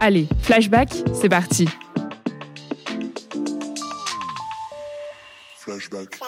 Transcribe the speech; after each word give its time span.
Allez, 0.00 0.28
flashback, 0.42 0.94
c'est 1.12 1.28
parti. 1.28 1.68
Flashback. 5.56 6.20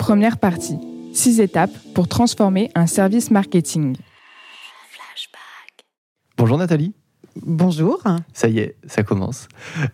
Première 0.00 0.38
partie. 0.38 0.78
Six 1.12 1.40
étapes 1.40 1.70
pour 1.94 2.08
transformer 2.08 2.70
un 2.74 2.88
service 2.88 3.30
marketing. 3.30 3.96
Bonjour 6.36 6.58
Nathalie. 6.58 6.92
Bonjour. 7.36 8.02
Ça 8.32 8.48
y 8.48 8.58
est, 8.58 8.76
ça 8.86 9.04
commence. 9.04 9.46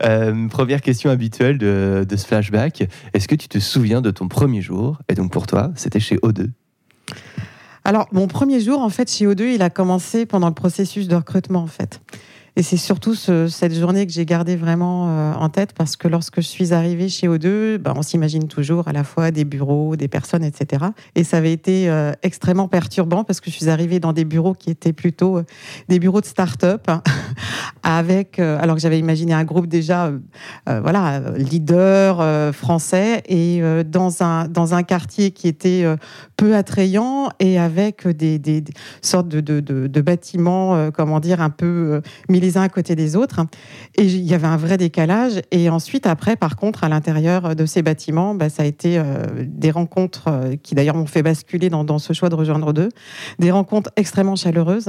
Euh, 0.02 0.48
première 0.48 0.80
question 0.80 1.10
habituelle 1.10 1.58
de, 1.58 2.06
de 2.08 2.16
ce 2.16 2.26
flashback. 2.26 2.88
Est-ce 3.12 3.28
que 3.28 3.34
tu 3.34 3.48
te 3.48 3.58
souviens 3.58 4.00
de 4.00 4.10
ton 4.10 4.28
premier 4.28 4.62
jour? 4.62 4.98
Et 5.10 5.14
donc 5.14 5.30
pour 5.30 5.46
toi, 5.46 5.72
c'était 5.76 6.00
chez 6.00 6.16
O2. 6.16 6.48
Alors, 7.84 8.08
mon 8.12 8.28
premier 8.28 8.60
jour, 8.60 8.80
en 8.80 8.88
fait, 8.88 9.10
chez 9.10 9.26
O2, 9.26 9.54
il 9.54 9.62
a 9.62 9.70
commencé 9.70 10.24
pendant 10.26 10.48
le 10.48 10.54
processus 10.54 11.08
de 11.08 11.16
recrutement, 11.16 11.60
en 11.60 11.66
fait. 11.66 12.00
Et 12.54 12.62
c'est 12.62 12.76
surtout 12.76 13.14
ce- 13.14 13.48
cette 13.48 13.74
journée 13.74 14.06
que 14.06 14.12
j'ai 14.12 14.26
gardée 14.26 14.56
vraiment 14.56 15.08
euh, 15.08 15.32
en 15.32 15.48
tête 15.48 15.72
parce 15.72 15.96
que 15.96 16.06
lorsque 16.06 16.36
je 16.42 16.46
suis 16.46 16.74
arrivée 16.74 17.08
chez 17.08 17.26
O2, 17.26 17.78
ben, 17.78 17.94
on 17.96 18.02
s'imagine 18.02 18.46
toujours 18.46 18.88
à 18.88 18.92
la 18.92 19.04
fois 19.04 19.30
des 19.30 19.46
bureaux, 19.46 19.96
des 19.96 20.06
personnes, 20.08 20.44
etc. 20.44 20.84
Et 21.14 21.24
ça 21.24 21.38
avait 21.38 21.52
été 21.52 21.88
euh, 21.88 22.12
extrêmement 22.22 22.68
perturbant 22.68 23.24
parce 23.24 23.40
que 23.40 23.50
je 23.50 23.56
suis 23.56 23.70
arrivée 23.70 24.00
dans 24.00 24.12
des 24.12 24.26
bureaux 24.26 24.52
qui 24.52 24.68
étaient 24.70 24.92
plutôt 24.92 25.38
euh, 25.38 25.44
des 25.88 25.98
bureaux 25.98 26.20
de 26.20 26.26
start-up 26.26 26.90
avec, 27.82 28.38
alors 28.38 28.76
que 28.76 28.82
j'avais 28.82 28.98
imaginé 28.98 29.32
un 29.32 29.44
groupe 29.44 29.66
déjà, 29.66 30.12
voilà, 30.66 31.20
leader 31.36 32.54
français 32.54 33.22
et 33.28 33.60
dans 33.84 34.22
un 34.22 34.46
dans 34.48 34.74
un 34.74 34.82
quartier 34.82 35.30
qui 35.32 35.48
était 35.48 35.84
peu 36.36 36.54
attrayant 36.54 37.30
et 37.40 37.58
avec 37.58 38.06
des, 38.06 38.38
des- 38.38 38.62
sortes 39.00 39.28
de, 39.28 39.40
de, 39.40 39.60
de- 39.60 39.86
de 39.88 40.00
bâtiments, 40.00 40.90
comment 40.92 41.18
dire, 41.20 41.40
un 41.40 41.50
peu 41.50 42.00
mis 42.28 42.40
les 42.42 42.58
uns 42.58 42.62
à 42.62 42.68
côté 42.68 42.94
des 42.94 43.16
autres. 43.16 43.40
Et 43.96 44.04
il 44.04 44.24
y 44.24 44.34
avait 44.34 44.46
un 44.46 44.58
vrai 44.58 44.76
décalage. 44.76 45.40
Et 45.50 45.70
ensuite, 45.70 46.06
après, 46.06 46.36
par 46.36 46.56
contre, 46.56 46.84
à 46.84 46.88
l'intérieur 46.88 47.56
de 47.56 47.66
ces 47.66 47.82
bâtiments, 47.82 48.34
bah, 48.34 48.50
ça 48.50 48.64
a 48.64 48.66
été 48.66 48.98
euh, 48.98 49.24
des 49.46 49.70
rencontres 49.70 50.28
euh, 50.28 50.56
qui 50.62 50.74
d'ailleurs 50.74 50.94
m'ont 50.94 51.06
fait 51.06 51.22
basculer 51.22 51.70
dans, 51.70 51.98
ce 51.98 52.12
choix 52.12 52.28
de 52.28 52.34
rejoindre 52.34 52.72
deux, 52.72 52.88
des 53.38 53.50
rencontres 53.50 53.90
extrêmement 53.96 54.36
chaleureuses, 54.36 54.88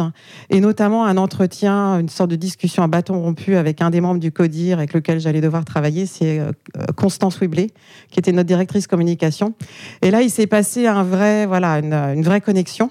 et 0.49 0.59
notamment 0.59 1.05
un 1.05 1.17
entretien, 1.17 1.99
une 1.99 2.09
sorte 2.09 2.29
de 2.29 2.35
discussion 2.35 2.83
à 2.83 2.87
bâton 2.87 3.21
rompu 3.21 3.55
avec 3.55 3.81
un 3.81 3.89
des 3.89 4.01
membres 4.01 4.19
du 4.19 4.31
CODIR 4.31 4.77
avec 4.77 4.93
lequel 4.93 5.19
j'allais 5.19 5.41
devoir 5.41 5.65
travailler, 5.65 6.05
c'est 6.05 6.39
euh, 6.39 6.51
Constance 6.95 7.39
Wiblet, 7.39 7.67
qui 8.09 8.19
était 8.19 8.31
notre 8.31 8.47
directrice 8.47 8.87
communication. 8.87 9.53
Et 10.01 10.11
là, 10.11 10.21
il 10.21 10.29
s'est 10.29 10.47
passé 10.47 10.87
un 10.87 11.03
vrai, 11.03 11.45
voilà, 11.45 11.79
une 11.79 12.23
vraie 12.23 12.41
connexion 12.41 12.89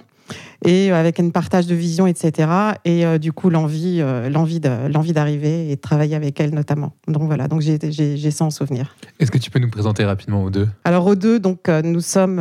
et 0.64 0.90
euh, 0.92 0.96
avec 1.00 1.18
un 1.20 1.30
partage 1.30 1.66
de 1.66 1.74
vision, 1.74 2.06
etc. 2.06 2.48
Et 2.84 3.04
euh, 3.04 3.18
du 3.18 3.32
coup, 3.32 3.50
l'envie, 3.50 3.98
euh, 4.00 4.28
l'envie, 4.28 4.60
de, 4.60 4.70
l'envie 4.92 5.12
d'arriver 5.12 5.70
et 5.70 5.76
de 5.76 5.80
travailler 5.80 6.14
avec 6.16 6.40
elle 6.40 6.54
notamment. 6.54 6.92
Donc 7.08 7.24
voilà, 7.24 7.48
donc 7.48 7.60
j'ai, 7.60 7.78
j'ai, 7.90 8.16
j'ai 8.16 8.30
ça 8.30 8.44
en 8.44 8.50
souvenir. 8.50 8.96
Est-ce 9.20 9.30
que 9.30 9.38
tu 9.38 9.50
peux 9.50 9.58
nous 9.58 9.70
présenter 9.70 10.04
rapidement 10.04 10.42
aux 10.44 10.50
deux? 10.50 10.68
Alors 10.84 11.06
aux 11.06 11.16
deux, 11.16 11.38
donc 11.40 11.68
euh, 11.68 11.82
nous 11.82 12.00
sommes 12.00 12.40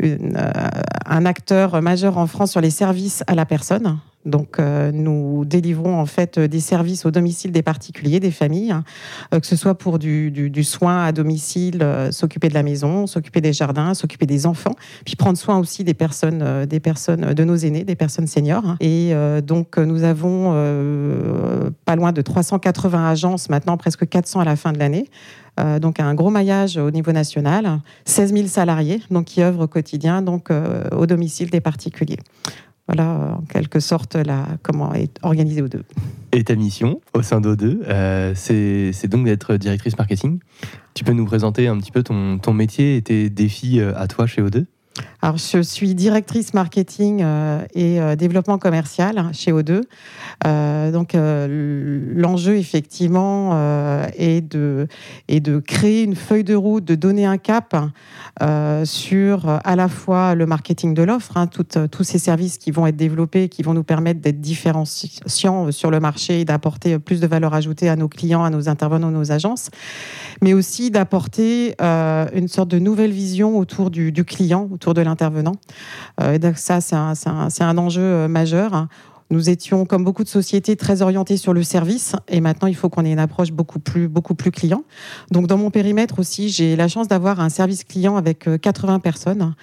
une, 0.00 0.38
un 1.06 1.26
acteur 1.26 1.80
majeur 1.82 2.18
en 2.18 2.26
France 2.26 2.52
sur 2.52 2.60
les 2.60 2.70
services 2.70 3.22
à 3.26 3.34
la 3.34 3.46
personne. 3.46 3.98
Donc 4.24 4.58
euh, 4.58 4.90
nous 4.92 5.44
délivrons 5.46 5.98
en 5.98 6.04
fait 6.04 6.38
des 6.38 6.60
services 6.60 7.06
au 7.06 7.10
domicile 7.10 7.50
des 7.52 7.62
particuliers, 7.62 8.20
des 8.20 8.32
familles, 8.32 8.72
hein, 8.72 8.84
que 9.30 9.46
ce 9.46 9.56
soit 9.56 9.76
pour 9.78 9.98
du, 9.98 10.30
du- 10.30 10.50
du 10.50 10.64
soin 10.64 11.04
à 11.04 11.12
domicile, 11.12 11.78
euh, 11.82 12.10
s'occuper 12.10 12.48
de 12.48 12.54
la 12.54 12.64
maison, 12.64 13.06
s'occuper 13.06 13.40
des 13.40 13.52
jardins, 13.54 13.94
s'occuper 13.94 14.26
des 14.26 14.44
enfants, 14.44 14.74
puis 15.06 15.14
prendre 15.16 15.38
soin 15.38 15.56
aussi 15.58 15.82
des 15.84 15.94
personnes, 15.94 16.42
euh, 16.42 16.66
des 16.66 16.80
personnes 16.80 17.07
de 17.16 17.44
nos 17.44 17.56
aînés, 17.56 17.84
des 17.84 17.96
personnes 17.96 18.26
seniors. 18.26 18.76
Et 18.80 19.10
euh, 19.12 19.40
donc 19.40 19.78
nous 19.78 20.04
avons 20.04 20.52
euh, 20.54 21.70
pas 21.84 21.96
loin 21.96 22.12
de 22.12 22.22
380 22.22 23.08
agences 23.08 23.48
maintenant, 23.48 23.76
presque 23.76 24.08
400 24.08 24.40
à 24.40 24.44
la 24.44 24.56
fin 24.56 24.72
de 24.72 24.78
l'année. 24.78 25.08
Euh, 25.58 25.78
donc 25.78 25.98
un 26.00 26.14
gros 26.14 26.30
maillage 26.30 26.76
au 26.76 26.90
niveau 26.90 27.12
national, 27.12 27.80
16 28.04 28.32
000 28.32 28.46
salariés 28.46 29.02
donc 29.10 29.26
qui 29.26 29.42
œuvrent 29.42 29.62
au 29.62 29.66
quotidien 29.66 30.22
donc 30.22 30.50
au 30.92 31.06
domicile 31.06 31.50
des 31.50 31.60
particuliers. 31.60 32.18
Voilà 32.86 33.36
en 33.38 33.42
quelque 33.42 33.80
sorte 33.80 34.14
la, 34.14 34.46
comment 34.62 34.94
est 34.94 35.18
organisé 35.22 35.60
aux 35.60 35.68
deux. 35.68 35.82
Et 36.32 36.44
ta 36.44 36.54
mission 36.54 37.00
au 37.12 37.22
sein 37.22 37.40
d'O2, 37.40 37.80
euh, 37.86 38.32
c'est 38.34 39.08
donc 39.08 39.26
d'être 39.26 39.56
directrice 39.56 39.98
marketing. 39.98 40.38
Tu 40.94 41.04
peux 41.04 41.12
nous 41.12 41.26
présenter 41.26 41.68
un 41.68 41.76
petit 41.78 41.90
peu 41.90 42.02
ton, 42.02 42.52
métier 42.54 42.96
et 42.96 43.02
tes 43.02 43.28
défis 43.28 43.80
à 43.80 44.06
toi 44.06 44.26
chez 44.26 44.42
O2 44.42 44.64
Alors, 45.20 45.36
je 45.36 45.62
suis 45.62 45.96
directrice 45.96 46.54
marketing 46.54 47.22
euh, 47.22 47.64
et 47.74 48.00
euh, 48.00 48.14
développement 48.14 48.56
commercial 48.56 49.30
chez 49.32 49.50
O2. 49.50 49.82
Euh, 50.46 50.92
donc, 50.92 51.14
l'enjeu, 51.14 52.56
effectivement, 52.56 53.58
est, 54.16 54.40
de, 54.40 54.86
créer 55.66 56.04
une 56.04 56.14
feuille 56.14 56.44
de 56.44 56.54
route, 56.54 56.84
de 56.84 56.94
donner 56.94 57.26
un 57.26 57.36
cap 57.36 57.74
euh, 58.42 58.84
sur 58.84 59.48
à 59.48 59.74
la 59.74 59.88
fois 59.88 60.36
le 60.36 60.46
marketing 60.46 60.94
de 60.94 61.02
l'offre, 61.02 61.36
hein, 61.36 61.48
tous 61.48 62.04
ces 62.04 62.18
services 62.18 62.58
qui 62.58 62.70
vont 62.70 62.86
être 62.86 62.96
développés, 62.96 63.48
qui 63.48 63.62
vont 63.62 63.74
nous 63.74 63.82
permettre 63.82 64.20
d'être 64.20 64.40
différenciants 64.40 65.72
sur 65.72 65.90
le 65.90 65.98
marché 65.98 66.40
et 66.40 66.44
d'apporter 66.44 66.98
plus 67.00 67.20
de 67.20 67.26
valeur 67.26 67.54
ajoutée 67.54 67.88
à 67.88 67.96
nos 67.96 68.08
clients, 68.08 68.44
à 68.44 68.50
nos 68.50 68.68
intervenants, 68.68 69.10
nos 69.10 69.32
agences, 69.32 69.70
mais 70.42 70.54
aussi 70.54 70.92
d'apporter 70.92 71.74
une 71.80 72.48
sorte 72.48 72.68
de 72.68 72.78
nouvelle 72.78 73.10
vision 73.10 73.58
autour 73.58 73.90
du, 73.90 74.12
du 74.12 74.24
client, 74.24 74.68
autour 74.70 74.87
de 74.94 75.02
l'intervenant. 75.02 75.56
Euh, 76.20 76.34
et 76.34 76.38
donc 76.38 76.58
ça, 76.58 76.80
c'est 76.80 76.94
un, 76.94 77.78
enjeu 77.78 78.02
euh, 78.02 78.28
majeur. 78.28 78.88
Nous 79.30 79.50
étions, 79.50 79.84
comme 79.84 80.04
beaucoup 80.04 80.24
de 80.24 80.28
sociétés, 80.28 80.74
très 80.74 81.02
orientés 81.02 81.36
sur 81.36 81.52
le 81.52 81.62
service, 81.62 82.16
et 82.28 82.40
maintenant 82.40 82.66
il 82.66 82.74
faut 82.74 82.88
qu'on 82.88 83.04
ait 83.04 83.12
une 83.12 83.18
approche 83.18 83.52
beaucoup 83.52 83.78
plus, 83.78 84.08
beaucoup 84.08 84.34
plus 84.34 84.50
client. 84.50 84.84
Donc 85.30 85.46
dans 85.46 85.58
mon 85.58 85.70
périmètre 85.70 86.18
aussi, 86.18 86.48
j'ai 86.48 86.76
la 86.76 86.88
chance 86.88 87.08
d'avoir 87.08 87.38
un 87.40 87.50
service 87.50 87.84
client 87.84 88.16
avec 88.16 88.48
euh, 88.48 88.56
80 88.56 89.00
personnes, 89.00 89.54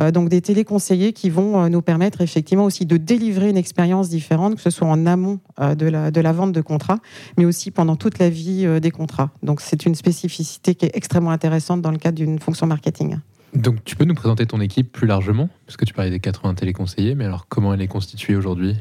euh, 0.00 0.10
donc 0.10 0.30
des 0.30 0.40
téléconseillers 0.40 1.12
qui 1.12 1.28
vont 1.28 1.68
nous 1.68 1.82
permettre 1.82 2.22
effectivement 2.22 2.64
aussi 2.64 2.86
de 2.86 2.96
délivrer 2.96 3.50
une 3.50 3.58
expérience 3.58 4.08
différente, 4.08 4.54
que 4.54 4.62
ce 4.62 4.70
soit 4.70 4.88
en 4.88 5.04
amont 5.04 5.38
de, 5.58 5.86
la, 5.86 6.10
de 6.10 6.20
la 6.22 6.32
vente 6.32 6.52
de 6.52 6.62
contrats, 6.62 7.00
mais 7.36 7.44
aussi 7.44 7.70
pendant 7.70 7.96
toute 7.96 8.18
la 8.18 8.30
vie 8.30 8.80
des 8.80 8.90
contrats. 8.90 9.30
Donc 9.42 9.60
c'est 9.60 9.84
une 9.84 9.94
spécificité 9.94 10.74
qui 10.74 10.86
est 10.86 10.96
extrêmement 10.96 11.30
intéressante 11.30 11.82
dans 11.82 11.90
le 11.90 11.98
cadre 11.98 12.16
d'une 12.16 12.38
fonction 12.38 12.66
marketing. 12.66 13.18
Donc 13.54 13.82
tu 13.84 13.96
peux 13.96 14.04
nous 14.04 14.14
présenter 14.14 14.46
ton 14.46 14.60
équipe 14.60 14.92
plus 14.92 15.06
largement 15.06 15.48
Parce 15.66 15.76
que 15.76 15.84
tu 15.84 15.92
parlais 15.92 16.10
des 16.10 16.20
80 16.20 16.54
téléconseillers, 16.54 17.14
mais 17.14 17.24
alors 17.24 17.46
comment 17.48 17.74
elle 17.74 17.82
est 17.82 17.88
constituée 17.88 18.36
aujourd'hui? 18.36 18.76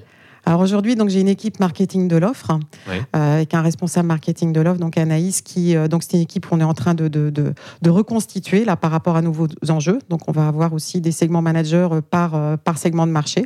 Alors 0.50 0.62
aujourd'hui, 0.62 0.96
donc 0.96 1.10
j'ai 1.10 1.22
une 1.22 1.28
équipe 1.28 1.60
marketing 1.60 2.08
de 2.08 2.18
l'offre 2.18 2.58
euh, 2.88 3.36
avec 3.36 3.54
un 3.54 3.62
responsable 3.62 4.08
marketing 4.08 4.52
de 4.52 4.62
l'offre, 4.62 4.80
donc 4.80 4.98
Anaïs, 4.98 5.44
qui 5.44 5.76
euh, 5.76 5.88
donc 5.88 6.02
c'est 6.02 6.18
une 6.18 6.24
équipe 6.24 6.48
qu'on 6.48 6.60
est 6.60 6.64
en 6.64 6.74
train 6.74 6.96
de, 6.96 7.08
de, 7.08 7.30
de, 7.30 7.54
de 7.84 7.90
reconstituer 7.92 8.66
là 8.66 8.76
par 8.76 8.90
rapport 8.90 9.16
à 9.16 9.22
nouveaux 9.22 9.46
enjeux. 9.70 10.00
Donc 10.10 10.22
on 10.28 10.32
va 10.32 10.48
avoir 10.48 10.74
aussi 10.74 11.02
des 11.02 11.12
segments 11.12 11.44
managers 11.44 11.90
euh, 11.92 12.02
par 12.02 12.34
euh, 12.34 12.58
par 12.58 12.80
segment 12.80 13.06
de 13.06 13.12
marché 13.12 13.46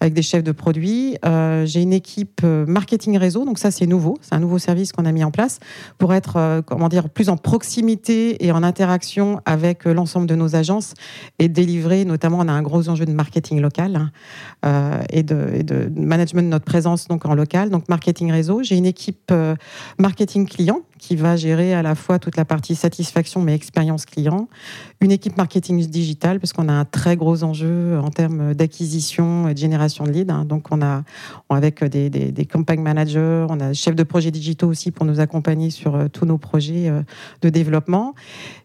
avec 0.00 0.14
des 0.14 0.22
chefs 0.22 0.42
de 0.42 0.50
produits. 0.50 1.16
J'ai 1.22 1.80
une 1.80 1.92
équipe 1.92 2.42
marketing 2.42 3.18
réseau, 3.18 3.44
donc 3.44 3.60
ça 3.60 3.70
c'est 3.70 3.86
nouveau, 3.86 4.18
c'est 4.20 4.34
un 4.34 4.40
nouveau 4.40 4.58
service 4.58 4.90
qu'on 4.90 5.04
a 5.04 5.12
mis 5.12 5.22
en 5.22 5.30
place 5.30 5.60
pour 5.98 6.12
être 6.12 6.64
comment 6.66 6.88
dire 6.88 7.08
plus 7.08 7.28
en 7.28 7.36
proximité 7.36 8.44
et 8.44 8.50
en 8.50 8.64
interaction 8.64 9.40
avec 9.44 9.84
l'ensemble 9.84 10.26
de 10.26 10.34
nos 10.34 10.56
agences 10.56 10.94
et 11.38 11.48
délivrer 11.48 12.04
notamment 12.04 12.38
on 12.40 12.48
a 12.48 12.52
un 12.52 12.62
gros 12.62 12.88
enjeu 12.88 13.04
de 13.04 13.12
marketing 13.12 13.60
local 13.60 14.10
hein, 14.64 15.00
et, 15.10 15.22
de, 15.22 15.50
et 15.54 15.62
de 15.62 15.88
management 15.94 16.31
de 16.40 16.46
notre 16.46 16.64
présence 16.64 17.08
donc 17.08 17.26
en 17.26 17.34
local, 17.34 17.68
donc 17.68 17.88
marketing 17.88 18.32
réseau. 18.32 18.62
J'ai 18.62 18.76
une 18.76 18.86
équipe 18.86 19.30
euh, 19.30 19.54
marketing 19.98 20.48
client 20.48 20.80
qui 20.98 21.16
va 21.16 21.36
gérer 21.36 21.74
à 21.74 21.82
la 21.82 21.94
fois 21.94 22.18
toute 22.18 22.36
la 22.36 22.44
partie 22.44 22.76
satisfaction 22.76 23.42
mais 23.42 23.54
expérience 23.54 24.06
client, 24.06 24.48
une 25.00 25.10
équipe 25.10 25.36
marketing 25.36 25.84
digital 25.88 26.38
parce 26.38 26.52
qu'on 26.52 26.68
a 26.68 26.72
un 26.72 26.84
très 26.84 27.16
gros 27.16 27.42
enjeu 27.42 27.98
en 27.98 28.10
termes 28.10 28.54
d'acquisition 28.54 29.48
et 29.48 29.54
de 29.54 29.58
génération 29.58 30.04
de 30.04 30.12
leads. 30.12 30.32
hein. 30.32 30.44
Donc 30.44 30.68
on 30.70 30.80
a 30.80 31.02
avec 31.50 31.84
des, 31.84 32.08
des, 32.08 32.30
des 32.30 32.48
managers, 32.78 33.46
on 33.50 33.60
a 33.60 33.72
chef 33.72 33.96
de 33.96 34.02
projet 34.04 34.30
digitaux 34.30 34.68
aussi 34.68 34.92
pour 34.92 35.04
nous 35.04 35.20
accompagner 35.20 35.70
sur 35.70 35.96
euh, 35.96 36.06
tous 36.08 36.24
nos 36.24 36.38
projets 36.38 36.88
euh, 36.88 37.02
de 37.42 37.48
développement. 37.48 38.14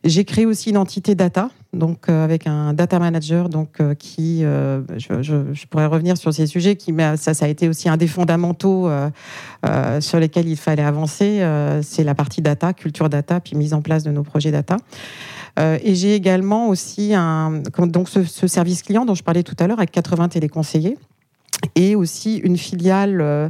J'ai 0.04 0.24
créé 0.24 0.46
aussi 0.46 0.70
une 0.70 0.78
entité 0.78 1.16
data, 1.16 1.50
donc 1.74 2.10
euh, 2.10 2.24
avec 2.24 2.48
un 2.48 2.74
data 2.74 3.00
manager, 3.00 3.50
donc 3.50 3.80
euh, 3.80 3.94
qui, 3.94 4.44
euh, 4.44 4.82
je, 4.98 5.66
pourrais 5.68 5.86
revenir 5.86 6.18
sur 6.18 6.34
ces 6.34 6.48
sujets, 6.48 6.76
qui 6.76 6.94
ça, 7.18 7.34
ça 7.34 7.46
a 7.46 7.48
été 7.48 7.68
aussi 7.68 7.90
un 7.90 7.98
des 7.98 8.08
fondamentaux 8.08 8.90
sur 10.00 10.20
lesquels 10.20 10.48
il 10.48 10.58
fallait 10.58 10.84
avancer. 10.84 11.46
c'est 11.82 12.04
la 12.04 12.16
partie 12.16 12.42
data, 12.42 12.74
culture 12.74 13.10
data, 13.10 13.40
puis 13.40 13.56
mise 13.56 13.74
en 13.74 13.82
place 13.82 14.04
de 14.04 14.12
nos 14.12 14.24
projets 14.24 14.52
data. 14.52 14.78
Et 15.60 15.96
j'ai 15.96 16.16
également 16.16 16.70
aussi 16.70 17.14
un, 17.14 17.62
donc 17.80 18.10
ce 18.10 18.48
service 18.48 18.84
client 18.84 19.06
dont 19.06 19.16
je 19.16 19.24
parlais 19.24 19.44
tout 19.44 19.56
à 19.60 19.68
l'heure 19.68 19.80
avec 19.80 19.92
80 19.92 20.30
téléconseillers 20.30 20.98
et 21.76 21.96
aussi 21.96 22.38
une 22.38 22.58
filiale 22.58 23.20
euh, 23.22 23.50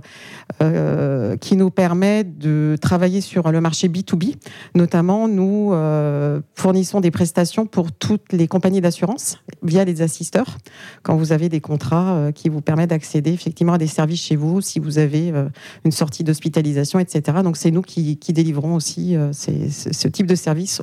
euh, 0.61 1.35
qui 1.37 1.55
nous 1.57 1.69
permet 1.69 2.23
de 2.23 2.77
travailler 2.81 3.21
sur 3.21 3.51
le 3.51 3.59
marché 3.61 3.89
B2B. 3.89 4.35
Notamment, 4.75 5.27
nous 5.27 5.71
euh, 5.73 6.39
fournissons 6.55 7.01
des 7.01 7.11
prestations 7.11 7.65
pour 7.65 7.91
toutes 7.91 8.31
les 8.31 8.47
compagnies 8.47 8.81
d'assurance 8.81 9.39
via 9.61 9.83
les 9.83 10.01
assisteurs. 10.01 10.57
Quand 11.03 11.15
vous 11.17 11.31
avez 11.31 11.49
des 11.49 11.59
contrats 11.61 12.15
euh, 12.15 12.31
qui 12.31 12.49
vous 12.49 12.61
permettent 12.61 12.91
d'accéder 12.91 13.31
effectivement 13.31 13.73
à 13.73 13.77
des 13.77 13.87
services 13.87 14.21
chez 14.23 14.35
vous, 14.35 14.61
si 14.61 14.79
vous 14.79 14.97
avez 14.99 15.31
euh, 15.31 15.49
une 15.83 15.91
sortie 15.91 16.23
d'hospitalisation, 16.23 16.99
etc. 16.99 17.39
Donc, 17.43 17.57
c'est 17.57 17.71
nous 17.71 17.81
qui, 17.81 18.17
qui 18.17 18.31
délivrons 18.33 18.75
aussi 18.75 19.15
euh, 19.15 19.31
ces- 19.33 19.69
ce, 19.69 19.93
ce 19.93 20.07
type 20.07 20.27
de 20.27 20.35
service 20.35 20.81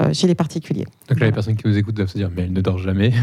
euh, 0.00 0.12
chez 0.12 0.26
les 0.26 0.34
particuliers. 0.34 0.86
Donc 1.08 1.20
là, 1.20 1.26
les 1.26 1.32
personnes 1.32 1.56
qui 1.56 1.66
nous 1.66 1.76
écoutent 1.78 1.96
doivent 1.96 2.08
se 2.08 2.18
dire, 2.18 2.30
mais 2.34 2.42
elle 2.42 2.52
ne 2.52 2.60
dort 2.60 2.78
jamais. 2.78 3.12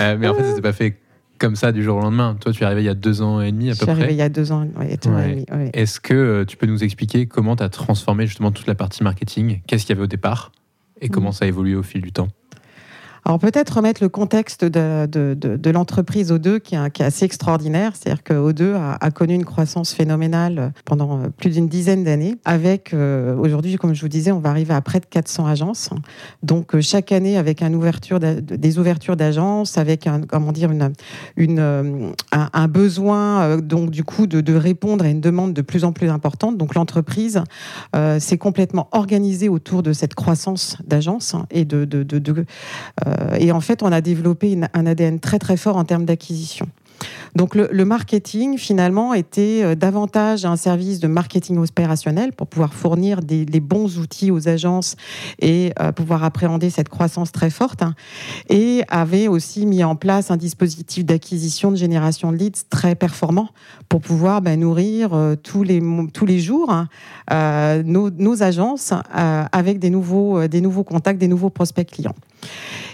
Euh, 0.00 0.16
mais 0.18 0.26
en 0.28 0.34
fait, 0.34 0.42
ça 0.42 0.54
s'est 0.56 0.62
pas 0.62 0.72
fait 0.72 0.96
comme 1.38 1.56
ça 1.56 1.72
du 1.72 1.82
jour 1.82 1.96
au 1.98 2.00
lendemain. 2.00 2.36
Toi, 2.40 2.52
tu 2.52 2.62
es 2.62 2.66
arrivé 2.66 2.82
il 2.82 2.86
y 2.86 2.88
a 2.88 2.94
deux 2.94 3.22
ans 3.22 3.40
et 3.40 3.50
demi 3.52 3.70
à 3.70 3.74
Je 3.74 3.78
peu 3.80 3.84
suis 3.84 3.90
arrivée 3.90 4.06
près. 4.06 4.14
il 4.14 4.18
y 4.18 4.22
a 4.22 4.28
deux 4.28 4.52
ans, 4.52 4.66
ouais, 4.78 4.96
deux 5.02 5.10
ans 5.10 5.14
Ouais. 5.16 5.30
et 5.30 5.34
demi. 5.34 5.44
ouais. 5.52 5.70
Est-ce 5.74 6.00
que 6.00 6.14
euh, 6.14 6.44
tu 6.44 6.56
peux 6.56 6.66
nous 6.66 6.82
expliquer 6.84 7.26
comment 7.26 7.56
tu 7.56 7.62
as 7.62 7.68
transformé 7.68 8.26
justement 8.26 8.50
toute 8.52 8.66
la 8.66 8.74
partie 8.74 9.02
marketing? 9.02 9.60
Qu'est-ce 9.66 9.84
qu'il 9.86 9.94
y 9.94 9.96
avait 9.98 10.04
au 10.04 10.08
départ? 10.08 10.52
Et 11.00 11.08
comment 11.08 11.32
ça 11.32 11.44
a 11.44 11.48
évolué 11.48 11.74
au 11.74 11.82
fil 11.82 12.00
du 12.02 12.12
temps? 12.12 12.28
Alors 13.24 13.38
peut-être 13.38 13.76
remettre 13.76 14.02
le 14.02 14.08
contexte 14.08 14.64
de, 14.64 15.06
de, 15.06 15.70
l'entreprise 15.70 16.30
O2 16.30 16.60
qui 16.60 16.74
est, 16.74 17.00
assez 17.00 17.24
extraordinaire. 17.24 17.92
C'est-à-dire 17.94 18.22
que 18.22 18.34
O2 18.34 18.74
a, 19.00 19.10
connu 19.10 19.34
une 19.34 19.44
croissance 19.44 19.92
phénoménale 19.92 20.72
pendant 20.84 21.18
euh, 21.18 21.28
plus 21.28 21.50
d'une 21.50 21.68
dizaine 21.68 22.04
d'années. 22.04 22.36
Avec 22.44 22.92
euh, 22.92 23.34
aujourd'hui, 23.36 23.76
comme 23.76 23.94
je 23.94 24.00
vous 24.00 24.08
disais, 24.08 24.30
on 24.30 24.40
va 24.40 24.50
arriver 24.50 24.74
à 24.74 24.80
près 24.80 25.00
de 25.00 25.06
400 25.06 25.46
agences. 25.46 25.90
Donc 26.42 26.74
euh, 26.74 26.80
chaque 26.80 27.12
année 27.12 27.38
avec 27.38 27.62
des 27.62 28.78
ouvertures 28.78 29.16
d'agences, 29.16 29.78
avec 29.78 30.06
un, 30.06 30.22
comment 30.22 30.52
dire 30.52 30.70
une, 30.70 31.58
euh, 31.58 32.12
un, 32.32 32.68
besoin 32.68 33.42
euh, 33.42 33.60
donc 33.60 33.90
du 33.90 34.04
coup 34.04 34.26
de, 34.26 34.54
répondre 34.54 35.04
à 35.04 35.08
une 35.08 35.20
demande 35.20 35.52
de 35.52 35.62
plus 35.62 35.84
en 35.84 35.92
plus 35.92 36.08
importante. 36.08 36.56
Donc 36.56 36.74
l'entreprise 36.74 37.42
euh, 37.94 38.18
s'est 38.20 38.38
complètement 38.38 38.88
organisée 38.92 39.48
autour 39.48 39.82
de 39.82 39.92
cette 39.92 40.14
croissance 40.14 40.76
d'agences 40.86 41.34
hein, 41.34 41.46
et 41.50 41.64
de, 41.64 41.88
euh, 41.90 43.13
et 43.38 43.52
en 43.52 43.60
fait, 43.60 43.82
on 43.82 43.92
a 43.92 44.00
développé 44.00 44.58
un 44.72 44.86
ADN 44.86 45.20
très 45.20 45.38
très 45.38 45.56
fort 45.56 45.76
en 45.76 45.84
termes 45.84 46.04
d'acquisition. 46.04 46.66
Donc 47.34 47.56
le, 47.56 47.84
marketing 47.84 48.58
finalement 48.58 49.12
était 49.12 49.62
euh, 49.62 49.74
davantage 49.74 50.44
un 50.44 50.56
service 50.56 51.00
de 51.00 51.08
marketing 51.08 51.58
opérationnel 51.58 52.32
pour 52.32 52.46
pouvoir 52.46 52.74
fournir 52.74 53.20
les 53.28 53.60
bons 53.60 53.98
outils 53.98 54.30
aux 54.30 54.48
agences 54.48 54.96
et 55.40 55.72
euh, 55.80 55.90
pouvoir 55.90 56.22
appréhender 56.22 56.70
cette 56.70 56.88
croissance 56.88 57.32
très 57.32 57.50
forte 57.50 57.82
hein. 57.82 57.94
et 58.48 58.82
avait 58.88 59.26
aussi 59.26 59.66
mis 59.66 59.82
en 59.82 59.96
place 59.96 60.30
un 60.30 60.36
dispositif 60.36 61.04
d'acquisition 61.04 61.72
de 61.72 61.76
génération 61.76 62.30
de 62.30 62.36
leads 62.36 62.68
très 62.70 62.94
performant 62.94 63.48
pour 63.88 64.00
pouvoir 64.00 64.40
ben, 64.40 64.60
nourrir 64.60 65.14
euh, 65.14 65.34
tous 65.34 65.64
les 65.64 65.82
tous 66.12 66.26
les 66.26 66.38
jours 66.38 66.70
hein, 66.70 66.88
euh, 67.32 67.82
nos, 67.82 68.10
nos 68.10 68.42
agences 68.42 68.92
euh, 68.92 69.44
avec 69.50 69.78
des 69.78 69.88
nouveaux 69.88 70.38
euh, 70.38 70.48
des 70.48 70.60
nouveaux 70.60 70.84
contacts, 70.84 71.18
des 71.18 71.28
nouveaux 71.28 71.50
prospects 71.50 71.90
clients. 71.90 72.14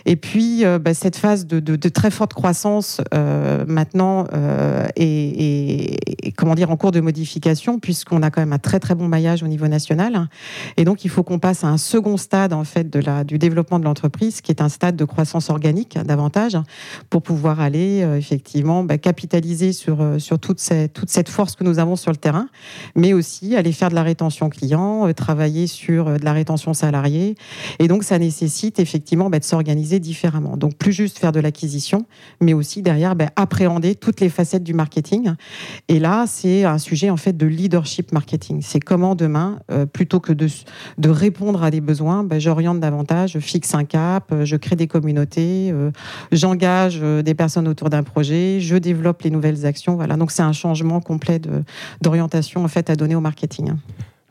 Et 0.07 0.17
puis, 0.17 0.65
euh, 0.65 0.79
bah, 0.79 0.95
cette 0.95 1.17
phase 1.17 1.47
de, 1.47 1.61
de- 1.61 1.77
de 1.77 1.89
très 1.89 2.11
forte 2.11 2.35
croissance 2.35 3.01
euh, 3.15 3.65
maintenant 3.67 4.25
euh, 4.33 4.87
est, 4.97 5.05
est- 5.05 6.27
est, 6.29 6.33
comment 6.33 6.55
dire 6.55 6.71
en 6.71 6.77
cours 6.77 6.91
de 6.93 7.01
modification 7.01 7.79
puisqu'on 7.79 8.23
a 8.23 8.31
quand 8.31 8.41
même 8.41 8.53
un 8.53 8.59
très 8.59 8.81
très 8.81 8.95
bon 8.95 9.09
maillage 9.09 9.43
au 9.43 9.47
niveau 9.47 9.69
national. 9.69 10.29
Et 10.77 10.85
donc, 10.85 11.05
il 11.05 11.11
faut 11.11 11.23
qu'on 11.23 11.39
passe 11.39 11.65
à 11.65 11.69
un 11.69 11.79
second 11.79 12.17
stade 12.17 12.53
en 12.53 12.65
fait 12.65 12.89
de 12.91 13.01
la, 13.01 13.25
du 13.25 13.39
développement 13.39 13.79
de 13.79 13.85
l'entreprise, 13.85 14.41
qui 14.41 14.53
est 14.53 14.61
un 14.63 14.69
stade 14.69 14.97
de 14.97 15.05
croissance 15.05 15.51
organique 15.51 15.99
davantage, 16.05 16.57
pour 17.11 17.23
pouvoir 17.23 17.61
aller 17.61 17.99
effectivement 18.17 18.85
bah, 18.85 18.99
capitaliser 18.99 19.73
sur 19.73 19.99
sur 20.19 20.39
toute 20.39 20.61
cette 20.61 20.93
toute 20.93 21.11
cette 21.11 21.29
force 21.29 21.57
que 21.57 21.65
nous 21.65 21.79
avons 21.79 21.97
sur 21.97 22.11
le 22.11 22.17
terrain, 22.17 22.49
mais 22.97 23.13
aussi 23.13 23.57
aller 23.57 23.73
faire 23.73 23.91
de 23.91 23.95
la 23.95 24.03
rétention 24.03 24.49
client, 24.49 25.13
travailler 25.13 25.67
sur 25.67 26.19
de 26.19 26.25
la 26.25 26.33
rétention 26.33 26.75
salariée. 26.75 27.35
Et 27.79 27.89
donc, 27.89 28.05
ça 28.05 28.19
nécessite 28.19 28.79
effectivement 28.79 29.31
bah, 29.31 29.39
de 29.39 29.45
s'organiser 29.45 29.90
différemment. 29.99 30.57
Donc, 30.57 30.77
plus 30.77 30.93
juste 30.93 31.19
faire 31.19 31.33
de 31.33 31.41
l'acquisition, 31.41 32.07
mais 32.41 32.53
aussi 32.53 32.83
derrière 32.83 33.17
bah, 33.17 33.31
appréhender 33.37 33.95
toutes 33.95 34.21
les 34.21 34.29
facettes 34.29 34.63
du 34.63 34.75
marketing. 34.75 35.33
Et 35.89 35.99
là, 35.99 36.25
c'est 36.27 36.65
un 36.65 36.79
sujet 36.79 37.11
en 37.11 37.17
fait 37.17 37.37
de 37.37 37.47
leadership 37.47 38.13
marketing. 38.13 38.61
C'est 38.63 38.81
comment 38.81 39.15
demain, 39.15 39.59
euh, 39.71 39.87
plutôt 39.87 40.21
que 40.21 40.33
de, 40.33 40.49
répondre 41.09 41.63
à 41.63 41.71
des 41.71 41.81
besoins, 41.81 42.25
bah, 42.25 42.39
j'oriente 42.39 42.81
davantage, 42.81 43.33
je 43.33 43.39
fixe 43.39 43.75
un 43.75 43.85
cap, 43.85 44.31
euh, 44.33 44.45
je 44.45 44.57
crée 44.57 44.77
des 44.77 44.87
communautés, 44.87 45.71
euh, 45.73 45.91
j'engage 46.33 47.01
des 47.01 47.35
personnes 47.35 47.69
autour 47.69 47.91
d'un 47.91 48.03
projet, 48.03 48.61
je 48.61 48.77
développe 48.77 49.23
les 49.23 49.31
nouvelles 49.31 49.67
actions. 49.67 49.97
Voilà. 49.97 50.17
Donc, 50.17 50.31
c'est 50.31 50.43
un 50.43 50.53
changement 50.53 51.01
complet 51.01 51.41
d'orientation 52.01 52.65
en 52.65 52.69
fait 52.69 52.91
à 52.91 52.97
donner 52.97 53.15
au 53.15 53.21
marketing. 53.21 53.73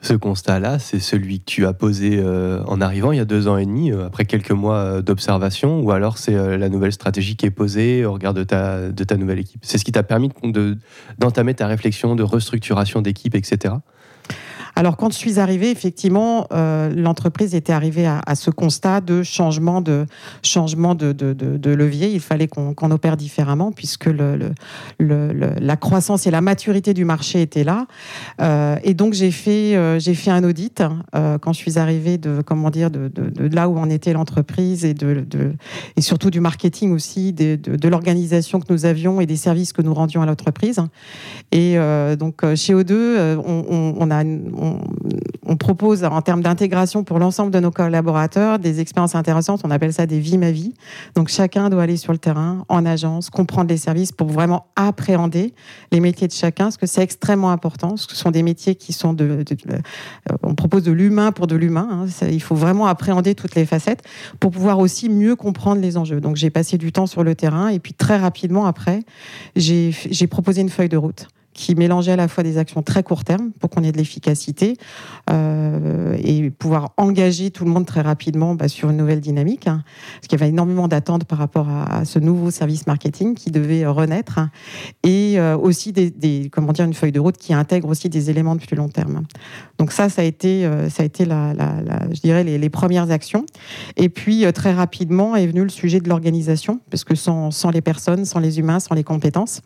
Ce 0.02 0.14
constat-là, 0.14 0.80
c'est 0.80 1.00
celui 1.00 1.40
que 1.40 1.46
tu 1.46 1.66
as 1.66 1.74
posé 1.74 2.20
euh, 2.20 2.64
en 2.68 2.80
arrivant 2.80 3.12
il 3.12 3.18
y 3.18 3.22
a 3.22 3.26
deux 3.26 3.50
ans 3.50 3.58
et 3.58 3.66
demi, 3.66 3.92
euh, 3.92 4.06
après 4.06 4.24
quelques 4.26 4.52
mois 4.52 4.78
euh, 4.78 5.02
d'observation, 5.02 5.82
ou 5.82 5.92
alors 5.92 6.18
c'est 6.18 6.58
la 6.58 6.70
nouvelle 6.70 6.94
stratégie 6.94 7.36
qui 7.36 7.46
est 7.46 7.52
posée 7.52 8.06
au 8.06 8.14
regard 8.14 8.34
de 8.34 8.44
ta, 8.44 9.18
nouvelle 9.18 9.40
équipe 9.40 9.60
C'est 9.64 9.78
ce 9.78 9.84
qui 9.84 9.92
t'a 9.92 10.04
permis 10.04 10.30
de- 10.44 10.52
de- 10.52 10.78
d'entamer 11.18 11.54
ta 11.54 11.68
réflexion 11.68 12.16
de 12.16 12.24
restructuration 12.24 13.02
d'équipe, 13.02 13.36
etc. 13.36 13.74
Alors, 14.80 14.96
quand 14.96 15.12
je 15.12 15.18
suis 15.18 15.42
arrivée, 15.42 15.72
effectivement, 15.72 16.48
euh, 16.54 16.90
l'entreprise 16.96 17.54
était 17.54 17.74
arrivée 17.74 18.08
à, 18.08 18.36
ce 18.36 18.50
constat 18.50 19.02
de 19.02 19.24
changement 19.24 19.82
de, 19.82 20.06
changement 20.42 20.96
de, 20.96 21.70
levier. 21.70 22.10
Il 22.14 22.22
fallait 22.22 22.48
qu'on 22.48 22.92
opère 22.92 23.18
différemment 23.18 23.74
puisque 23.74 24.10
la 25.00 25.76
croissance 25.76 26.28
et 26.28 26.32
la 26.32 26.40
maturité 26.40 26.94
du 26.94 27.04
marché 27.04 27.42
étaient 27.42 27.66
là. 27.66 27.88
Euh, 28.40 28.78
et 28.86 28.94
donc, 28.94 29.12
j'ai 29.12 29.32
fait, 29.32 29.76
euh, 29.76 30.00
fait 30.00 30.32
un 30.32 30.46
audit 30.46 30.82
euh, 31.14 31.38
quand 31.40 31.52
je 31.52 31.58
suis 31.58 31.78
arrivée 31.78 32.18
de, 32.18 32.42
comment 32.42 32.70
dire, 32.70 32.90
de, 32.90 33.12
là 33.54 33.68
où 33.68 33.78
en 33.78 33.90
était 33.90 34.14
l'entreprise 34.14 34.86
et, 34.86 34.94
de, 34.94 35.26
et 35.98 36.02
surtout 36.02 36.30
du 36.30 36.40
marketing 36.40 36.94
aussi, 36.94 37.34
de, 37.34 37.58
de 37.58 37.88
l'organisation 37.90 38.62
que 38.62 38.72
nous 38.72 38.86
avions 38.86 39.20
et 39.20 39.26
des 39.26 39.36
services 39.36 39.74
que 39.74 39.82
nous 39.82 39.94
rendions 39.94 40.22
à 40.22 40.26
l'entreprise. 40.26 40.80
Et 41.52 41.76
donc, 42.18 42.46
chez 42.56 42.74
O2, 42.74 43.10
euh, 43.20 43.38
on, 43.46 44.12
a, 44.12 44.24
on, 45.46 45.56
propose 45.58 46.04
en 46.04 46.22
termes 46.22 46.42
d'intégration 46.42 47.04
pour 47.04 47.20
l'ensemble 47.20 47.52
de 47.52 47.60
nos 47.60 47.72
collaborateurs 47.72 48.60
des 48.60 48.80
expériences 48.80 49.16
intéressantes. 49.16 49.62
On 49.64 49.72
appelle 49.72 49.92
ça 49.92 50.06
des 50.06 50.20
vies 50.20 50.38
ma 50.38 50.52
vie. 50.52 50.74
Donc, 51.16 51.28
chacun 51.28 51.70
doit 51.70 51.84
aller 51.84 51.98
sur 51.98 52.12
le 52.14 52.18
terrain, 52.18 52.64
en 52.70 52.86
agence, 52.86 53.30
comprendre 53.30 53.70
les 53.70 53.78
services 53.78 54.12
pour 54.12 54.28
vraiment 54.28 54.68
appréhender 54.76 55.54
les 55.92 56.00
métiers 56.00 56.28
de 56.28 56.34
chacun, 56.34 56.66
parce 56.66 56.78
que 56.78 56.86
c'est 56.86 57.02
extrêmement 57.02 57.52
important. 57.52 57.98
Ce 57.98 58.16
sont 58.16 58.32
des 58.32 58.44
métiers 58.44 58.76
qui 58.76 58.94
sont 58.94 59.14
de, 59.14 59.44
de- 59.44 59.58
euh, 59.74 60.36
on 60.44 60.56
propose 60.56 60.84
de 60.84 60.92
l'humain 60.92 61.32
pour 61.32 61.48
de 61.48 61.56
l'humain. 61.56 61.88
hein. 61.92 62.28
Il 62.30 62.42
faut 62.42 62.56
vraiment 62.56 62.86
appréhender 62.88 63.36
toutes 63.36 63.56
les 63.56 63.66
facettes 63.66 64.04
pour 64.40 64.52
pouvoir 64.52 64.80
aussi 64.80 65.10
mieux 65.10 65.36
comprendre 65.36 65.82
les 65.82 65.98
enjeux. 65.98 66.22
Donc, 66.22 66.36
j'ai 66.36 66.50
passé 66.50 66.78
du 66.78 66.92
temps 66.92 67.08
sur 67.08 67.24
le 67.24 67.36
terrain 67.36 67.68
et 67.68 67.80
puis 67.80 67.94
très 67.94 68.18
rapidement 68.18 68.66
après, 68.66 69.02
j'ai 69.56 69.92
proposé 70.30 70.62
une 70.62 70.70
feuille 70.70 70.90
de 70.90 70.98
route 70.98 71.28
qui 71.54 71.76
mélangeait 71.76 72.12
à 72.12 72.16
la 72.16 72.28
fois 72.28 72.44
des 72.44 72.58
actions 72.58 72.84
très 72.84 73.04
court 73.04 73.24
terme 73.24 73.52
pour 73.60 73.70
qu'on 73.70 73.84
ait 73.84 73.92
de 73.92 73.98
l'efficacité 73.98 74.78
euh, 75.30 76.16
et 76.24 76.50
pouvoir 76.52 76.94
engager 76.98 77.52
tout 77.52 77.66
le 77.66 77.72
monde 77.72 77.86
très 77.86 78.02
rapidement 78.02 78.56
bah, 78.56 78.68
sur 78.68 78.90
une 78.90 78.98
nouvelle 78.98 79.20
dynamique, 79.20 79.68
hein, 79.68 79.84
parce 80.16 80.28
qu'il 80.28 80.40
y 80.40 80.42
avait 80.42 80.50
énormément 80.50 80.88
d'attentes 80.88 81.26
par 81.26 81.38
rapport 81.38 81.68
à, 81.70 82.06
ce 82.06 82.20
nouveau 82.20 82.52
service 82.52 82.88
marketing 82.88 83.36
qui 83.36 83.52
devait 83.52 83.84
euh, 83.84 83.92
renaître, 83.92 84.38
hein, 84.38 84.52
et 85.04 85.40
euh, 85.40 85.58
aussi 85.58 85.92
des, 85.92 86.50
comment 86.52 86.72
dire 86.72 86.86
une 86.86 86.94
feuille 86.94 87.12
de 87.12 87.20
route 87.20 87.38
qui 87.38 87.54
intègre 87.54 87.90
aussi 87.90 88.10
des 88.10 88.30
éléments 88.30 88.56
de 88.56 88.62
plus 88.62 88.76
long 88.76 88.90
terme. 88.90 89.24
Donc 89.80 89.92
ça, 89.92 90.10
ça 90.10 90.22
a 90.22 90.26
été, 90.26 90.70
ça 90.90 91.04
a 91.04 91.06
été 91.06 91.26
la, 91.26 91.54
je 92.12 92.20
dirais 92.22 92.44
les, 92.44 92.70
premières 92.70 93.12
actions. 93.12 93.46
Et 93.98 94.10
puis 94.10 94.46
très 94.54 94.74
rapidement 94.74 95.36
est 95.36 95.48
venu 95.48 95.64
le 95.64 95.70
sujet 95.70 96.00
de 96.00 96.08
l'organisation, 96.08 96.80
parce 96.92 97.04
que 97.04 97.16
sans, 97.16 97.52
sans 97.52 97.72
les 97.72 97.82
personnes, 97.82 98.26
sans 98.26 98.40
les 98.40 98.60
humains, 98.60 98.80
sans 98.80 98.94
les 98.94 99.04
compétences, 99.04 99.62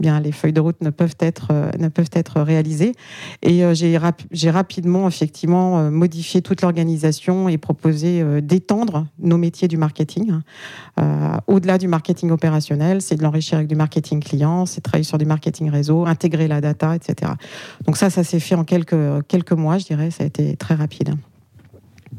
bien 0.00 0.20
les 0.20 0.32
feuilles 0.32 0.52
de 0.52 0.60
route 0.60 0.80
ne 0.80 0.90
peuvent 0.90 1.16
être, 1.20 1.48
euh, 1.50 1.70
ne 1.78 1.88
peuvent 1.88 2.10
être 2.12 2.40
réalisées. 2.40 2.92
Et 3.42 3.64
euh, 3.64 3.74
j'ai 3.74 3.96
rap- 3.98 4.22
j'ai 4.30 4.50
rapidement, 4.50 5.06
effectivement, 5.08 5.78
euh, 5.78 5.90
modifié 5.90 6.42
toute 6.42 6.62
l'organisation 6.62 7.48
et 7.48 7.58
proposé 7.58 8.40
d'étendre 8.42 9.06
nos 9.18 9.38
métiers 9.38 9.68
du 9.68 9.76
marketing. 9.76 10.32
hein. 10.96 11.38
Au-delà 11.46 11.78
du 11.78 11.88
marketing 11.88 12.30
opérationnel, 12.30 13.00
c'est 13.00 13.16
de 13.16 13.22
l'enrichir 13.22 13.56
avec 13.58 13.68
du 13.68 13.74
marketing 13.74 14.22
client, 14.22 14.66
c'est 14.66 14.80
travailler 14.80 15.04
sur 15.04 15.18
du 15.18 15.24
marketing 15.24 15.70
réseau, 15.70 16.06
intégrer 16.06 16.48
la 16.48 16.60
data, 16.60 16.94
etc. 16.94 17.32
Donc 17.86 17.96
ça, 17.96 18.10
ça 18.10 18.24
s'est 18.24 18.40
fait 18.40 18.54
en 18.54 18.64
quelques, 18.64 19.26
quelques 19.28 19.52
mois, 19.52 19.78
je 19.78 19.86
dirais. 19.86 20.10
Ça 20.10 20.24
a 20.24 20.26
été 20.26 20.56
très 20.56 20.74
rapide. 20.74 21.14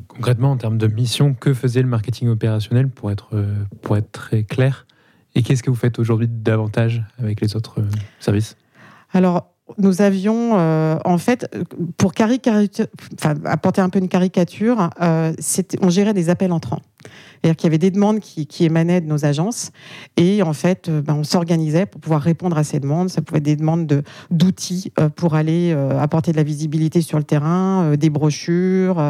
Concrètement, 0.07 0.51
en 0.51 0.57
termes 0.57 0.77
de 0.77 0.87
mission, 0.87 1.33
que 1.33 1.53
faisait 1.53 1.81
le 1.81 1.87
marketing 1.87 2.29
opérationnel 2.29 2.89
pour 2.89 3.11
être, 3.11 3.29
pour 3.81 3.97
être 3.97 4.11
très 4.11 4.43
clair? 4.43 4.85
Et 5.35 5.43
qu'est-ce 5.43 5.63
que 5.63 5.69
vous 5.69 5.75
faites 5.77 5.99
aujourd'hui 5.99 6.27
davantage 6.29 7.03
avec 7.17 7.39
les 7.41 7.55
autres 7.55 7.81
services? 8.19 8.57
Alors, 9.13 9.51
nous 9.77 10.01
avions, 10.01 10.57
euh, 10.57 10.97
en 11.05 11.17
fait, 11.17 11.49
pour 11.97 12.13
caricature, 12.13 12.87
enfin, 13.19 13.35
apporter 13.45 13.81
un 13.81 13.89
peu 13.89 13.99
une 13.99 14.09
caricature, 14.09 14.89
euh, 15.01 15.33
on 15.81 15.89
gérait 15.89 16.13
des 16.13 16.29
appels 16.29 16.51
entrants. 16.51 16.81
C'est-à-dire 17.41 17.55
qu'il 17.55 17.67
y 17.67 17.71
avait 17.71 17.77
des 17.79 17.91
demandes 17.91 18.19
qui, 18.19 18.47
émanaient 18.65 19.01
de 19.01 19.07
nos 19.07 19.25
agences 19.25 19.71
et 20.15 20.43
en 20.43 20.53
fait, 20.53 20.87
euh, 20.87 21.01
ben, 21.01 21.15
on 21.15 21.23
s'organisait 21.23 21.87
pour 21.87 21.99
pouvoir 21.99 22.21
répondre 22.21 22.55
à 22.57 22.63
ces 22.63 22.79
demandes. 22.79 23.09
Ça 23.09 23.23
pouvait 23.23 23.39
être 23.39 23.45
des 23.45 23.55
demandes 23.55 23.87
de- 23.87 24.03
d'outils 24.29 24.91
euh, 24.99 25.09
pour 25.09 25.33
aller 25.33 25.71
euh, 25.73 25.99
apporter 25.99 26.31
de 26.31 26.37
la 26.37 26.43
visibilité 26.43 27.01
sur 27.01 27.17
le 27.17 27.23
terrain, 27.23 27.95
des 27.95 28.11
brochures, 28.11 29.01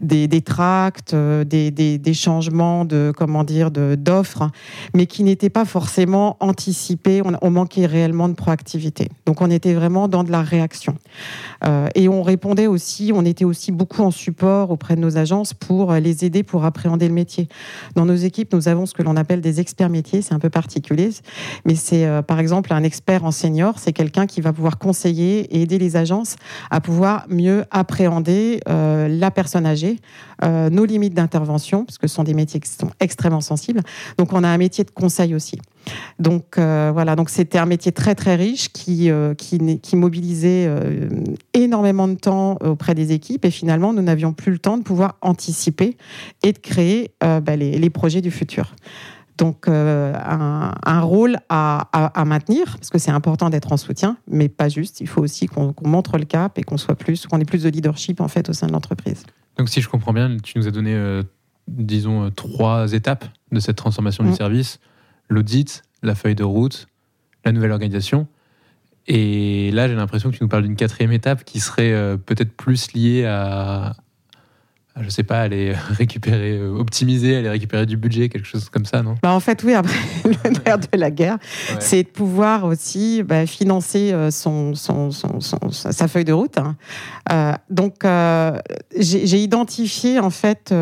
des, 0.00 0.28
tracts, 0.42 1.14
des, 1.14 2.14
changements 2.14 2.84
de 2.84 3.12
comment 3.16 3.42
dire 3.42 3.70
d'offres, 3.70 4.50
mais 4.94 5.06
qui 5.06 5.24
n'étaient 5.24 5.50
pas 5.50 5.64
forcément 5.64 6.36
anticipés. 6.40 7.22
On, 7.42 7.50
manquait 7.50 7.86
réellement 7.86 8.28
de 8.28 8.34
proactivité. 8.34 9.08
Donc, 9.26 9.40
on 9.40 9.50
était 9.50 9.74
vraiment 9.74 10.08
dans 10.08 10.24
de 10.24 10.30
la 10.30 10.42
réaction. 10.42 10.96
Et 11.94 12.08
on 12.08 12.22
répondait 12.22 12.66
aussi, 12.66 13.12
on 13.14 13.24
était 13.24 13.44
aussi 13.44 13.72
beaucoup 13.72 14.02
en 14.02 14.10
support 14.10 14.70
auprès 14.70 14.96
de 14.96 15.00
nos 15.00 15.16
agences 15.16 15.54
pour 15.54 15.92
les 15.92 16.24
aider 16.24 16.42
pour 16.42 16.64
appréhender 16.64 17.08
le 17.08 17.14
métier. 17.14 17.23
Dans 17.94 18.06
nos 18.06 18.14
équipes, 18.14 18.52
nous 18.52 18.68
avons 18.68 18.86
ce 18.86 18.94
que 18.94 19.02
l'on 19.02 19.16
appelle 19.16 19.40
des 19.40 19.60
experts 19.60 19.90
métiers, 19.90 20.22
c'est 20.22 20.34
un 20.34 20.38
peu 20.38 20.50
particulier, 20.50 21.10
mais 21.64 21.74
c'est 21.74 22.06
euh, 22.06 22.22
par 22.22 22.38
exemple 22.38 22.72
un 22.72 22.82
expert 22.82 23.24
en 23.24 23.30
senior, 23.30 23.78
c'est 23.78 23.92
quelqu'un 23.92 24.26
qui 24.26 24.40
va 24.40 24.52
pouvoir 24.52 24.78
conseiller 24.78 25.40
et 25.54 25.62
aider 25.62 25.78
les 25.78 25.96
agences 25.96 26.36
à 26.70 26.80
pouvoir 26.80 27.26
mieux 27.28 27.64
appréhender 27.70 28.60
euh, 28.68 29.08
la 29.08 29.30
personne 29.30 29.66
âgée, 29.66 29.98
euh, 30.44 30.70
nos 30.70 30.84
limites 30.84 31.14
d'intervention, 31.14 31.84
parce 31.84 31.98
ce 32.00 32.08
sont 32.08 32.24
des 32.24 32.34
métiers 32.34 32.60
qui 32.60 32.70
sont 32.70 32.90
extrêmement 33.00 33.40
sensibles. 33.40 33.80
Donc 34.18 34.32
on 34.32 34.44
a 34.44 34.48
un 34.48 34.58
métier 34.58 34.84
de 34.84 34.90
conseil 34.90 35.34
aussi. 35.34 35.58
Donc 36.18 36.58
euh, 36.58 36.90
voilà, 36.92 37.16
donc 37.16 37.30
c'était 37.30 37.58
un 37.58 37.66
métier 37.66 37.92
très 37.92 38.14
très 38.14 38.36
riche 38.36 38.72
qui 38.72 39.10
euh, 39.10 39.34
qui, 39.34 39.96
mobilisait 39.96 40.66
euh, 40.68 41.08
énormément 41.52 42.08
de 42.08 42.14
temps 42.14 42.56
auprès 42.62 42.94
des 42.94 43.12
équipes 43.12 43.44
et 43.44 43.50
finalement 43.50 43.92
nous 43.92 44.02
n'avions 44.02 44.32
plus 44.32 44.52
le 44.52 44.58
temps 44.58 44.76
de 44.78 44.82
pouvoir 44.82 45.16
anticiper 45.20 45.96
et 46.42 46.52
de 46.52 46.58
créer 46.58 47.12
bah, 47.20 47.56
les, 47.56 47.78
les 47.78 47.90
projets 47.90 48.20
du 48.20 48.30
futur. 48.30 48.74
Donc 49.36 49.66
un, 49.68 50.72
un 50.84 51.00
rôle 51.00 51.38
à, 51.48 51.88
à- 51.92 52.20
à 52.20 52.24
maintenir 52.24 52.76
parce 52.78 52.90
que 52.90 52.98
c'est 52.98 53.10
important 53.10 53.50
d'être 53.50 53.72
en 53.72 53.76
soutien, 53.76 54.16
mais 54.30 54.48
pas 54.48 54.68
juste. 54.68 55.00
Il 55.00 55.08
faut 55.08 55.22
aussi 55.22 55.46
qu'on 55.46 55.74
montre 55.82 56.18
le 56.18 56.24
cap 56.24 56.58
et 56.58 56.62
qu'on 56.62 56.76
soit 56.76 56.94
plus, 56.94 57.26
qu'on 57.26 57.40
ait 57.40 57.44
plus 57.44 57.64
de 57.64 57.68
leadership 57.68 58.20
en 58.20 58.28
fait 58.28 58.48
au 58.48 58.52
sein 58.52 58.68
de 58.68 58.72
l'entreprise. 58.72 59.24
Donc, 59.58 59.68
si 59.68 59.80
je 59.80 59.88
comprends 59.88 60.12
bien, 60.12 60.36
tu 60.42 60.56
nous 60.58 60.68
as 60.68 60.70
donné, 60.70 61.20
disons, 61.68 62.30
trois 62.30 62.92
étapes 62.92 63.24
de 63.52 63.58
cette 63.60 63.76
transformation 63.76 64.22
du 64.24 64.32
service 64.34 64.78
l'audit, 65.28 65.82
la 66.02 66.14
feuille 66.14 66.34
de 66.34 66.44
route, 66.44 66.86
la 67.44 67.52
nouvelle 67.52 67.72
organisation. 67.72 68.26
Et 69.06 69.70
là, 69.72 69.86
j'ai 69.88 69.94
l'impression 69.94 70.30
que 70.30 70.36
tu 70.36 70.42
nous 70.42 70.48
parles 70.48 70.62
d'une 70.62 70.76
quatrième 70.76 71.12
étape 71.12 71.44
qui 71.44 71.60
serait 71.60 71.92
euh, 71.92 72.16
peut-être 72.16 72.56
plus 72.56 72.92
liée 72.94 73.26
à, 73.26 73.94
à, 74.94 75.02
je 75.02 75.10
sais 75.10 75.24
pas, 75.24 75.40
aller 75.42 75.74
récupérer, 75.90 76.56
euh, 76.56 76.70
optimiser, 76.78 77.36
aller 77.36 77.50
récupérer 77.50 77.84
du 77.84 77.98
budget, 77.98 78.30
quelque 78.30 78.46
chose 78.46 78.70
comme 78.70 78.86
ça, 78.86 79.02
non? 79.02 79.16
Bah, 79.22 79.32
en 79.32 79.40
fait, 79.40 79.62
oui, 79.62 79.74
après 79.74 79.92
le 80.24 80.50
nerf 80.64 80.78
de 80.78 80.86
la 80.96 81.10
guerre, 81.10 81.36
Ouais. 81.70 81.76
c'est 81.80 82.02
de 82.04 82.08
pouvoir 82.08 82.64
aussi 82.64 83.22
bah, 83.22 83.44
financer 83.46 84.12
euh, 84.12 84.30
son, 84.30 84.74
son, 84.74 85.10
son- 85.10 85.40
son- 85.40 85.70
sa 85.70 86.08
feuille 86.08 86.24
de 86.24 86.32
route. 86.32 86.56
hein. 86.56 86.76
Euh, 87.30 87.52
donc, 87.68 88.04
j'ai 88.98 89.42
identifié 89.42 90.18
en 90.18 90.30
fait 90.30 90.72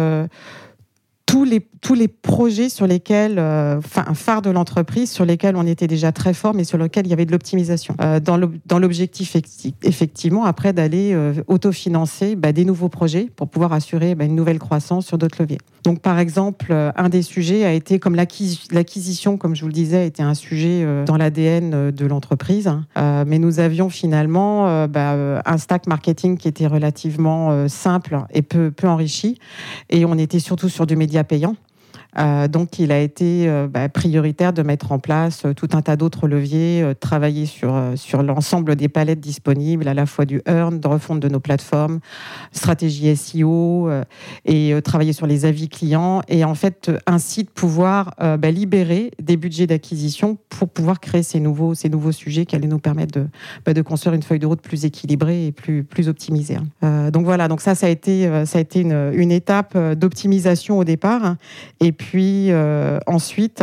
tous 1.33 1.95
les, 1.95 2.09
projets 2.09 2.69
sur 2.69 2.87
lesquels, 2.87 3.39
euh, 3.39 3.79
enfin, 3.79 4.05
un 4.07 4.15
phare 4.15 4.43
de 4.43 4.51
l'entreprise, 4.51 5.11
sur 5.11 5.25
lesquels 5.25 5.57
on 5.57 5.67
était 5.67 5.87
déjà 5.87 6.12
très 6.12 6.35
fort, 6.35 6.53
mais 6.55 6.65
sur 6.65 6.77
lesquels 6.79 7.07
il 7.07 7.11
y 7.11 7.12
avait 7.12 7.25
de 7.25 7.33
l'optimisation. 7.33 7.95
Euh, 8.03 8.21
dans 8.21 8.37
l'ob- 8.37 8.57
dans 8.67 8.79
l'objectif, 8.79 9.35
effecti- 9.35 9.75
effectivement, 9.83 10.45
après, 10.45 10.73
d'aller 10.73 11.12
euh, 11.15 11.33
autofinancer 11.47 12.37
bah, 12.37 12.53
des 12.53 12.65
nouveaux 12.65 12.89
projets 12.91 13.29
pour 13.35 13.49
pouvoir 13.49 13.73
assurer 13.73 14.15
bah, 14.15 14.25
une 14.25 14.35
nouvelle 14.37 14.59
croissance 14.59 15.07
sur 15.07 15.17
d'autres 15.19 15.41
leviers. 15.41 15.59
Donc, 15.85 16.01
par 16.01 16.19
exemple, 16.19 16.67
euh, 16.71 16.93
un 16.97 17.09
des 17.09 17.23
sujets 17.23 17.65
a 17.65 17.73
été, 17.73 17.99
comme 17.99 18.15
l'acquis- 18.15 18.61
l'acquisition, 18.71 19.37
comme 19.37 19.57
je 19.57 19.62
vous 19.62 19.67
le 19.69 19.73
disais, 19.73 20.07
était 20.07 20.23
un 20.23 20.35
sujet 20.35 20.83
euh, 20.85 21.05
dans 21.05 21.17
l'ADN 21.17 21.73
euh, 21.75 21.91
de 21.91 22.07
l'entreprise. 22.07 22.69
hein. 22.69 22.87
Euh, 22.99 23.25
mais 23.27 23.39
nous 23.39 23.59
avions 23.59 23.89
finalement 23.89 24.69
euh, 24.69 24.87
bah, 24.87 25.12
euh, 25.15 25.41
un 25.45 25.59
stack 25.59 25.87
marketing 25.89 26.37
qui 26.37 26.47
était 26.47 26.67
relativement 26.69 27.51
euh, 27.51 27.69
simple 27.69 28.19
et 28.33 28.43
peu, 28.43 28.71
peu 28.71 28.87
enrichi. 28.87 29.39
Et 29.91 30.05
on 30.05 30.17
était 30.19 30.39
surtout 30.39 30.69
sur 30.69 30.87
du 30.87 30.95
média 30.95 31.22
payant. 31.25 31.57
Euh, 32.19 32.49
donc, 32.49 32.78
il 32.78 32.92
a 32.92 33.00
été 33.00 33.49
euh, 33.49 33.69
bah, 33.69 33.88
prioritaire 33.88 34.52
de 34.52 34.62
mettre 34.62 34.92
en 34.92 34.99
place 34.99 35.45
euh, 35.47 35.54
tout 35.54 35.69
un 35.73 35.83
tas 35.83 35.97
d'autres 35.97 36.28
leviers, 36.28 36.92
travailler 37.00 37.47
sur, 37.47 37.75
sur 37.97 38.23
l'ensemble 38.23 38.76
des 38.76 38.88
palettes 38.88 39.21
disponibles, 39.21 39.88
à 39.88 39.95
la 39.95 40.07
fois 40.07 40.25
du 40.25 40.42
earn, 40.47 40.78
de 40.78 40.88
refonte 40.88 41.21
de 41.21 41.28
nos 41.28 41.40
plateformes, 41.40 42.00
stratégie 42.52 43.14
SEO, 43.16 43.90
et 44.45 44.75
travailler 44.85 45.12
sur 45.12 45.26
les 45.26 45.45
avis 45.45 45.69
clients, 45.69 46.23
et 46.28 46.45
en 46.45 46.54
fait, 46.54 46.90
ainsi 47.07 47.45
de 47.45 47.50
pouvoir 47.50 48.14
bah, 48.19 48.50
libérer 48.50 49.11
des 49.21 49.37
budgets 49.37 49.66
d'acquisition 49.66 50.38
pour 50.49 50.69
pouvoir 50.69 51.00
créer 51.00 51.23
ces 51.23 51.40
nouveaux, 51.40 51.75
ces 51.75 51.88
nouveaux 51.88 52.12
sujets 52.12 52.47
qui 52.47 52.57
allaient 52.57 52.66
nous 52.66 52.78
permettre 52.78 53.21
de, 53.21 53.26
bah, 53.64 53.81
construire 53.83 54.14
une 54.14 54.23
feuille 54.23 54.38
de 54.38 54.47
route 54.47 54.61
plus 54.62 54.85
équilibrée 54.85 55.47
et 55.47 55.52
plus, 55.52 55.85
plus 55.85 56.09
optimisée. 56.09 56.57
hein. 56.83 57.11
Donc 57.11 57.25
voilà, 57.25 57.49
donc 57.49 57.61
ça, 57.61 57.75
ça 57.75 57.87
a 57.87 57.90
été, 57.90 58.28
ça 58.47 58.59
a 58.59 58.61
été 58.61 58.81
une, 58.81 59.33
étape 59.33 59.76
d'optimisation 59.95 60.78
au 60.78 60.85
départ. 60.85 61.25
hein. 61.25 61.38
Et 61.81 61.92
euh, 62.14 62.99
ensuite, 63.06 63.62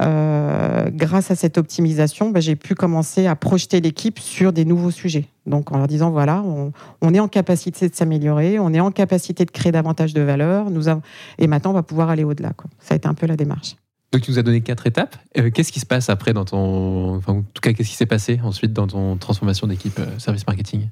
euh, 0.00 0.90
grâce 0.90 1.30
à 1.30 1.34
cette 1.34 1.58
optimisation, 1.58 2.30
bah, 2.30 2.40
j'ai 2.40 2.56
pu 2.56 2.74
commencer 2.74 3.26
à 3.26 3.36
projeter 3.36 3.80
l'équipe 3.80 4.18
sur 4.18 4.52
des 4.52 4.64
nouveaux 4.64 4.90
sujets. 4.90 5.26
Donc 5.46 5.72
en 5.72 5.78
leur 5.78 5.88
disant, 5.88 6.10
voilà, 6.10 6.42
on, 6.42 6.72
on 7.00 7.14
est 7.14 7.20
en 7.20 7.28
capacité 7.28 7.88
de 7.88 7.94
s'améliorer, 7.94 8.58
on 8.58 8.72
est 8.72 8.80
en 8.80 8.90
capacité 8.90 9.44
de 9.44 9.50
créer 9.50 9.72
davantage 9.72 10.14
de 10.14 10.22
valeur, 10.22 10.70
nous 10.70 10.88
avons... 10.88 11.02
et 11.38 11.46
maintenant 11.46 11.70
on 11.70 11.74
va 11.74 11.82
pouvoir 11.82 12.10
aller 12.10 12.24
au-delà. 12.24 12.52
quoi. 12.56 12.70
Ça 12.78 12.94
a 12.94 12.96
été 12.96 13.08
un 13.08 13.14
peu 13.14 13.26
la 13.26 13.36
démarche. 13.36 13.76
Donc, 14.12 14.22
tu 14.22 14.30
nous 14.30 14.38
as 14.38 14.42
donné 14.42 14.60
quatre 14.60 14.86
étapes. 14.86 15.16
Euh, 15.38 15.50
qu'est-ce 15.50 15.72
qui 15.72 15.80
se 15.80 15.86
passe 15.86 16.10
après 16.10 16.34
dans 16.34 16.44
ton. 16.44 17.16
Enfin, 17.16 17.32
en 17.32 17.42
tout 17.42 17.62
cas, 17.62 17.72
qu'est-ce 17.72 17.88
qui 17.88 17.96
s'est 17.96 18.04
passé 18.04 18.40
ensuite 18.44 18.74
dans 18.74 18.86
ton 18.86 19.16
transformation 19.16 19.66
d'équipe 19.66 19.98
service 20.18 20.46
marketing? 20.46 20.88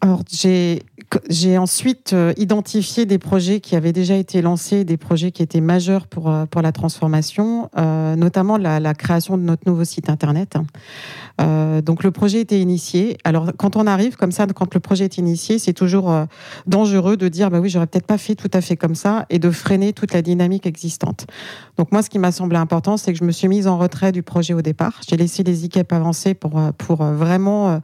Alors, 0.00 0.22
j'ai 0.30 0.82
j'ai 1.28 1.58
ensuite 1.58 2.12
euh, 2.12 2.32
identifié 2.36 3.06
des 3.06 3.18
projets 3.18 3.60
qui 3.60 3.76
avaient 3.76 3.92
déjà 3.92 4.16
été 4.16 4.42
lancés, 4.42 4.84
des 4.84 4.96
projets 4.96 5.30
qui 5.30 5.42
étaient 5.42 5.60
majeurs 5.60 6.06
pour, 6.06 6.30
euh, 6.30 6.46
pour 6.46 6.62
la 6.62 6.72
transformation, 6.72 7.70
euh, 7.76 8.16
notamment 8.16 8.56
la, 8.56 8.94
création 8.94 9.36
de 9.36 9.42
notre 9.42 9.62
nouveau 9.66 9.84
site 9.84 10.08
internet. 10.08 10.56
Euh, 11.40 11.82
donc, 11.82 12.04
le 12.04 12.10
projet 12.10 12.40
était 12.40 12.60
initié. 12.60 13.18
Alors, 13.24 13.50
quand 13.56 13.76
on 13.76 13.86
arrive 13.86 14.16
comme 14.16 14.30
ça, 14.30 14.46
quand 14.46 14.72
le 14.72 14.80
projet 14.80 15.04
est 15.04 15.18
initié, 15.18 15.58
c'est 15.58 15.72
toujours 15.72 16.14
dangereux 16.66 17.16
de 17.16 17.26
dire 17.28 17.50
bah 17.50 17.58
oui, 17.60 17.68
j'aurais 17.68 17.88
peut-être 17.88 18.06
pas 18.06 18.18
fait 18.18 18.36
tout 18.36 18.50
à 18.52 18.60
fait 18.60 18.76
comme 18.76 18.94
ça 18.94 19.26
et 19.30 19.40
de 19.40 19.50
freiner 19.50 19.92
toute 19.92 20.12
la 20.12 20.22
dynamique 20.22 20.66
existante. 20.66 21.26
Donc, 21.76 21.90
moi, 21.90 22.02
ce 22.02 22.10
qui 22.10 22.20
m'a 22.20 22.30
semblé 22.30 22.56
important, 22.56 22.96
c'est 22.96 23.12
que 23.12 23.18
je 23.18 23.24
me 23.24 23.32
suis 23.32 23.48
mise 23.48 23.66
en 23.66 23.78
retrait 23.78 24.12
du 24.12 24.22
projet 24.22 24.54
au 24.54 24.62
départ. 24.62 25.00
J'ai 25.08 25.16
laissé 25.16 25.42
les 25.42 25.64
équipes 25.64 25.92
avancer 25.92 26.34
pour, 26.34 26.60
pour 26.78 27.02
vraiment 27.02 27.80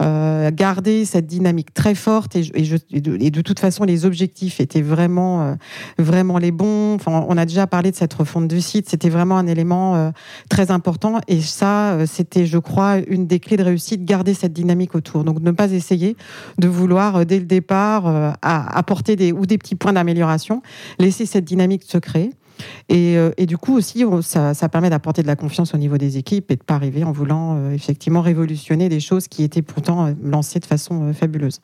garder 0.00 1.04
cette 1.04 1.26
dynamique 1.26 1.74
très 1.74 1.94
forte 1.94 2.36
et, 2.36 2.63
et 2.90 3.30
de, 3.30 3.40
toute 3.40 3.58
façon 3.58 3.84
les 3.84 4.04
objectifs 4.04 4.60
étaient 4.60 4.82
vraiment 4.82 5.42
euh, 5.42 5.54
vraiment 5.98 6.38
les 6.38 6.50
bons. 6.50 6.94
Enfin, 6.94 7.24
on 7.28 7.36
a 7.36 7.44
déjà 7.44 7.66
parlé 7.66 7.90
de 7.90 7.96
cette 7.96 8.14
refonte 8.14 8.48
du 8.48 8.60
site, 8.60 8.88
c'était 8.88 9.08
vraiment 9.08 9.38
un 9.38 9.46
élément 9.46 9.96
euh, 9.96 10.10
très 10.48 10.70
important 10.70 11.20
et 11.28 11.40
ça 11.40 11.92
euh, 11.92 12.06
c'était 12.06 12.46
je 12.46 12.58
crois 12.58 12.98
une 13.08 13.26
des 13.26 13.40
clés 13.40 13.56
de 13.56 13.64
réussite 13.64 14.04
garder 14.04 14.34
cette 14.34 14.52
dynamique 14.52 14.94
autour. 14.94 15.24
Donc 15.24 15.40
ne 15.40 15.50
pas 15.50 15.70
essayer 15.72 16.16
de 16.58 16.68
vouloir 16.68 17.26
dès 17.26 17.38
le 17.38 17.46
départ 17.46 18.36
apporter 18.42 19.16
des 19.16 19.32
ou 19.32 19.46
des 19.46 19.58
petits 19.58 19.74
points 19.74 19.92
d'amélioration, 19.92 20.62
laisser 20.98 21.26
cette 21.26 21.44
dynamique 21.44 21.82
se 21.84 21.98
créer. 21.98 22.30
Et, 22.88 23.16
euh, 23.16 23.30
et 23.36 23.46
du 23.46 23.56
coup 23.56 23.76
aussi, 23.76 24.04
ça, 24.22 24.68
permet 24.68 24.90
d'apporter 24.90 25.22
de 25.22 25.26
la 25.26 25.36
confiance 25.36 25.74
au 25.74 25.78
niveau 25.78 25.98
des 25.98 26.18
équipes 26.18 26.50
et 26.50 26.56
de 26.56 26.62
pas 26.62 26.74
arriver 26.74 27.04
en 27.04 27.12
voulant 27.12 27.56
euh, 27.56 27.72
effectivement 27.72 28.20
révolutionner 28.20 28.88
des 28.88 29.00
choses 29.00 29.28
qui 29.28 29.42
étaient 29.42 29.62
pourtant 29.62 30.06
euh, 30.06 30.12
lancées 30.22 30.60
de 30.60 30.66
façon 30.66 31.12
fabuleuse. 31.12 31.60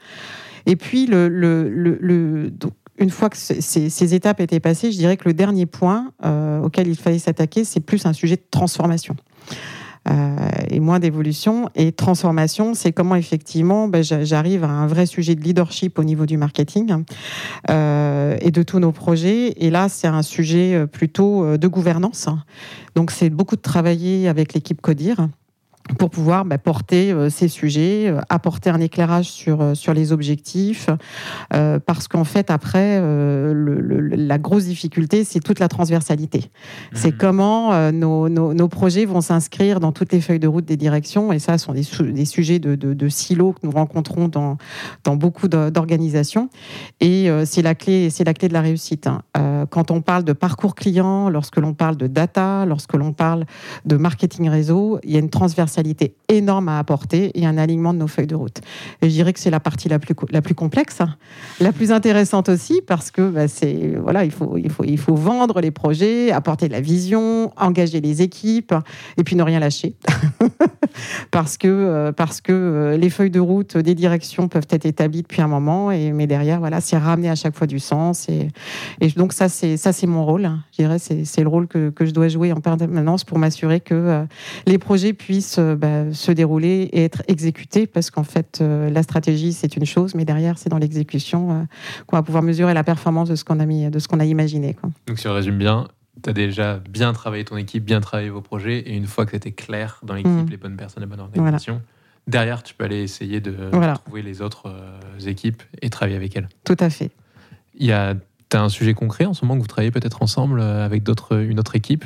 Et 0.66 0.76
puis, 0.76 1.06
une 1.06 3.10
fois 3.10 3.30
que 3.30 3.36
ces, 3.36 4.14
étapes 4.14 4.40
étaient 4.40 4.60
passées, 4.60 4.92
je 4.92 4.98
dirais 4.98 5.16
que 5.16 5.26
le 5.26 5.34
dernier 5.34 5.66
point 5.66 6.12
auquel 6.62 6.86
il 6.86 6.96
fallait 6.96 7.18
s'attaquer, 7.18 7.64
c'est 7.64 7.80
plus 7.80 8.04
un 8.04 8.12
sujet 8.12 8.36
de 8.36 8.44
transformation. 8.50 9.16
Euh, 10.08 10.36
et 10.70 10.80
moins 10.80 10.98
d'évolution. 10.98 11.68
Et 11.74 11.92
transformation, 11.92 12.74
c'est 12.74 12.92
comment 12.92 13.16
effectivement 13.16 13.86
ben, 13.88 14.02
j'a- 14.02 14.24
j'arrive 14.24 14.64
à 14.64 14.68
un 14.68 14.86
vrai 14.86 15.06
sujet 15.06 15.34
de 15.34 15.42
leadership 15.42 15.98
au 15.98 16.04
niveau 16.04 16.26
du 16.26 16.36
marketing 16.36 17.04
euh, 17.68 18.36
et 18.40 18.50
de 18.50 18.62
tous 18.62 18.78
nos 18.78 18.92
projets. 18.92 19.54
Et 19.58 19.70
là, 19.70 19.88
c'est 19.88 20.08
un 20.08 20.22
sujet 20.22 20.74
euh, 20.74 20.86
plutôt 20.86 21.44
euh, 21.44 21.58
de 21.58 21.68
gouvernance. 21.68 22.28
Donc, 22.94 23.10
c'est 23.10 23.30
beaucoup 23.30 23.56
de 23.56 23.60
travailler 23.60 24.28
avec 24.28 24.54
l'équipe 24.54 24.80
Codir 24.80 25.28
pour 25.98 26.08
pouvoir 26.10 26.44
bah, 26.44 26.56
porter 26.58 27.10
euh, 27.10 27.30
ces 27.30 27.48
sujets, 27.48 28.08
euh, 28.08 28.20
apporter 28.28 28.70
un 28.70 28.80
éclairage 28.80 29.26
sur, 29.30 29.60
euh, 29.60 29.74
sur 29.74 29.92
les 29.92 30.12
objectifs, 30.12 30.88
parce 31.86 32.06
qu'en 32.06 32.24
fait, 32.24 32.50
après, 32.50 33.00
le- 33.00 33.52
le- 33.80 34.00
la 34.08 34.38
grosse 34.38 34.64
difficulté, 34.64 35.24
c'est 35.24 35.40
toute 35.40 35.58
la 35.58 35.68
transversalité. 35.68 36.50
C'est 36.92 37.16
comment 37.16 37.72
euh, 37.72 37.90
nos, 37.92 38.28
nos- 38.28 38.54
nos 38.54 38.68
projets 38.68 39.04
vont 39.04 39.20
s'inscrire 39.20 39.80
dans 39.80 39.90
toutes 39.92 40.12
les 40.12 40.20
feuilles 40.20 40.38
de 40.38 40.46
route 40.46 40.64
des 40.64 40.76
directions, 40.76 41.32
et 41.32 41.38
ça, 41.38 41.58
ce 41.58 41.66
sont 41.66 41.72
des, 41.72 41.82
sou- 41.82 42.04
des 42.12 42.24
sujets 42.24 42.58
de, 42.58 42.74
de, 42.76 42.94
de 42.94 43.08
silos 43.08 43.52
que 43.54 43.60
nous 43.64 43.72
rencontrons 43.72 44.28
dans, 44.28 44.58
dans 45.04 45.16
beaucoup 45.16 45.48
d'organisations, 45.48 46.50
et 47.00 47.28
c'est 47.44 47.62
la, 47.62 47.74
clé- 47.74 48.08
la 48.24 48.34
clé 48.34 48.48
de 48.48 48.52
la 48.52 48.60
réussite. 48.60 49.06
hein. 49.08 49.22
Quand 49.70 49.90
on 49.90 50.00
parle 50.02 50.24
de 50.24 50.32
parcours 50.32 50.74
client, 50.74 51.28
lorsque 51.30 51.56
l'on 51.56 51.74
parle 51.74 51.96
de 51.96 52.06
data, 52.06 52.64
lorsque 52.66 52.94
l'on 52.94 53.12
parle 53.12 53.44
de 53.84 53.96
marketing 53.96 54.48
réseau, 54.48 54.98
il 55.04 55.10
y 55.12 55.16
a 55.16 55.20
une 55.20 55.30
transversalité 55.30 55.79
énorme 56.28 56.68
à 56.68 56.78
apporter 56.78 57.30
et 57.38 57.46
un 57.46 57.58
alignement 57.58 57.92
de 57.92 57.98
nos 57.98 58.06
feuilles 58.06 58.26
de 58.26 58.34
route. 58.34 58.60
Je 59.02 59.08
dirais 59.08 59.32
que 59.32 59.40
c'est 59.40 59.50
la 59.50 59.60
partie 59.60 59.88
la 59.88 59.98
plus, 59.98 60.14
la 60.30 60.42
plus 60.42 60.54
complexe, 60.54 61.00
hein. 61.00 61.16
la 61.60 61.72
plus 61.72 61.92
intéressante 61.92 62.48
aussi, 62.48 62.80
parce 62.86 63.10
que 63.10 63.28
bah, 63.28 63.48
c'est 63.48 63.96
voilà, 64.02 64.24
il 64.24 64.30
faut, 64.30 64.56
il, 64.56 64.70
faut, 64.70 64.84
il 64.84 64.98
faut 64.98 65.14
vendre 65.14 65.60
les 65.60 65.70
projets, 65.70 66.30
apporter 66.30 66.68
de 66.68 66.72
la 66.72 66.80
vision, 66.80 67.52
engager 67.56 68.00
les 68.00 68.22
équipes, 68.22 68.74
et 69.16 69.24
puis 69.24 69.36
ne 69.36 69.42
rien 69.42 69.60
lâcher. 69.60 69.94
parce 71.30 71.56
que, 71.56 71.68
euh, 71.68 72.12
parce 72.12 72.40
que 72.40 72.52
euh, 72.52 72.96
les 72.96 73.10
feuilles 73.10 73.30
de 73.30 73.40
route 73.40 73.76
des 73.76 73.94
directions 73.94 74.48
peuvent 74.48 74.66
être 74.70 74.86
établies 74.86 75.22
depuis 75.22 75.42
un 75.42 75.48
moment, 75.48 75.90
et, 75.90 76.12
mais 76.12 76.26
derrière, 76.26 76.60
voilà, 76.60 76.80
c'est 76.80 76.96
ramener 76.96 77.30
à 77.30 77.34
chaque 77.34 77.56
fois 77.56 77.66
du 77.66 77.78
sens. 77.78 78.28
Et, 78.28 78.48
donc 79.16 79.32
ça, 79.32 79.48
c'est 79.48 79.76
ça, 79.76 79.92
c'est 79.92 80.06
mon 80.06 80.24
rôle. 80.24 80.44
hein. 80.44 80.60
Je 80.72 80.82
dirais, 80.82 80.98
c'est 80.98 81.42
le 81.42 81.48
rôle 81.48 81.66
que, 81.66 81.90
que 81.90 82.06
je 82.06 82.10
dois 82.12 82.28
jouer 82.28 82.52
en 82.52 82.60
permanence 82.60 83.24
pour 83.24 83.38
m'assurer 83.38 83.80
que 83.80 83.94
euh, 83.94 84.24
les 84.66 84.78
projets 84.78 85.12
puissent 85.12 85.59
bah, 85.76 86.12
se 86.12 86.32
dérouler 86.32 86.88
et 86.92 87.04
être 87.04 87.22
exécutés, 87.28 87.86
parce 87.86 88.10
qu'en 88.10 88.24
fait, 88.24 88.58
euh, 88.60 88.90
la 88.90 89.02
stratégie 89.02 89.52
c'est 89.52 89.76
une 89.76 89.86
chose, 89.86 90.14
mais 90.14 90.24
derrière, 90.24 90.58
c'est 90.58 90.68
dans 90.68 90.78
l'exécution 90.78 91.50
euh, 91.52 91.62
qu'on 92.06 92.16
va 92.16 92.22
pouvoir 92.22 92.42
mesurer 92.42 92.74
la 92.74 92.84
performance 92.84 93.28
de 93.28 93.34
ce 93.36 93.44
qu'on 93.44 93.60
a 93.60 93.66
mis, 93.66 93.88
de 93.90 93.98
ce 93.98 94.08
qu'on 94.08 94.20
a 94.20 94.24
imaginé. 94.24 94.74
Quoi. 94.74 94.90
Donc 95.06 95.18
si 95.18 95.28
on 95.28 95.34
résume 95.34 95.58
bien, 95.58 95.88
tu 96.22 96.30
as 96.30 96.32
déjà 96.32 96.78
bien 96.90 97.12
travaillé 97.12 97.44
ton 97.44 97.56
équipe, 97.56 97.84
bien 97.84 98.00
travaillé 98.00 98.30
vos 98.30 98.42
projets, 98.42 98.78
et 98.80 98.96
une 98.96 99.06
fois 99.06 99.24
que 99.24 99.32
c'était 99.32 99.52
clair 99.52 100.00
dans 100.02 100.14
l'équipe, 100.14 100.30
Mhm. 100.32 100.50
les 100.50 100.56
bonnes 100.56 100.76
personnes, 100.76 101.02
la 101.02 101.06
bonne 101.08 101.20
organisation, 101.20 101.80
derrière, 102.26 102.62
tu 102.62 102.74
peux 102.74 102.84
aller 102.84 103.02
essayer 103.02 103.40
de 103.40 103.54
Voilà. 103.72 103.94
trouver 103.94 104.22
les 104.22 104.42
autres 104.42 104.66
euh, 104.66 105.26
équipes 105.26 105.62
et 105.82 105.90
travailler 105.90 106.16
avec 106.16 106.36
elles. 106.36 106.48
Tout 106.64 106.76
à 106.80 106.90
fait. 106.90 107.10
Il 107.78 107.86
y 107.86 107.92
a 107.92 108.14
T'as 108.52 108.62
un 108.62 108.68
sujet 108.68 108.94
concret 108.94 109.26
en 109.26 109.32
ce 109.32 109.44
moment 109.44 109.54
que 109.54 109.60
vous 109.60 109.68
travaillez 109.68 109.92
peut-être 109.92 110.24
ensemble 110.24 110.58
euh, 110.58 110.84
avec 110.84 111.04
d'autres, 111.04 111.40
une 111.40 111.60
autre 111.60 111.76
équipe? 111.76 112.04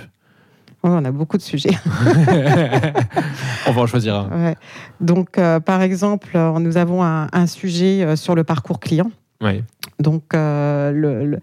Ouais, 0.84 0.90
on 0.92 1.04
a 1.04 1.10
beaucoup 1.10 1.36
de 1.38 1.42
sujets. 1.42 1.70
On 3.66 3.72
va 3.72 3.82
en 3.82 3.86
choisir 3.86 4.14
un. 4.16 4.28
Ouais. 4.44 4.56
Donc, 5.00 5.38
euh, 5.38 5.58
par 5.60 5.80
exemple, 5.82 6.28
euh, 6.34 6.58
nous 6.58 6.76
avons 6.76 7.02
un, 7.02 7.28
un 7.32 7.46
sujet 7.46 8.02
euh, 8.02 8.16
sur 8.16 8.34
le 8.34 8.44
parcours 8.44 8.80
client. 8.80 9.10
Donc, 9.98 10.34
euh, 10.34 10.90
le, 10.92 11.24
le- 11.26 11.38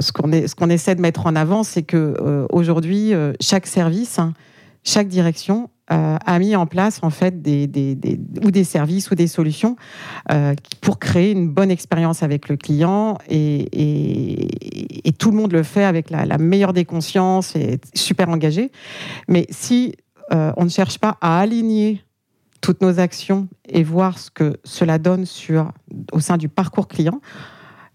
ce 0.00 0.12
qu'on 0.12 0.70
essaie 0.70 0.94
de 0.94 1.00
mettre 1.00 1.26
en 1.26 1.34
avant, 1.36 1.62
c'est 1.64 1.82
que 1.82 2.16
euh, 2.20 2.46
aujourd'hui, 2.50 3.12
chaque 3.40 3.66
service, 3.66 4.18
hein, 4.18 4.32
chaque 4.84 5.08
direction 5.08 5.68
euh, 5.92 6.16
a 6.24 6.38
mis 6.40 6.56
en 6.56 6.66
place 6.66 6.98
en 7.02 7.10
fait 7.10 7.42
des, 7.42 7.68
des- 7.68 7.96
ou 8.42 8.50
des 8.50 8.64
services 8.64 9.10
ou 9.12 9.14
des 9.14 9.28
solutions 9.28 9.76
euh, 10.32 10.54
pour 10.80 10.98
créer 10.98 11.30
une 11.30 11.48
bonne 11.48 11.70
expérience 11.70 12.24
avec 12.24 12.48
le 12.48 12.56
client 12.56 13.18
et, 13.28 13.68
tout 15.18 15.30
le 15.30 15.36
monde 15.36 15.52
le 15.52 15.62
fait 15.62 15.84
avec 15.84 16.10
la, 16.10 16.38
meilleure 16.38 16.72
des 16.72 16.84
consciences 16.84 17.56
et 17.56 17.80
super 17.94 18.28
engagé. 18.28 18.70
Mais 19.28 19.46
si 19.50 19.94
euh, 20.32 20.52
on 20.56 20.64
ne 20.64 20.68
cherche 20.68 20.98
pas 20.98 21.16
à 21.20 21.38
aligner 21.38 22.02
toutes 22.60 22.82
nos 22.82 22.98
actions 22.98 23.48
et 23.68 23.82
voir 23.82 24.18
ce 24.18 24.30
que 24.30 24.58
cela 24.64 24.98
donne 24.98 25.24
sur, 25.24 25.72
au 26.12 26.20
sein 26.20 26.36
du 26.36 26.48
parcours 26.48 26.88
client, 26.88 27.20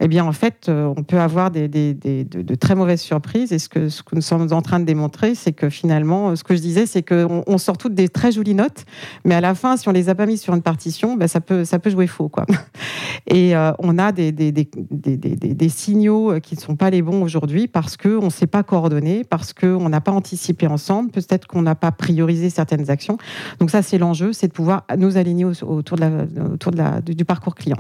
eh 0.04 0.08
bien, 0.08 0.26
en 0.26 0.32
fait, 0.32 0.68
euh, 0.68 0.92
on 0.98 1.04
peut 1.04 1.20
avoir 1.20 1.52
des, 1.52 1.68
des- 1.68 1.94
des- 1.94 2.24
de, 2.24 2.56
très 2.56 2.74
mauvaises 2.76 3.02
surprises. 3.02 3.52
Et 3.54 3.60
ce 3.60 3.70
que, 3.70 3.88
ce 3.90 4.02
que 4.04 4.16
nous 4.16 4.22
sommes 4.22 4.48
en 4.52 4.62
train 4.62 4.80
de 4.80 4.86
démontrer, 4.86 5.36
c'est 5.36 5.54
que 5.54 5.70
finalement, 5.70 6.30
euh, 6.32 6.36
ce 6.36 6.44
que 6.44 6.56
je 6.56 6.62
disais, 6.62 6.86
c'est 6.88 7.04
qu'on 7.04 7.44
on 7.46 7.58
sort 7.58 7.78
toutes 7.78 7.94
des 7.94 8.10
très 8.10 8.32
jolies 8.32 8.56
notes, 8.56 8.86
mais 9.26 9.36
à 9.36 9.42
la 9.42 9.54
fin, 9.56 9.78
si 9.78 9.88
on 9.88 9.92
les 9.92 10.10
a 10.10 10.16
pas 10.16 10.26
mises 10.26 10.42
sur 10.42 10.54
une 10.56 10.62
partition, 10.62 11.16
ben, 11.16 11.28
ça, 11.28 11.40
peut, 11.42 11.66
ça 11.66 11.78
peut 11.80 11.90
jouer 11.92 12.08
faux. 12.08 12.30
Quoi. 12.30 12.46
Et 13.28 13.56
euh, 13.56 13.72
on 13.80 13.98
a 14.00 14.12
des, 14.12 14.32
des, 14.32 15.70
signaux 15.70 16.40
qui 16.42 16.56
ne 16.56 16.60
sont 16.60 16.76
pas 16.76 16.90
les 16.90 17.02
bons 17.02 17.22
aujourd'hui 17.22 17.68
parce 17.68 17.98
qu'on 17.98 18.26
ne 18.26 18.30
s'est 18.30 18.48
pas 18.48 18.64
coordonné, 18.64 19.24
parce 19.24 19.54
qu'on 19.54 19.90
n'a 19.90 20.02
pas 20.02 20.12
anticipé 20.12 20.68
ensemble, 20.68 21.12
peut-être 21.12 21.48
qu'on 21.48 21.62
n'a 21.62 21.76
pas 21.76 21.92
priorisé 21.92 22.50
certaines 22.50 22.90
actions. 22.90 23.18
Donc 23.60 23.70
ça, 23.70 23.82
c'est 23.82 23.98
l'enjeu, 23.98 24.34
c'est 24.34 24.48
de 24.48 24.54
pouvoir 24.54 24.84
nous 24.98 25.18
aligner 25.18 25.46
au- 25.46 25.64
autour, 25.64 25.98
de 25.98 26.02
la, 26.02 26.10
autour 26.54 26.72
de 26.72 26.78
la, 26.78 27.02
du, 27.02 27.16
du 27.16 27.26
parcours 27.26 27.56
client. 27.56 27.78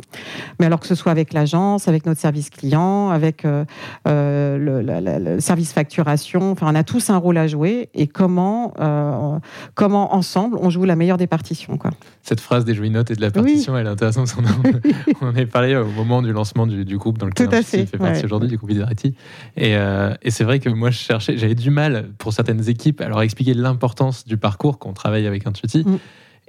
Mais 0.59 0.65
alors 0.67 0.79
que 0.79 0.87
ce 0.87 0.95
soit 0.95 1.11
avec 1.11 1.33
l'agence, 1.33 1.87
avec 1.87 2.05
notre 2.05 2.10
service 2.19 2.49
client, 2.49 3.09
avec 3.09 3.45
euh, 3.45 3.65
euh, 4.07 4.57
le, 4.57 4.81
la- 4.81 5.01
la- 5.01 5.19
le 5.19 5.39
service 5.39 5.73
facturation, 5.73 6.51
enfin, 6.51 6.67
on 6.71 6.75
a 6.75 6.83
tous 6.83 7.09
un 7.09 7.17
rôle 7.17 7.37
à 7.37 7.47
jouer 7.47 7.89
et 7.93 8.07
comment, 8.07 8.73
euh, 8.79 9.37
comment 9.75 10.13
ensemble 10.15 10.57
on 10.61 10.69
joue 10.69 10.83
la 10.85 10.95
meilleure 10.95 11.17
des 11.17 11.27
partitions. 11.27 11.77
Quoi. 11.77 11.91
Cette 12.23 12.39
phrase 12.41 12.65
des 12.65 12.73
jolies 12.75 12.89
notes 12.89 13.11
et 13.11 13.15
de 13.15 13.21
la 13.21 13.31
partition, 13.31 13.77
elle 13.77 13.87
est 13.87 13.89
intéressante. 13.89 14.33
qu'on 14.33 14.41
On 15.21 15.25
en 15.27 15.29
avait 15.29 15.45
parlé 15.45 15.75
au 15.75 15.85
moment 15.87 16.21
du 16.21 16.31
lancement 16.33 16.67
du, 16.67 16.85
du 16.85 16.97
groupe 16.97 17.17
dans 17.17 17.25
lequel 17.27 17.47
Tout 17.47 17.55
à 17.55 17.61
fait, 17.61 17.85
fait 17.85 17.97
partie 17.97 18.19
ouais. 18.19 18.25
aujourd'hui, 18.25 18.49
du 18.49 18.57
groupe 18.57 18.71
Iderati. 18.71 19.15
Et, 19.57 19.75
euh, 19.75 20.13
et 20.21 20.31
c'est 20.31 20.43
vrai 20.43 20.59
que 20.59 20.69
moi, 20.69 20.89
je 20.91 20.97
cherchais, 20.97 21.37
j'avais 21.37 21.55
du 21.55 21.69
mal 21.71 22.09
pour 22.17 22.33
certaines 22.33 22.67
équipes 22.69 23.01
à 23.01 23.07
leur 23.07 23.21
expliquer 23.21 23.53
l'importance 23.53 24.25
du 24.25 24.37
parcours 24.37 24.79
quand 24.79 24.89
on 24.89 24.93
travaille 24.93 25.27
avec 25.27 25.45
Intuiti. 25.47 25.83
Mm. 25.85 25.97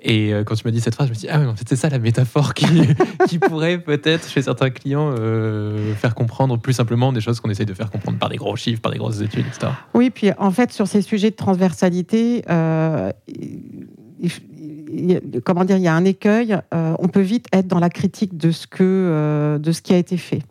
Et 0.05 0.33
euh, 0.35 0.43
quand 0.45 0.55
tu 0.57 0.63
m'as 0.67 0.73
dit 0.73 0.81
cette 0.81 0.95
phrase, 0.97 1.07
je 1.09 1.13
me 1.13 1.19
suis 1.19 1.29
dit, 1.29 1.33
ah 1.33 1.39
oui, 1.41 1.47
en 1.47 1.55
fait, 1.55 1.65
c'est 1.69 1.77
ça 1.77 1.89
la 1.89 1.99
métaphore 2.01 2.55
qui, 2.55 2.67
qui 3.29 3.39
pourrait 3.39 3.79
peut-être, 3.79 4.29
chez 4.29 4.43
certains 4.43 4.71
clients, 4.71 5.15
euh, 5.17 5.95
faire 5.95 6.15
comprendre 6.15 6.59
plus 6.59 6.73
simplement 6.73 7.13
des 7.13 7.21
choses 7.21 7.39
qu'on 7.41 7.51
essaye 7.51 7.67
de 7.67 7.75
faire 7.75 7.91
comprendre 7.91 8.19
par 8.19 8.29
des 8.29 8.37
gros 8.37 8.57
chiffres, 8.57 8.81
par 8.81 8.91
des 8.93 8.99
grosses 8.99 9.21
études, 9.21 9.47
etc. 9.47 9.73
Oui, 9.95 10.11
puis 10.11 10.31
en 10.39 10.51
fait, 10.51 10.73
sur 10.73 10.89
ces 10.89 11.03
sujets 11.03 11.31
de 11.31 11.37
transversalité, 11.37 12.43
euh, 12.51 13.11
il- 13.29 13.87
il 14.95 15.11
y 15.13 15.17
a- 15.17 15.21
comment 15.45 15.65
dire, 15.65 15.77
il 15.77 15.83
y 15.83 15.89
a 15.89 15.95
un 15.95 16.05
écueil. 16.05 16.57
euh, 16.75 16.95
on 16.99 17.09
peut 17.09 17.21
vite 17.21 17.47
être 17.53 17.67
dans 17.67 17.79
la 17.81 17.89
critique 17.91 18.37
de 18.37 18.51
ce 18.51 18.67
que, 18.67 18.83
euh, 18.83 19.59
de 19.59 19.73
ce 19.73 19.83
qui 19.83 19.95
a 19.95 19.97
été 19.99 20.17
fait. 20.17 20.43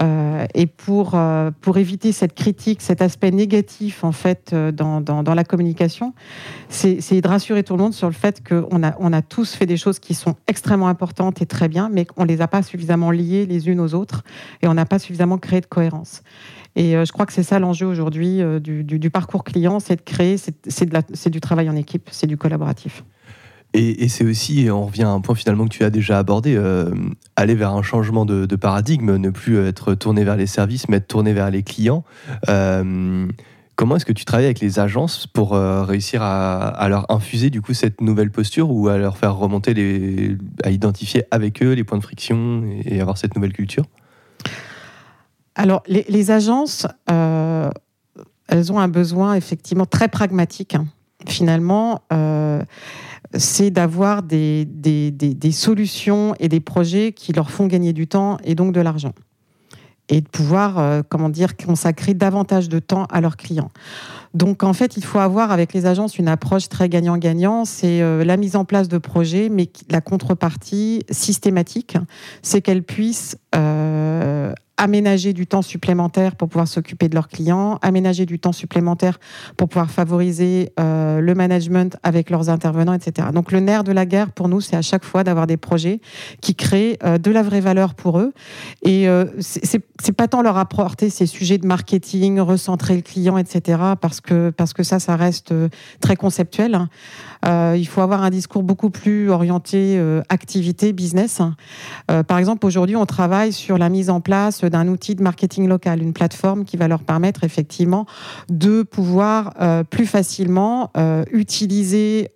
Euh, 0.00 0.46
et 0.54 0.66
pour, 0.66 1.12
euh, 1.14 1.50
pour 1.60 1.76
éviter 1.76 2.12
cette 2.12 2.34
critique, 2.34 2.80
cet 2.80 3.02
aspect 3.02 3.30
négatif 3.30 4.04
en 4.04 4.12
fait 4.12 4.50
euh, 4.52 4.72
dans, 4.72 5.00
dans, 5.00 5.34
la 5.34 5.44
communication, 5.44 6.14
c'est 6.68 7.20
de 7.20 7.28
rassurer 7.28 7.62
tout 7.62 7.76
le 7.76 7.82
monde 7.82 7.92
sur 7.92 8.08
le 8.08 8.14
fait 8.14 8.42
qu'on 8.46 8.82
a, 8.82 8.94
on 8.98 9.12
a 9.12 9.22
tous 9.22 9.54
fait 9.54 9.66
des 9.66 9.76
choses 9.76 9.98
qui 9.98 10.14
sont 10.14 10.36
extrêmement 10.46 10.88
importantes 10.88 11.42
et 11.42 11.46
très 11.46 11.68
bien, 11.68 11.90
mais 11.92 12.06
qu'on 12.06 12.22
ne 12.22 12.28
les 12.28 12.40
a 12.40 12.48
pas 12.48 12.62
suffisamment 12.62 13.10
liées 13.10 13.46
les 13.46 13.68
unes 13.68 13.80
aux 13.80 13.94
autres 13.94 14.22
et 14.62 14.66
on 14.66 14.74
n'a 14.74 14.86
pas 14.86 14.98
suffisamment 14.98 15.38
créé 15.38 15.60
de 15.60 15.66
cohérence. 15.66 16.22
Et 16.74 16.92
je 16.92 17.12
crois 17.12 17.26
que 17.26 17.34
c'est 17.34 17.42
ça 17.42 17.58
l'enjeu 17.58 17.86
aujourd'hui 17.86 18.40
du, 18.60 18.82
du- 18.82 19.10
parcours 19.10 19.44
client, 19.44 19.78
c'est 19.78 19.96
de 19.96 20.00
créer, 20.00 20.36
c'est 20.38 21.30
du 21.30 21.40
travail 21.40 21.68
en 21.68 21.76
équipe, 21.76 22.08
c'est 22.10 22.26
du 22.26 22.38
collaboratif. 22.38 23.04
Et, 23.74 24.08
c'est 24.08 24.24
aussi, 24.24 24.68
on 24.70 24.84
revient 24.84 25.04
à 25.04 25.08
un 25.08 25.20
point 25.20 25.34
finalement 25.34 25.64
que 25.64 25.70
tu 25.70 25.82
as 25.82 25.88
déjà 25.88 26.18
abordé, 26.18 26.54
euh, 26.56 26.90
aller 27.36 27.54
vers 27.54 27.72
un 27.72 27.82
changement 27.82 28.26
de, 28.26 28.56
paradigme, 28.56 29.16
ne 29.16 29.30
plus 29.30 29.58
être 29.66 29.94
tourné 29.94 30.24
vers 30.24 30.36
les 30.36 30.46
services, 30.46 30.88
mais 30.88 30.98
être 30.98 31.08
tourné 31.08 31.32
vers 31.32 31.50
les 31.50 31.62
clients. 31.62 32.04
Euh, 32.50 33.26
comment 33.76 33.96
est-ce 33.96 34.04
que 34.04 34.12
tu 34.12 34.26
travailles 34.26 34.44
avec 34.44 34.60
les 34.60 34.78
agences 34.78 35.26
pour 35.26 35.54
euh, 35.54 35.84
réussir 35.84 36.20
à, 36.22 36.86
leur 36.90 37.10
infuser 37.10 37.48
du 37.48 37.62
coup 37.62 37.72
cette 37.72 38.02
nouvelle 38.02 38.30
posture 38.30 38.70
ou 38.70 38.88
à 38.88 38.98
leur 38.98 39.16
faire 39.16 39.36
remonter 39.36 40.36
à 40.62 40.70
identifier 40.70 41.24
avec 41.30 41.62
eux 41.62 41.72
les 41.72 41.84
points 41.84 41.98
de 41.98 42.04
friction 42.04 42.64
et, 42.84 43.00
avoir 43.00 43.16
cette 43.16 43.34
nouvelle 43.36 43.54
culture? 43.54 43.86
Alors, 45.54 45.82
les, 45.86 46.30
agences, 46.30 46.86
elles 47.08 48.72
ont 48.72 48.78
un 48.78 48.88
besoin 48.88 49.34
effectivement 49.34 49.86
très 49.86 50.08
pragmatique. 50.08 50.74
hein. 50.74 50.86
Finalement, 51.26 52.02
c'est 53.34 53.70
d'avoir 53.70 54.22
des, 54.22 54.64
des- 54.64 55.10
des- 55.10 55.52
solutions 55.52 56.34
et 56.38 56.48
des 56.48 56.60
projets 56.60 57.12
qui 57.12 57.32
leur 57.32 57.50
font 57.50 57.66
gagner 57.66 57.92
du 57.92 58.06
temps 58.06 58.36
et 58.44 58.54
donc 58.54 58.72
de 58.72 58.80
l'argent. 58.80 59.12
Et 60.08 60.20
de 60.20 60.28
pouvoir, 60.28 60.78
euh, 60.78 61.02
comment 61.08 61.28
dire, 61.28 61.56
consacrer 61.56 62.12
davantage 62.12 62.68
de 62.68 62.78
temps 62.80 63.06
à 63.06 63.20
leurs 63.20 63.36
clients. 63.36 63.70
Donc, 64.34 64.62
en 64.62 64.72
fait, 64.72 64.96
il 64.96 65.04
faut 65.04 65.20
avoir 65.20 65.52
avec 65.52 65.72
les 65.72 65.86
agences 65.86 66.18
une 66.18 66.28
approche 66.28 66.68
très 66.68 66.88
gagnant-gagnant. 66.88 67.64
C'est 67.64 68.02
euh, 68.02 68.24
la 68.24 68.36
mise 68.36 68.56
en 68.56 68.64
place 68.64 68.88
de 68.88 68.98
projets, 68.98 69.48
mais 69.48 69.70
la 69.90 70.00
contrepartie 70.00 71.04
systématique, 71.10 71.96
c'est 72.42 72.60
qu'elles 72.60 72.82
puissent 72.82 73.36
euh, 73.54 74.52
aménager 74.82 75.32
du 75.32 75.46
temps 75.46 75.62
supplémentaire 75.62 76.34
pour 76.34 76.48
pouvoir 76.48 76.66
s'occuper 76.66 77.08
de 77.08 77.14
leurs 77.14 77.28
clients, 77.28 77.78
aménager 77.82 78.26
du 78.26 78.40
temps 78.40 78.50
supplémentaire 78.50 79.20
pour 79.56 79.68
pouvoir 79.68 79.92
favoriser 79.92 80.72
euh, 80.80 81.20
le 81.20 81.34
management 81.36 81.96
avec 82.02 82.30
leurs 82.30 82.50
intervenants, 82.50 82.92
etc. 82.92 83.28
Donc 83.32 83.52
le 83.52 83.60
nerf 83.60 83.84
de 83.84 83.92
la 83.92 84.06
guerre 84.06 84.32
pour 84.32 84.48
nous, 84.48 84.60
c'est 84.60 84.74
à 84.74 84.82
chaque 84.82 85.04
fois 85.04 85.22
d'avoir 85.22 85.46
des 85.46 85.56
projets 85.56 86.00
qui 86.40 86.56
créent 86.56 86.98
euh, 87.04 87.16
de 87.16 87.30
la 87.30 87.44
vraie 87.44 87.60
valeur 87.60 87.94
pour 87.94 88.18
eux. 88.18 88.32
Et 88.82 89.08
euh, 89.08 89.26
c'est 89.38 90.12
pas 90.16 90.26
tant 90.26 90.42
leur 90.42 90.56
apporter 90.56 91.10
ces 91.10 91.26
sujets 91.26 91.58
de 91.58 91.66
marketing, 91.66 92.40
recentrer 92.40 92.96
le 92.96 93.02
client, 93.02 93.38
etc. 93.38 93.78
Parce 94.00 94.20
que 94.20 94.50
parce 94.50 94.72
que 94.72 94.82
ça, 94.82 94.98
ça 94.98 95.14
reste 95.14 95.52
euh, 95.52 95.68
très 96.00 96.16
conceptuel. 96.16 96.74
hein. 96.74 96.88
Euh, 97.44 97.74
il 97.76 97.86
faut 97.86 98.00
avoir 98.00 98.22
un 98.22 98.30
discours 98.30 98.62
beaucoup 98.62 98.90
plus 98.90 99.30
orienté 99.30 99.96
euh, 99.98 100.22
activité, 100.28 100.92
business. 100.92 101.40
Euh, 102.10 102.22
par 102.22 102.38
exemple, 102.38 102.64
aujourd'hui, 102.66 102.96
on 102.96 103.06
travaille 103.06 103.52
sur 103.52 103.78
la 103.78 103.88
mise 103.88 104.10
en 104.10 104.20
place 104.20 104.62
d'un 104.64 104.88
outil 104.88 105.14
de 105.14 105.22
marketing 105.22 105.68
local, 105.68 106.02
une 106.02 106.12
plateforme 106.12 106.64
qui 106.64 106.76
va 106.76 106.88
leur 106.88 107.02
permettre 107.02 107.44
effectivement 107.44 108.06
de 108.48 108.82
pouvoir 108.82 109.54
plus 109.90 110.06
facilement 110.06 110.90
utiliser 111.32 112.30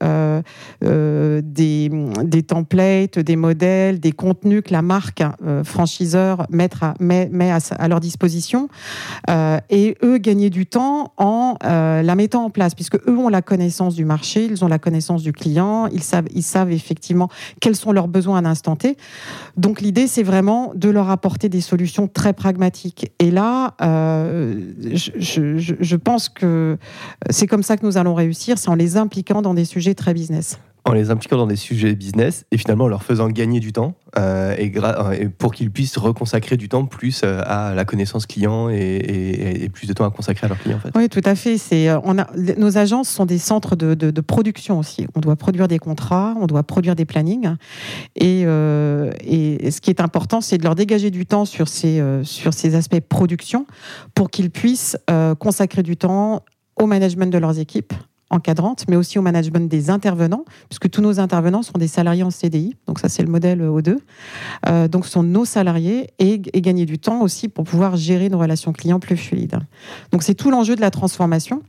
des, 1.43 2.43
templates, 2.47 3.19
des 3.19 3.37
modèles, 3.37 4.01
des 4.01 4.13
contenus 4.13 4.63
que 4.65 4.73
la 4.73 4.83
marque 4.83 5.23
franchiseur 5.65 6.47
met, 6.51 6.71
à, 6.73 7.89
leur 7.89 8.01
disposition 8.01 8.69
et 9.29 9.97
eux 10.03 10.19
gagner 10.19 10.51
du 10.51 10.67
temps 10.67 11.13
en 11.17 11.57
la 11.63 12.15
mettant 12.15 12.45
en 12.45 12.51
place, 12.51 12.75
puisque 12.75 12.97
eux 12.97 13.17
ont 13.17 13.29
la 13.29 13.43
connaissance 13.43 13.95
du 13.95 14.05
marché, 14.05 14.47
ils 14.47 14.65
ont 14.65 14.69
la 14.69 14.79
connaissance 14.79 14.96
du 15.23 15.33
client, 15.33 15.87
ils 15.87 16.03
savent, 16.03 16.27
ils 16.35 16.43
savent 16.43 16.73
effectivement 16.73 17.29
quels 17.61 17.77
sont 17.77 17.93
leurs 17.93 18.09
besoins 18.09 18.39
à 18.39 18.43
l'instant 18.43 18.77
T. 18.77 18.97
Donc 19.57 19.81
l'idée, 19.81 20.07
c'est 20.07 20.23
vraiment 20.23 20.73
de 20.75 20.89
leur 20.91 21.11
apporter 21.11 21.49
des 21.49 21.61
solutions 21.61 22.09
très 22.09 22.33
pragmatiques. 22.33 23.13
Et 23.19 23.31
là, 23.31 23.75
euh, 23.83 24.61
je 24.79 25.97
pense 25.97 26.29
que 26.29 26.79
c'est 27.31 27.47
comme 27.47 27.63
ça 27.63 27.77
que 27.77 27.87
nous 27.87 27.97
allons 27.97 28.15
réussir, 28.15 28.59
c'est 28.59 28.69
en 28.69 28.75
les 28.75 28.97
impliquant 28.97 29.43
dans 29.43 29.55
des 29.55 29.65
sujets 29.65 29.95
très 29.95 30.15
business. 30.15 30.59
En 30.87 30.93
les 30.93 31.11
impliquant 31.11 31.37
dans 31.37 31.49
des 31.49 31.57
sujets 31.57 31.97
business 31.97 32.45
et 32.53 32.59
finalement 32.59 32.85
en 32.85 32.89
leur 32.89 33.03
faisant 33.03 33.29
gagner 33.29 33.59
du 33.59 33.73
temps 33.73 33.95
euh, 34.17 34.55
gra- 34.57 35.21
et 35.21 35.29
pour 35.29 35.53
qu'ils 35.53 35.73
puissent 35.73 35.99
reconsacrer 35.99 36.57
du 36.57 36.69
temps 36.69 36.87
plus 36.87 37.23
euh, 37.25 37.43
à 37.45 37.75
la 37.75 37.85
connaissance 37.85 38.25
client 38.25 38.69
et, 38.69 39.69
plus 39.73 39.89
de 39.89 39.93
temps 39.93 40.05
à 40.05 40.11
consacrer 40.11 40.45
à 40.45 40.49
leurs 40.49 40.59
clients 40.59 40.77
en 40.77 40.81
fait. 40.81 40.91
Oui, 40.95 41.09
tout 41.09 41.23
à 41.25 41.35
fait. 41.35 41.59
C'est, 41.59 41.89
euh, 41.89 41.99
nos 42.57 42.79
agences 42.79 43.09
sont 43.09 43.27
des 43.27 43.39
centres 43.39 43.75
de, 43.75 44.21
production 44.21 44.79
aussi. 44.79 45.09
On 45.17 45.21
doit 45.21 45.35
produire 45.35 45.67
des 45.67 45.81
contrats, 45.81 46.35
on 46.41 46.47
doit 46.47 46.63
produire 46.63 46.95
des 46.95 47.05
plannings. 47.05 47.57
Et, 48.15 48.45
euh, 48.47 49.11
ce 49.21 49.81
qui 49.81 49.91
est 49.91 50.01
important, 50.01 50.41
c'est 50.41 50.57
de 50.57 50.63
leur 50.63 50.77
dégager 50.77 51.11
du 51.11 51.27
temps 51.27 51.47
sur 51.47 51.67
ces, 51.67 51.99
euh, 51.99 52.23
sur 52.23 52.55
ces 52.55 52.77
aspects 52.77 53.01
production 53.01 53.67
pour 54.15 54.31
qu'ils 54.31 54.51
puissent 54.51 54.97
euh, 55.11 55.35
consacrer 55.35 55.83
du 55.83 55.97
temps 55.97 56.45
au 56.77 56.87
management 56.87 57.33
de 57.33 57.39
leurs 57.39 57.59
équipes 57.59 57.93
encadrantes, 58.31 58.85
mais 58.89 58.97
aussi 58.97 59.19
au 59.19 59.23
management 59.23 59.69
des 59.69 59.91
intervenants, 59.91 60.45
puisque 60.69 60.91
tous 60.91 61.01
nos 61.01 61.21
intervenants 61.21 61.63
sont 61.63 61.79
des 61.79 61.89
salariés 61.89 62.23
en 62.23 62.31
CDI. 62.31 62.75
Donc 62.87 62.99
ça, 62.99 63.09
c'est 63.09 63.23
le 63.23 63.29
modèle 63.31 63.61
O2. 63.61 63.99
Euh, 64.67 64.89
donc 64.89 65.07
sont 65.07 65.23
nos 65.23 65.45
salariés 65.45 66.11
et, 66.19 66.39
gagner 66.39 66.87
du 66.87 66.99
temps 66.99 67.21
aussi 67.23 67.49
pour 67.49 67.65
pouvoir 67.65 67.97
gérer 67.97 68.29
nos 68.29 68.39
relations 68.39 68.73
clients 68.73 68.99
plus 68.99 69.17
fluides. 69.17 69.59
Donc 70.11 70.23
c'est 70.23 70.35
tout 70.35 70.51
l'enjeu 70.51 70.75
de 70.75 70.81
la 70.81 70.91
transformation 70.91 71.63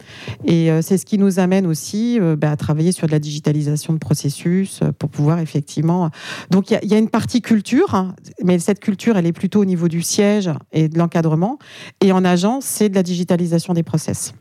et 0.46 0.72
euh, 0.72 0.82
c'est 0.82 0.98
ce 0.98 1.06
qui 1.06 1.18
nous 1.18 1.40
amène 1.40 1.68
aussi 1.68 2.20
euh, 2.20 2.36
bah, 2.36 2.52
à 2.52 2.56
travailler 2.56 2.92
sur 2.92 3.06
de 3.08 3.12
la 3.12 3.20
digitalisation 3.20 3.94
de 3.94 4.00
processus 4.00 4.80
euh, 4.82 4.92
pour 4.98 5.10
pouvoir 5.10 5.40
effectivement. 5.40 6.10
Donc 6.50 6.72
il 6.72 6.74
y 6.74 6.78
a- 6.78 6.84
il 6.84 6.90
y, 6.92 6.96
a 6.96 6.98
une 6.98 7.10
partie 7.10 7.42
culture, 7.42 7.94
hein, 7.96 8.16
mais 8.44 8.58
cette 8.60 8.80
culture 8.80 9.18
elle 9.18 9.26
est 9.26 9.34
plutôt 9.34 9.62
au 9.62 9.66
niveau 9.66 9.88
du 9.88 10.02
siège 10.02 10.50
et 10.72 10.88
de 10.90 10.98
l'encadrement 10.98 11.60
et 12.02 12.12
en 12.12 12.24
agence 12.26 12.66
c'est 12.66 12.90
de 12.90 12.96
la 12.96 13.04
digitalisation 13.04 13.74
des 13.74 13.84
process. 13.84 14.34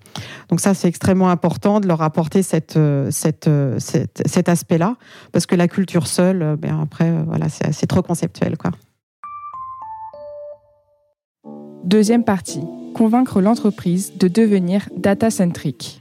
Donc 0.49 0.61
ça 0.61 0.75
c'est 0.75 0.89
extrêmement 0.89 1.31
important 1.31 1.81
de 1.81 1.87
leur 1.89 2.03
apporter 2.03 2.43
cette, 2.43 2.77
euh, 2.77 3.11
cette, 3.11 3.49
euh, 3.49 3.79
cette- 3.79 4.23
cet 4.27 4.49
aspect-là 4.49 4.97
parce 5.33 5.47
que 5.47 5.55
la 5.55 5.69
culture 5.69 6.07
seule, 6.07 6.43
euh, 6.43 6.57
ben 6.57 6.81
après 6.81 7.13
voilà 7.25 7.49
c'est 7.49 7.87
trop 7.87 8.03
conceptuel 8.03 8.57
quoi. 8.57 8.71
Deuxième 11.85 12.25
partie, 12.25 12.65
convaincre 12.95 13.41
l'entreprise 13.41 14.17
de 14.17 14.29
devenir 14.29 14.89
data-centric. 14.97 16.01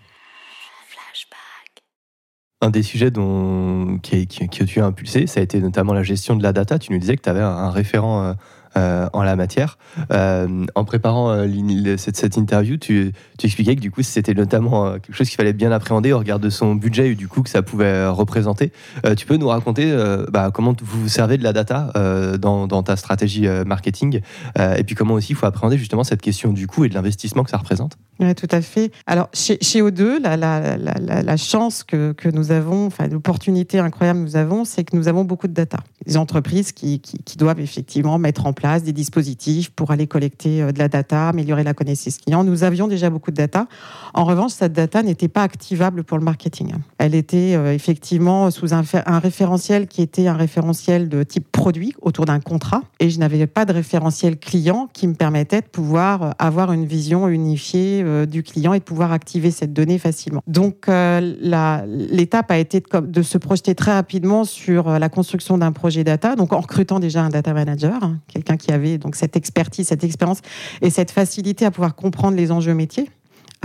Un 2.61 2.69
des 2.71 2.81
sujets 2.83 3.11
dont, 3.11 3.99
qui, 4.01 4.25
qui- 4.27 4.47
que 4.49 4.63
tu 4.63 4.79
as 4.81 4.85
impulsé, 4.85 5.27
ça 5.27 5.41
a 5.41 5.43
été 5.43 5.59
notamment 5.59 5.93
la 5.93 6.01
gestion 6.03 6.35
de 6.35 6.41
la 6.41 6.53
data. 6.53 6.79
Tu 6.79 6.91
nous 6.93 6.97
disais 6.97 7.15
que 7.15 7.21
tu 7.21 7.29
avais 7.29 7.41
un, 7.41 7.45
un 7.49 7.69
référent 7.69 8.33
euh, 8.77 9.07
en 9.13 9.23
la 9.23 9.37
matière. 9.37 9.77
Euh, 10.11 10.65
en 10.75 10.83
préparant 10.83 11.31
euh, 11.31 11.95
cette, 11.95 12.35
interview, 12.35 12.75
tu, 12.75 13.13
expliquais 13.41 13.77
que 13.77 13.79
du 13.79 13.89
coup, 13.89 14.01
c'était 14.01 14.33
notamment 14.33 14.93
quelque 14.99 15.13
chose 15.13 15.29
qu'il 15.29 15.37
fallait 15.37 15.53
bien 15.53 15.71
appréhender 15.71 16.11
au 16.11 16.17
regard 16.17 16.39
de 16.39 16.49
son 16.49 16.75
budget 16.75 17.11
et 17.11 17.15
du 17.15 17.29
coup 17.29 17.41
que 17.41 17.49
ça 17.49 17.61
pouvait 17.61 18.05
représenter. 18.07 18.73
Tu 19.15 19.25
peux 19.25 19.37
nous 19.37 19.47
raconter 19.47 19.95
bah, 20.29 20.51
comment 20.53 20.75
vous 20.81 21.03
vous 21.03 21.07
servez 21.07 21.37
de 21.37 21.43
la 21.43 21.53
data 21.53 21.91
dans, 22.37 22.83
ta 22.83 22.95
stratégie 22.95 23.47
marketing 23.65 24.21
et 24.57 24.83
puis 24.83 24.95
comment 24.95 25.13
aussi 25.13 25.33
il 25.33 25.35
faut 25.35 25.45
appréhender 25.45 25.77
justement 25.77 26.03
cette 26.03 26.21
question 26.21 26.51
du 26.51 26.67
coût 26.67 26.85
et 26.85 26.89
de 26.89 26.95
l'investissement 26.95 27.43
que 27.43 27.51
ça 27.51 27.57
représente 27.57 27.97
Oui, 28.19 28.33
tout 28.35 28.47
à 28.51 28.61
fait. 28.61 28.91
Alors, 29.05 29.29
chez, 29.33 29.57
chez 29.61 29.81
O2, 29.81 30.21
la, 30.21 31.37
chance 31.37 31.83
que, 31.83 32.15
nous 32.33 32.51
avons, 32.51 32.87
enfin, 32.87 33.07
l'opportunité 33.07 33.79
incroyable 33.79 34.19
que 34.19 34.25
nous 34.25 34.35
avons, 34.35 34.65
c'est 34.65 34.83
que 34.83 34.95
nous 34.95 35.07
avons 35.07 35.23
beaucoup 35.23 35.47
de 35.47 35.53
data. 35.53 35.79
Des 36.05 36.17
entreprises 36.17 36.71
qui 36.71 36.99
doivent 37.37 37.59
effectivement 37.59 38.17
mettre 38.17 38.47
en 38.47 38.53
place 38.53 38.64
des 38.83 38.93
dispositifs 38.93 39.69
pour 39.69 39.91
aller 39.91 40.07
collecter 40.07 40.61
euh, 40.61 40.71
de 40.71 40.79
la 40.79 40.87
data, 40.87 41.29
améliorer 41.29 41.63
la 41.63 41.73
connaissance 41.73 42.17
client. 42.17 42.43
Nous 42.43 42.63
avions 42.63 42.87
déjà 42.87 43.09
beaucoup 43.09 43.31
de 43.31 43.35
data. 43.35 43.67
En 44.13 44.25
revanche, 44.25 44.51
cette 44.53 44.73
data 44.73 45.03
n'était 45.03 45.27
pas 45.27 45.43
activable 45.43 46.03
pour 46.03 46.17
le 46.17 46.23
marketing. 46.23 46.73
Elle 46.97 47.15
était 47.15 47.55
euh, 47.55 47.73
effectivement 47.73 48.49
sous 48.51 48.73
un, 48.73 48.83
référentiel 49.19 49.87
qui 49.87 50.01
était 50.01 50.27
un 50.27 50.33
référentiel 50.33 51.09
de 51.09 51.23
type 51.23 51.51
produit 51.51 51.93
autour 52.01 52.25
d'un 52.25 52.39
contrat. 52.39 52.81
Et 52.99 53.09
je 53.09 53.19
n'avais 53.19 53.45
pas 53.45 53.65
de 53.65 53.73
référentiel 53.73 54.37
client 54.37 54.89
qui 54.93 55.07
me 55.07 55.13
permettait 55.13 55.61
de 55.61 55.67
pouvoir 55.67 56.23
euh, 56.23 56.31
avoir 56.39 56.71
une 56.71 56.85
vision 56.85 57.27
unifiée 57.27 58.03
du 58.27 58.43
client 58.43 58.73
et 58.73 58.79
de 58.79 58.83
pouvoir 58.83 59.11
activer 59.11 59.51
cette 59.51 59.73
donnée 59.73 59.99
facilement. 59.99 60.41
Donc, 60.47 60.87
l'étape 60.87 62.51
a 62.51 62.57
été 62.57 62.79
de, 62.79 62.99
de 62.99 63.21
se 63.21 63.37
projeter 63.37 63.75
très 63.75 63.93
rapidement 63.93 64.43
sur 64.43 64.89
la 64.99 65.09
construction 65.09 65.57
d'un 65.57 65.71
projet 65.71 66.03
data, 66.03 66.35
donc 66.35 66.53
en 66.53 66.59
recrutant 66.59 66.99
déjà 66.99 67.23
un 67.23 67.29
data 67.29 67.53
manager, 67.53 68.03
hein, 68.03 68.19
qui 68.57 68.71
avait 68.71 68.97
donc 68.97 69.15
cette 69.15 69.35
expertise, 69.35 69.87
cette 69.87 70.03
expérience 70.03 70.41
et 70.81 70.89
cette 70.89 71.11
facilité 71.11 71.65
à 71.65 71.71
pouvoir 71.71 71.95
comprendre 71.95 72.37
les 72.37 72.51
enjeux 72.51 72.73
métiers 72.73 73.09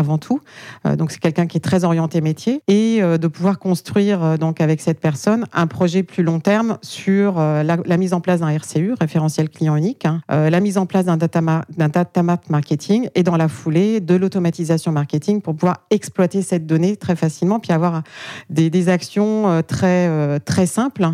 avant 0.00 0.18
tout. 0.18 0.40
Euh, 0.86 0.96
donc 0.96 1.12
c'est 1.12 1.20
quelqu'un 1.20 1.46
qui 1.46 1.58
est 1.58 1.60
très 1.60 1.84
orienté 1.84 2.20
métier 2.20 2.62
et 2.66 2.98
euh, 3.00 3.18
de 3.18 3.28
pouvoir 3.28 3.58
construire 3.58 4.22
euh, 4.24 4.36
donc 4.36 4.60
avec 4.60 4.80
cette 4.80 4.98
personne 4.98 5.46
un 5.52 5.66
projet 5.66 6.02
plus 6.02 6.22
long 6.22 6.40
terme 6.40 6.78
sur 6.82 7.38
la, 7.38 7.96
mise 7.96 8.14
en 8.14 8.20
place 8.20 8.40
d'un 8.40 8.48
RCU, 8.48 8.94
référentiel 8.98 9.50
client 9.50 9.76
unique, 9.76 10.06
hein, 10.06 10.22
la 10.28 10.60
mise 10.60 10.78
en 10.78 10.86
place 10.86 11.04
d'un 11.04 11.18
data, 11.18 11.42
ma- 11.42 11.64
d'un 11.76 11.88
data 11.88 12.22
map 12.22 12.40
marketing 12.48 13.08
et 13.14 13.22
dans 13.22 13.36
la 13.36 13.48
foulée 13.48 14.00
de 14.00 14.14
l'automatisation 14.14 14.90
marketing 14.90 15.42
pour 15.42 15.54
pouvoir 15.54 15.84
exploiter 15.90 16.40
cette 16.40 16.66
donnée 16.66 16.96
très 16.96 17.16
facilement 17.16 17.60
puis 17.60 17.72
avoir 17.72 18.02
des, 18.48 18.70
des 18.70 18.88
actions 18.88 19.62
très 19.66 20.40
très 20.40 20.66
simples 20.66 21.10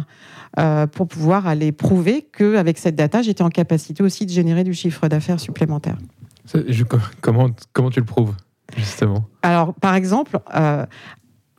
euh, 0.58 0.86
pour 0.86 1.06
pouvoir 1.08 1.46
aller 1.46 1.72
prouver 1.72 2.28
qu'avec 2.36 2.78
cette 2.78 2.96
data, 2.96 3.22
j'étais 3.22 3.42
en 3.42 3.50
capacité 3.50 4.02
aussi 4.02 4.26
de 4.26 4.30
générer 4.30 4.64
du 4.64 4.72
chiffre 4.74 5.08
d'affaires 5.08 5.40
supplémentaire. 5.40 5.96
Je- 6.68 6.84
comment, 7.20 7.50
comment 7.72 7.90
tu 7.90 8.00
le 8.00 8.06
prouves, 8.06 8.34
justement? 8.76 9.26
Alors, 9.42 9.74
par 9.74 9.94
exemple, 9.94 10.38
euh, 10.54 10.86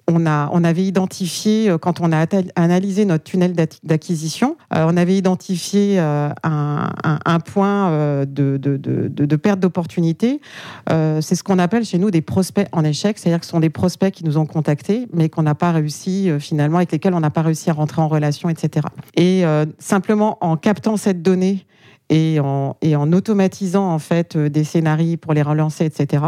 on, 0.09 0.25
a, 0.25 0.49
on 0.53 0.63
avait 0.63 0.83
identifié, 0.83 1.69
euh, 1.69 1.77
quand 1.77 1.99
on 2.01 2.11
a 2.11 2.25
analysé 2.55 3.05
notre 3.05 3.23
tunnel 3.23 3.53
d'ac- 3.53 3.79
d'acquisition, 3.83 4.55
euh, 4.73 4.85
on 4.87 4.95
avait 4.97 5.15
identifié 5.15 5.99
euh, 5.99 6.29
un, 6.43 7.39
point 7.45 8.25
de, 8.25 8.57
de- 8.57 9.35
perte 9.35 9.59
d'opportunité. 9.59 10.41
C'est 10.89 11.35
ce 11.35 11.43
qu'on 11.43 11.59
appelle 11.59 11.85
chez 11.85 11.97
nous 11.99 12.09
des 12.11 12.21
prospects 12.21 12.67
en 12.71 12.83
échec, 12.83 13.17
c'est-à-dire 13.17 13.39
que 13.39 13.45
ce 13.45 13.51
sont 13.51 13.59
des 13.59 13.69
prospects 13.69 14.11
qui 14.11 14.23
nous 14.25 14.37
ont 14.37 14.45
contactés, 14.45 15.07
mais 15.13 15.29
qu'on 15.29 15.43
n'a 15.43 15.55
pas 15.55 15.71
réussi 15.71 16.29
finalement, 16.39 16.77
avec 16.77 16.91
lesquels 16.91 17.13
on 17.13 17.19
n'a 17.19 17.29
pas 17.29 17.43
réussi 17.43 17.69
à 17.69 17.73
rentrer 17.73 18.01
en 18.01 18.07
relation, 18.07 18.49
etc. 18.49 18.87
Et 19.15 19.43
simplement 19.77 20.37
en 20.41 20.57
captant 20.57 20.97
cette 20.97 21.21
donnée 21.21 21.65
et 22.09 22.39
en, 22.39 22.75
et 22.81 22.95
en 22.95 23.11
automatisant 23.13 23.91
en 23.91 23.99
fait 23.99 24.35
euh, 24.35 24.49
des 24.49 24.63
scénarios 24.63 25.17
pour 25.17 25.33
les 25.33 25.41
relancer, 25.41 25.85
etc 25.85 26.23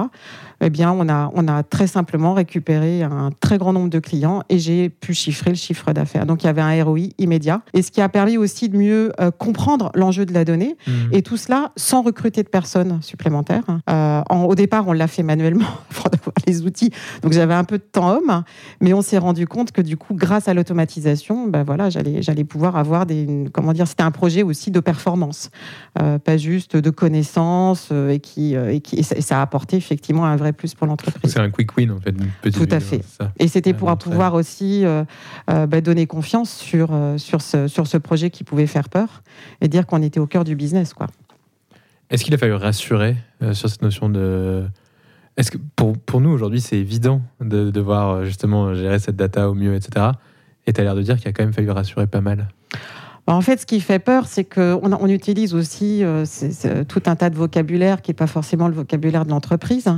eh 0.62 0.70
bien, 0.70 0.92
on 0.92 1.08
a, 1.08 1.32
on 1.36 1.48
a 1.48 1.64
très 1.64 1.88
simplement 1.88 2.34
récupéré 2.34 3.02
un 3.02 3.30
très 3.40 3.58
grand 3.58 3.72
nombre 3.72 3.90
de 3.90 4.00
clients 4.00 4.44
et 4.50 4.60
j'ai 4.60 4.90
pu 4.90 5.14
chiffrer 5.14 5.52
le 5.52 5.56
chiffre 5.56 5.94
d'affaires. 5.94 6.26
Donc, 6.26 6.44
il 6.44 6.48
y 6.48 6.50
avait 6.50 6.60
un 6.62 6.84
ROI 6.84 7.12
immédiat. 7.18 7.62
Et 7.74 7.82
ce 7.82 7.92
qui 7.92 8.02
a 8.02 8.10
permis 8.10 8.36
aussi 8.36 8.68
de 8.68 8.76
mieux 8.76 9.14
euh, 9.22 9.32
comprendre 9.32 9.90
l'enjeu 9.96 10.26
de 10.26 10.34
la 10.34 10.44
donnée. 10.44 10.76
Et 11.14 11.22
tout 11.22 11.38
cela 11.38 11.72
sans 11.78 12.02
recruter 12.02 12.44
de 12.44 12.50
personnes 12.50 13.02
supplémentaires. 13.02 13.64
Euh, 13.90 14.22
en- 14.30 14.44
au 14.44 14.56
départ, 14.56 14.86
on 14.86 14.92
l'a 14.92 15.08
fait 15.08 15.24
manuellement 15.24 15.64
avant 15.92 16.10
d'avoir 16.12 16.34
les 16.46 16.62
outils. 16.64 16.92
Donc, 17.24 17.32
j'avais 17.32 17.54
un 17.54 17.64
peu 17.64 17.78
de 17.78 17.84
temps 17.90 18.10
homme. 18.18 18.44
Mais 18.82 18.92
on 18.94 19.02
s'est 19.02 19.18
rendu 19.18 19.48
compte 19.48 19.72
que 19.72 19.82
du 19.82 19.96
coup, 19.96 20.14
grâce 20.14 20.50
à 20.50 20.54
l'automatisation, 20.54 21.48
ben 21.48 21.64
voilà, 21.64 21.90
j'allais, 21.90 22.22
j'allais 22.22 22.44
pouvoir 22.44 22.76
avoir 22.76 23.06
des. 23.06 23.22
une- 23.24 23.50
Comment 23.50 23.72
dire 23.72 23.88
C'était 23.88 24.04
un 24.04 24.12
projet 24.12 24.44
aussi 24.44 24.72
de 24.72 24.82
performance. 24.82 25.52
Euh, 26.00 26.20
pas 26.20 26.38
juste 26.38 26.76
de 26.76 26.90
connaissances, 26.90 27.90
euh, 27.92 28.10
et, 28.10 28.20
qui, 28.20 28.56
euh, 28.56 28.74
et, 28.74 28.82
qui, 28.82 28.98
et 28.98 29.04
ça, 29.04 29.16
et 29.16 29.22
ça 29.22 29.40
a 29.40 29.42
apporté 29.42 29.78
effectivement 29.78 30.26
un 30.26 30.36
vrai 30.36 30.54
plus 30.54 30.76
pour 30.76 30.88
l'entreprise. 30.88 31.32
C'est 31.32 31.40
un 31.40 31.50
quick 31.50 31.76
win 31.78 31.92
en 31.92 32.00
fait. 32.00 32.16
Tout 32.52 32.68
à 32.72 32.80
fait. 32.80 33.04
ça. 33.04 33.32
Et 33.40 33.48
c'était 33.48 33.74
pour 33.74 33.96
pouvoir 33.98 34.34
aussi 34.34 34.84
bah, 35.48 35.82
donner 35.82 36.08
confiance 36.08 36.52
sur, 36.52 36.90
sur, 37.18 37.42
ce, 37.42 37.68
sur 37.68 37.88
ce 37.88 37.98
projet 37.98 38.30
qui 38.30 38.44
pouvait 38.44 38.68
faire 38.68 38.90
peur 38.90 39.24
et 39.62 39.68
dire 39.68 39.86
qu'on 39.86 40.02
était 40.02 40.20
au 40.20 40.28
cœur 40.28 40.44
du 40.44 40.56
business. 40.56 40.94
Quoi. 40.94 41.08
Est-ce 42.10 42.24
qu'il 42.24 42.34
a 42.34 42.38
fallu 42.38 42.54
rassurer 42.54 43.16
euh, 43.44 43.54
sur 43.54 43.70
cette 43.70 43.82
notion 43.82 44.10
de. 44.10 44.66
Est-ce 45.38 45.52
que 45.52 45.58
pour, 45.76 45.98
pour 45.98 46.22
nous 46.22 46.32
aujourd'hui 46.32 46.60
c'est 46.60 46.78
évident 46.78 47.22
de 47.40 47.70
devoir 47.70 48.26
justement 48.26 48.74
gérer 48.74 49.00
cette 49.00 49.16
data 49.16 49.50
au 49.50 49.54
mieux, 49.54 49.76
etc. 49.76 50.08
Et 50.66 50.74
tu 50.74 50.82
as 50.82 50.84
l'air 50.84 50.96
de 50.96 51.02
dire 51.02 51.18
qu'il 51.18 51.28
a 51.28 51.34
quand 51.34 51.44
même 51.44 51.54
fallu 51.54 51.70
rassurer 51.70 52.08
pas 52.08 52.22
mal. 52.22 52.48
Bah, 53.30 53.36
En 53.36 53.42
fait, 53.42 53.62
ce 53.62 53.68
qui 53.68 53.80
fait 53.80 54.00
peur, 54.00 54.26
c'est 54.26 54.44
qu'on 54.44 54.92
on 54.92 55.08
utilise 55.08 55.54
aussi 55.54 56.04
euh, 56.04 56.26
tout 56.88 57.04
un 57.06 57.16
tas 57.16 57.30
de 57.30 57.36
vocabulaire 57.36 58.02
qui 58.02 58.10
n'est 58.10 58.16
pas 58.16 58.26
forcément 58.26 58.68
le 58.68 58.74
vocabulaire 58.74 59.24
de 59.24 59.30
l'entreprise. 59.30 59.86
Euh, 59.88 59.94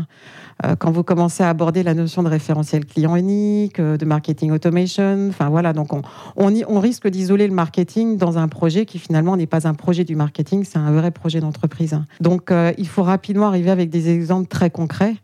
Quand 0.79 0.91
vous 0.91 1.03
commencez 1.03 1.43
à 1.43 1.49
aborder 1.49 1.83
la 1.83 1.93
notion 1.93 2.23
de 2.23 2.29
référentiel 2.29 2.85
client 2.85 3.15
unique, 3.15 3.79
euh, 3.79 3.97
de 3.97 4.05
marketing 4.05 4.51
automation, 4.51 5.27
enfin 5.29 5.49
voilà, 5.49 5.73
donc 5.73 5.93
on, 5.93 6.01
on, 6.35 6.79
risque 6.79 7.07
d'isoler 7.07 7.47
le 7.47 7.53
marketing 7.53 8.17
dans 8.17 8.37
un 8.37 8.47
projet 8.47 8.85
qui 8.85 8.99
finalement 8.99 9.37
n'est 9.37 9.47
pas 9.47 9.67
un 9.67 9.73
projet 9.73 10.03
du 10.03 10.15
marketing, 10.15 10.63
c'est 10.63 10.79
un 10.79 10.91
vrai 10.91 11.11
projet 11.11 11.39
d'entreprise. 11.39 11.99
Donc 12.19 12.51
euh, 12.51 12.71
il 12.77 12.87
faut 12.87 13.03
rapidement 13.03 13.47
arriver 13.47 13.69
avec 13.71 13.89
des 13.89 14.09
exemples 14.09 14.47
très 14.47 14.69
concrets 14.69 15.15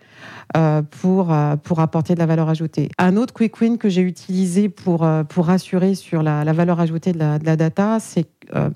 euh, 0.56 0.82
pour, 0.82 1.34
euh, 1.34 1.56
pour 1.58 1.80
apporter 1.80 2.13
de 2.13 2.19
la 2.19 2.26
valeur 2.26 2.47
ajoutée. 2.47 2.89
Un 2.97 3.17
autre 3.17 3.34
quick 3.34 3.60
win 3.60 3.78
que 3.78 3.89
j'ai 3.89 4.02
utilisé 4.02 4.69
pour, 4.69 5.04
euh, 5.04 5.23
pour 5.23 5.47
rassurer 5.47 5.93
sur 5.93 6.23
la, 6.23 6.43
valeur 6.54 6.80
ajoutée 6.80 7.12
de 7.12 7.19
la, 7.19 7.38
data, 7.38 7.97
c'est 8.00 8.28
euh, 8.56 8.69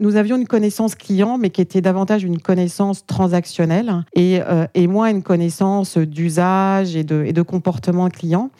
nous 0.00 0.16
avions 0.16 0.36
une 0.36 0.46
connaissance 0.46 0.94
client, 0.94 1.38
mais 1.38 1.50
qui 1.50 1.60
était 1.60 1.80
davantage 1.80 2.24
une 2.24 2.38
connaissance 2.38 3.06
transactionnelle 3.06 4.04
et, 4.14 4.40
euh, 4.40 4.66
moins 4.88 5.10
une 5.10 5.22
connaissance 5.22 5.98
d'usage 5.98 6.96
et 6.96 7.04
de, 7.04 7.42
comportement 7.42 8.08
client. 8.08 8.50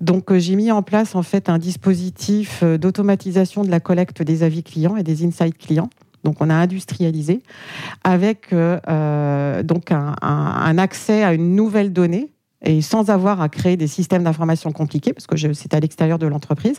Donc, 0.00 0.30
euh, 0.30 0.38
j'ai 0.38 0.56
mis 0.56 0.70
en 0.70 0.82
place 0.82 1.14
en 1.14 1.22
fait 1.22 1.48
un 1.48 1.58
dispositif 1.58 2.60
euh, 2.62 2.78
d'automatisation 2.78 3.64
de 3.64 3.70
la 3.70 3.80
collecte 3.80 4.22
des 4.22 4.42
avis 4.42 4.62
clients 4.62 4.96
et 4.96 5.02
des 5.02 5.24
insights 5.24 5.58
clients. 5.58 5.90
Donc, 6.24 6.36
on 6.40 6.50
a 6.50 6.54
industrialisé 6.54 7.42
avec 8.04 8.54
donc 8.54 9.90
un 9.90 10.78
accès 10.78 11.24
à 11.24 11.34
une 11.34 11.56
nouvelle 11.56 11.92
donnée 11.92 12.30
et 12.64 12.80
sans 12.80 13.10
avoir 13.10 13.40
à 13.40 13.48
créer 13.48 13.76
des 13.76 13.86
systèmes 13.86 14.24
d'information 14.24 14.72
compliqués, 14.72 15.12
parce 15.12 15.26
que 15.26 15.36
c'est 15.52 15.74
à 15.74 15.80
l'extérieur 15.80 16.18
de 16.18 16.26
l'entreprise. 16.26 16.78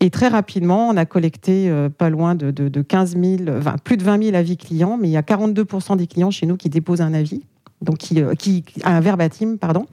Et 0.00 0.10
très 0.10 0.28
rapidement, 0.28 0.88
on 0.88 0.96
a 0.96 1.04
collecté 1.04 1.68
euh, 1.68 1.88
pas 1.88 2.10
loin 2.10 2.34
de, 2.34 2.50
de, 2.50 2.68
de 2.68 2.82
15 2.82 3.16
000, 3.16 3.58
enfin, 3.58 3.76
plus 3.82 3.96
de 3.96 4.04
20 4.04 4.22
000 4.24 4.36
avis 4.36 4.56
clients, 4.56 4.98
mais 5.00 5.08
il 5.08 5.12
y 5.12 5.16
a 5.16 5.22
42% 5.22 5.96
des 5.96 6.06
clients 6.06 6.30
chez 6.30 6.46
nous 6.46 6.56
qui 6.56 6.68
déposent 6.68 7.00
un 7.00 7.14
avis. 7.14 7.42
Donc, 7.82 7.96
qui, 7.96 8.20
euh, 8.20 8.34
qui, 8.34 8.64
un 8.84 9.00
verbatim, 9.00 9.56
pardon. 9.56 9.86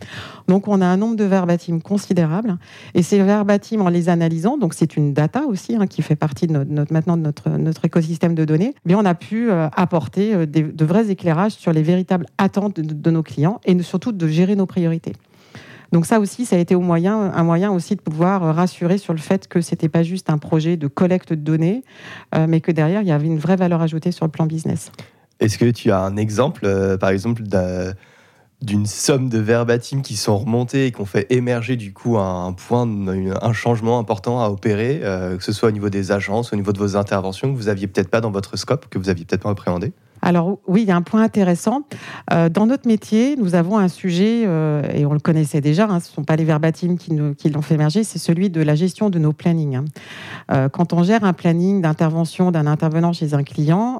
Donc, 0.47 0.67
on 0.67 0.82
a 0.82 0.86
un 0.86 0.97
nombre 0.97 1.15
de 1.15 1.23
verbatim 1.23 1.80
considérable. 1.80 2.58
Et 2.93 3.02
ces 3.02 3.19
verbatim, 3.19 3.82
en 3.82 3.89
les 3.89 4.10
analysant, 4.10 4.58
donc 4.58 4.73
c'est 4.73 4.97
une 4.97 5.13
data 5.13 5.43
aussi 5.47 5.76
hein, 5.76 5.88
qui 5.88 6.02
fait 6.02 6.17
partie 6.17 6.47
de 6.47 6.63
notre, 6.63 6.91
maintenant 6.91 7.15
de 7.15 7.21
notre, 7.21 7.50
notre 7.50 7.86
écosystème 7.86 8.36
de 8.36 8.43
données, 8.43 8.73
eh 8.76 8.88
bien, 8.88 8.97
on 9.00 9.06
a 9.06 9.15
pu 9.15 9.50
euh, 9.50 9.69
apporter 9.76 10.34
euh, 10.34 10.45
de 10.45 10.86
vrais 10.86 11.10
éclairages 11.10 11.54
sur 11.54 11.71
les 11.71 11.82
véritables 11.82 12.26
attentes 12.38 12.80
de, 12.80 13.12
nos 13.12 13.23
clients 13.23 13.62
et 13.65 13.82
surtout 13.84 14.12
de 14.12 14.28
gérer 14.28 14.56
nos 14.56 14.65
priorités. 14.65 15.13
Donc 15.93 16.06
ça 16.06 16.19
aussi, 16.19 16.45
ça 16.45 16.58
a 16.58 16.60
été 16.60 16.76
au 16.76 16.82
moyen, 16.82 17.17
un 17.17 17.43
moyen 17.43 17.71
aussi 17.71 17.95
de 17.95 18.02
pouvoir 18.02 18.54
rassurer 18.54 18.97
sur 18.97 19.13
le 19.13 19.19
fait 19.19 19.47
que 19.47 19.62
c'était 19.62 19.88
pas 19.88 20.04
juste 20.04 20.30
un 20.30 20.38
projet 20.38 20.76
de 20.76 20.88
collecte 20.88 21.30
de 21.30 21.36
données, 21.36 21.84
mais 22.36 22.60
que 22.60 22.73
derrière, 22.73 23.02
il 23.04 23.08
y 23.08 23.12
avait 23.12 23.28
une 23.28 23.39
vraie 23.39 23.56
valeur 23.56 23.82
ajoutée 23.82 24.12
sur 24.12 24.26
le 24.26 24.32
plan 24.32 24.45
business. 24.45 24.91
Est-ce 25.39 25.58
que 25.58 25.69
tu 25.71 25.91
as 25.91 26.00
un 26.00 26.17
exemple, 26.17 26.65
euh, 26.65 26.97
par 26.97 27.10
exemple, 27.10 27.43
d'un- 27.43 27.93
d'une 28.62 28.86
somme 28.88 29.30
de 29.30 29.39
verbatim 29.39 30.02
qui 30.02 30.15
sont 30.17 30.38
remontés 30.38 30.88
et 30.88 30.91
qui 30.91 31.02
ont 31.02 31.06
fait 31.06 31.28
émerger 31.32 31.76
du 31.78 31.93
coup 31.93 32.17
un, 32.17 32.54
point, 32.54 32.88
un 32.88 33.54
changement 33.54 34.00
important 34.00 34.41
à 34.43 34.50
opérer, 34.50 35.02
euh, 35.04 35.38
que 35.38 35.43
ce 35.43 35.52
soit 35.54 35.69
au 35.69 35.71
niveau 35.73 35.89
des 35.89 36.12
agences, 36.12 36.54
au 36.54 36.56
niveau 36.56 36.73
de 36.73 36.80
vos 36.80 36.95
interventions, 36.97 37.52
que 37.54 37.58
vous 37.58 37.69
aviez 37.69 37.88
peut-être 37.88 38.10
pas 38.10 38.21
dans 38.21 38.32
votre 38.32 38.58
scope, 38.58 38.88
que 38.89 38.97
vous 39.00 39.10
aviez 39.10 39.26
peut-être 39.26 39.43
pas 39.43 39.52
appréhendé? 39.52 39.93
Alors 40.22 40.60
oui, 40.68 40.82
il 40.84 40.88
y 40.88 40.92
a 40.92 40.96
un 40.96 41.02
point 41.02 41.22
intéressant. 41.24 41.82
Euh, 42.34 42.50
dans 42.50 42.66
notre 42.66 42.88
métier, 42.88 43.36
nous 43.38 43.56
avons 43.56 43.78
un 43.78 43.88
sujet, 43.88 44.44
euh, 44.46 44.82
et 44.94 45.06
on 45.06 45.14
le 45.14 45.20
connaissait 45.20 45.62
déjà, 45.62 45.86
hein, 45.86 46.00
ce 46.00 46.10
ne 46.12 46.16
sont 46.16 46.24
pas 46.24 46.36
les 46.36 46.44
verbatim 46.46 46.98
qui, 46.98 47.14
nous- 47.14 47.34
qui 47.36 47.50
l'ont 47.50 47.62
fait 47.62 47.76
émerger, 47.76 48.04
c'est 48.04 48.20
celui 48.20 48.50
de 48.50 48.62
la 48.62 48.76
gestion 48.76 49.10
de 49.10 49.20
nos 49.20 49.34
plannings. 49.34 49.76
hein. 49.78 49.86
Euh, 50.52 50.70
quand 50.70 50.94
on 50.94 51.04
gère 51.04 51.24
un 51.24 51.34
planning 51.34 51.82
d'intervention 51.82 52.52
d'un 52.52 52.68
intervenant 52.68 53.14
chez 53.14 53.34
un 53.34 53.44
client, 53.44 54.00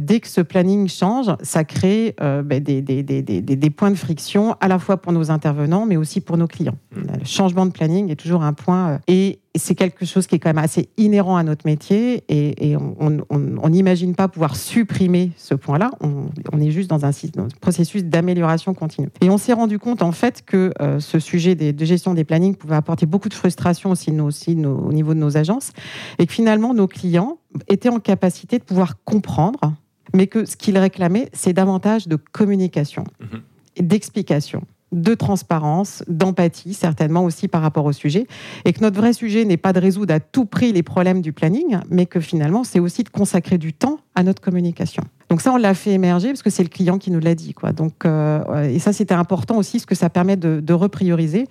dès 0.00 0.20
que 0.20 0.28
ce 0.28 0.40
planning 0.40 0.88
change, 0.88 1.30
ça 1.42 1.64
crée 1.64 2.14
ben, 2.20 2.62
des, 2.62 2.82
des- 2.82 3.70
points 3.70 3.90
de 3.90 3.96
friction 3.96 4.56
à 4.60 4.68
la 4.68 4.78
fois 4.78 4.96
pour 4.96 5.12
nos 5.12 5.30
intervenants, 5.30 5.86
mais 5.86 5.96
aussi 5.96 6.20
pour 6.20 6.36
nos 6.36 6.46
clients. 6.46 6.76
Le 6.94 7.24
changement 7.24 7.66
de 7.66 7.70
planning 7.72 8.10
est 8.10 8.16
toujours 8.16 8.42
un 8.42 8.52
point. 8.52 8.98
et 9.06 9.40
c'est 9.56 9.74
quelque 9.74 10.06
chose 10.06 10.26
qui 10.28 10.36
est 10.36 10.38
quand 10.38 10.48
même 10.50 10.58
assez 10.62 10.88
inhérent 10.96 11.36
à 11.36 11.42
notre 11.42 11.66
métier 11.66 12.22
et, 12.28 12.70
et 12.70 12.76
on 12.76 13.68
n'imagine 13.68 14.14
pas 14.14 14.28
pouvoir 14.28 14.54
supprimer 14.54 15.32
ce 15.36 15.54
point-là. 15.54 15.90
On, 16.00 16.26
on 16.52 16.60
est 16.60 16.70
juste 16.70 16.88
dans 16.88 17.04
un, 17.04 17.10
sy- 17.10 17.30
dans 17.32 17.44
un 17.44 17.48
processus 17.60 18.04
d'amélioration 18.04 18.74
continue. 18.74 19.08
Et 19.20 19.28
on 19.28 19.38
s'est 19.38 19.52
rendu 19.52 19.78
compte 19.80 20.02
en 20.02 20.12
fait 20.12 20.42
que 20.46 20.72
euh, 20.80 21.00
ce 21.00 21.18
sujet 21.18 21.56
des- 21.56 21.72
de 21.72 21.84
gestion 21.84 22.14
des 22.14 22.22
plannings 22.24 22.54
pouvait 22.54 22.76
apporter 22.76 23.06
beaucoup 23.06 23.28
de 23.28 23.34
frustration 23.34 23.90
aussi, 23.90 24.12
nous, 24.12 24.24
aussi 24.24 24.54
nos- 24.54 24.78
au 24.78 24.92
niveau 24.92 25.14
de 25.14 25.18
nos 25.18 25.36
agences 25.36 25.72
et 26.20 26.26
que 26.26 26.32
finalement 26.32 26.72
nos 26.72 26.86
clients 26.86 27.38
étaient 27.68 27.88
en 27.88 27.98
capacité 27.98 28.58
de 28.58 28.64
pouvoir 28.64 29.02
comprendre, 29.04 29.74
mais 30.14 30.28
que 30.28 30.44
ce 30.44 30.56
qu'ils 30.56 30.78
réclamaient, 30.78 31.28
c'est 31.32 31.52
davantage 31.52 32.06
de 32.06 32.14
communication, 32.16 33.02
Mhm. 33.20 33.40
et 33.76 33.82
d'explication 33.82 34.62
de 34.92 35.14
transparence, 35.14 36.02
d'empathie, 36.08 36.74
certainement 36.74 37.24
aussi 37.24 37.48
par 37.48 37.62
rapport 37.62 37.84
au 37.84 37.92
sujet, 37.92 38.26
et 38.64 38.72
que 38.72 38.80
notre 38.80 38.96
vrai 38.96 39.12
sujet 39.12 39.44
n'est 39.44 39.56
pas 39.56 39.72
de 39.72 39.80
résoudre 39.80 40.12
à 40.14 40.20
tout 40.20 40.44
prix 40.44 40.72
les 40.72 40.82
problèmes 40.82 41.20
du 41.20 41.32
planning, 41.32 41.78
mais 41.90 42.06
que 42.06 42.20
finalement, 42.20 42.64
c'est 42.64 42.80
aussi 42.80 43.04
de 43.04 43.08
consacrer 43.08 43.58
du 43.58 43.72
temps 43.72 43.98
à 44.14 44.22
notre 44.22 44.42
communication. 44.42 45.04
Donc 45.28 45.40
ça, 45.40 45.52
on 45.52 45.56
l'a 45.56 45.74
fait 45.74 45.92
émerger 45.92 46.28
parce 46.28 46.42
que 46.42 46.50
c'est 46.50 46.64
le 46.64 46.68
client 46.68 46.98
qui 46.98 47.12
nous 47.12 47.20
l'a 47.20 47.36
dit. 47.36 47.54
Donc, 47.76 48.04
euh, 48.04 48.64
et 48.64 48.80
ça, 48.80 48.92
c'était 48.92 49.14
important 49.14 49.56
aussi, 49.56 49.78
parce 49.78 49.86
que 49.86 49.94
ça 49.94 50.10
permet 50.10 50.36
de, 50.36 50.72
reprioriser, 50.72 51.46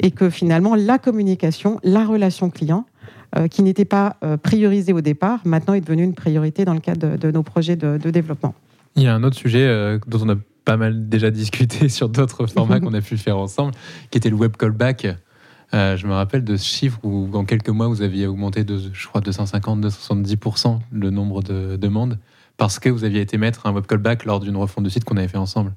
et 0.00 0.10
que 0.10 0.28
finalement, 0.28 0.74
la 0.74 0.98
communication, 0.98 1.78
la 1.82 2.04
relation 2.04 2.50
client, 2.50 2.84
euh, 3.38 3.48
qui 3.48 3.62
n'était 3.62 3.86
pas 3.86 4.16
euh, 4.22 4.36
priorisée 4.36 4.92
au 4.92 5.00
départ, 5.00 5.40
maintenant 5.46 5.72
est 5.72 5.80
devenue 5.80 6.02
une 6.02 6.14
priorité 6.14 6.66
dans 6.66 6.74
le 6.74 6.80
cadre 6.80 7.16
de, 7.16 7.30
nos 7.30 7.42
projets 7.42 7.76
de, 7.76 7.96
de 7.96 8.10
développement. 8.10 8.54
Il 8.96 9.02
y 9.02 9.06
a 9.06 9.14
un 9.14 9.24
autre 9.24 9.36
sujet 9.36 9.98
dont 10.06 10.18
on 10.22 10.28
a 10.28 10.34
pas 10.64 10.76
mal 10.76 11.08
déjà 11.08 11.30
discuté 11.30 11.88
sur 11.90 12.08
d'autres 12.08 12.46
formats 12.46 12.80
qu'on 12.80 12.94
a 12.94 13.00
pu 13.00 13.16
faire 13.16 13.38
ensemble, 13.38 13.72
qui 14.10 14.18
était 14.18 14.30
le 14.30 14.36
web 14.36 14.56
callback. 14.56 15.06
Euh, 15.74 15.96
je 15.96 16.06
me 16.06 16.12
rappelle 16.12 16.44
de 16.44 16.56
ce 16.56 16.64
chiffre 16.66 16.98
où, 17.02 17.30
en 17.32 17.44
quelques 17.46 17.70
mois, 17.70 17.88
vous 17.88 18.02
aviez 18.02 18.26
augmenté 18.26 18.62
de, 18.62 18.78
je 18.92 19.08
crois, 19.08 19.22
250-270% 19.22 20.78
le 20.90 21.10
nombre 21.10 21.42
de 21.42 21.76
demandes 21.76 22.18
parce 22.58 22.78
que 22.78 22.88
vous 22.90 23.04
aviez 23.04 23.20
été 23.22 23.38
mettre 23.38 23.66
un 23.66 23.72
web 23.72 23.86
callback 23.86 24.24
lors 24.24 24.38
d'une 24.40 24.56
refonte 24.56 24.84
de 24.84 24.90
site 24.90 25.04
qu'on 25.04 25.16
avait 25.16 25.28
fait 25.28 25.38
ensemble. 25.38 25.72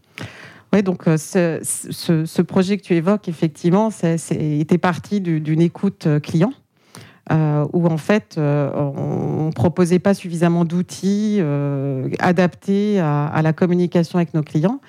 Oui, 0.74 0.84
donc 0.84 1.08
euh, 1.08 1.16
ce, 1.18 2.42
projet 2.42 2.78
que 2.78 2.84
tu 2.84 2.94
évoques, 2.96 3.30
effectivement, 3.30 3.90
c'est, 3.90 4.18
c'est- 4.18 4.60
était 4.60 4.78
parti 4.78 5.22
du- 5.22 5.40
d'une 5.40 5.62
écoute 5.62 6.06
euh, 6.08 6.20
client. 6.20 6.52
Euh, 7.32 7.66
où 7.74 7.88
en 7.88 7.98
fait 7.98 8.36
euh, 8.38 8.70
on 8.76 9.48
ne 9.48 9.52
proposait 9.52 10.00
pas 10.00 10.14
suffisamment 10.14 10.66
d'outils 10.66 11.38
euh, 11.40 12.08
adaptés 12.20 13.00
à, 13.00 13.26
à 13.26 13.42
la 13.42 13.54
communication 13.54 14.18
avec 14.20 14.34
nos 14.34 14.44
clients 14.44 14.80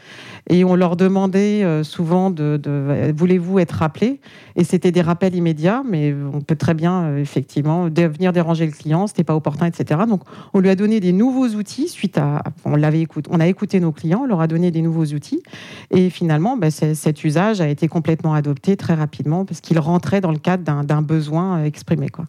et 0.48 0.64
on 0.64 0.76
leur 0.76 0.96
demandait 0.96 1.64
euh, 1.64 1.82
souvent 1.82 2.30
de, 2.30 2.58
de- 2.62 3.12
voulez-vous 3.16 3.58
être 3.58 3.72
rappelé 3.72 4.20
et 4.56 4.64
c'était 4.64 4.92
des 4.92 5.00
rappels 5.00 5.34
immédiats 5.34 5.82
mais 5.88 6.14
on 6.32 6.40
peut 6.40 6.56
très 6.56 6.74
bien 6.74 7.04
euh, 7.04 7.18
effectivement 7.18 7.84
venir 7.88 8.32
déranger 8.32 8.66
le 8.66 8.72
client 8.72 9.06
c'était 9.06 9.24
pas 9.24 9.34
opportun 9.34 9.66
etc 9.66 10.00
donc 10.08 10.20
on 10.54 10.60
lui 10.60 10.68
a 10.68 10.74
donné 10.76 11.00
des 11.00 11.12
nouveaux 11.12 11.48
outils 11.48 11.88
suite 11.88 12.18
à 12.18 12.42
on 12.64 12.76
l'avait 12.76 13.00
écouté 13.00 13.30
on 13.32 13.40
a 13.40 13.46
écouté 13.46 13.80
nos 13.80 13.92
clients 13.92 14.20
on 14.24 14.26
leur 14.26 14.40
a 14.40 14.46
donné 14.46 14.70
des 14.70 14.82
nouveaux 14.82 15.06
outils 15.06 15.42
et 15.90 16.10
finalement, 16.10 16.56
ben, 16.56 16.70
cet 16.70 17.24
usage 17.24 17.60
a 17.60 17.68
été 17.68 17.88
complètement 17.88 18.34
adopté 18.34 18.76
très 18.76 18.94
rapidement 18.94 19.44
parce 19.44 19.60
qu'il 19.60 19.78
rentrait 19.78 20.20
dans 20.20 20.30
le 20.32 20.38
cadre 20.38 20.64
d'un- 20.64 20.84
d'un 20.84 21.02
besoin 21.02 21.58
euh, 21.58 21.64
exprimé. 21.64 22.08
Quoi. 22.08 22.25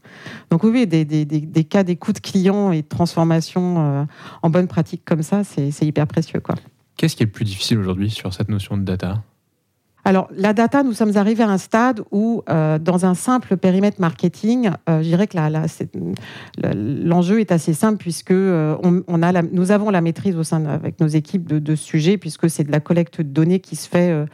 Donc 0.50 0.64
oui, 0.64 0.88
des, 0.88 1.06
des- 1.06 1.26
des- 1.26 1.42
des 1.42 1.64
cas 1.64 1.84
d'écoute 1.84 2.22
client 2.22 2.72
et 2.72 2.82
de 2.82 2.88
transformation 2.88 3.76
euh, 4.02 4.06
en 4.42 4.50
bonne 4.50 4.68
pratique 4.68 5.04
comme 5.06 5.24
ça, 5.24 5.44
c'est 5.44 5.72
hyper 5.82 6.08
précieux. 6.08 6.42
Qu'est-ce 6.96 7.16
qui 7.16 7.24
est 7.24 7.28
le 7.28 7.32
plus 7.32 7.46
difficile 7.46 7.78
aujourd'hui 7.80 8.10
sur 8.10 8.34
cette 8.34 8.50
notion 8.50 8.78
de 8.78 8.84
data? 8.84 9.22
Alors, 10.08 10.30
la 10.34 10.54
data, 10.54 10.84
nous 10.84 10.94
sommes 10.94 11.18
arrivés 11.18 11.44
à 11.44 11.50
un 11.50 11.58
stade 11.58 12.02
où, 12.12 12.42
euh, 12.50 12.80
dans 12.80 13.06
un 13.06 13.14
simple 13.14 13.58
périmètre 13.58 14.00
marketing, 14.00 14.70
euh, 14.90 15.00
je 15.04 15.08
dirais 15.10 15.28
que 15.28 15.36
l'enjeu 16.64 17.42
est 17.42 17.52
assez 17.52 17.74
simple 17.74 17.98
puisque 17.98 18.32
euh, 18.32 18.78
on, 18.84 19.04
on 19.10 19.22
a 19.22 19.34
la- 19.34 19.42
nous 19.42 19.72
avons 19.72 19.90
la 19.90 20.00
maîtrise 20.00 20.38
au 20.38 20.44
sein 20.44 20.62
de- 20.62 20.68
avec 20.70 21.02
nos 21.02 21.08
équipes 21.08 21.46
de, 21.48 21.60
de 21.60 21.76
ce 21.76 21.84
sujet 21.84 22.18
puisque 22.18 22.50
c'est 22.50 22.64
de 22.64 22.72
la 22.72 22.80
collecte 22.80 23.20
de 23.20 23.28
données 23.28 23.60
qui 23.60 23.76
se 23.76 23.90
fait 23.90 24.26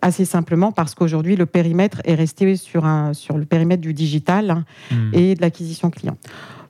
assez 0.00 0.24
simplement 0.24 0.70
parce 0.70 0.94
qu'aujourd'hui 0.94 1.34
le 1.34 1.46
périmètre 1.46 2.00
est 2.04 2.14
resté 2.14 2.54
sur 2.56 2.84
un 2.84 3.14
sur 3.14 3.38
le 3.38 3.46
périmètre 3.46 3.82
du 3.82 3.94
digital 3.94 4.50
hein, 4.50 4.64
Hmm. 4.90 5.10
et 5.12 5.34
de 5.34 5.40
l'acquisition 5.40 5.90
client. 5.90 6.16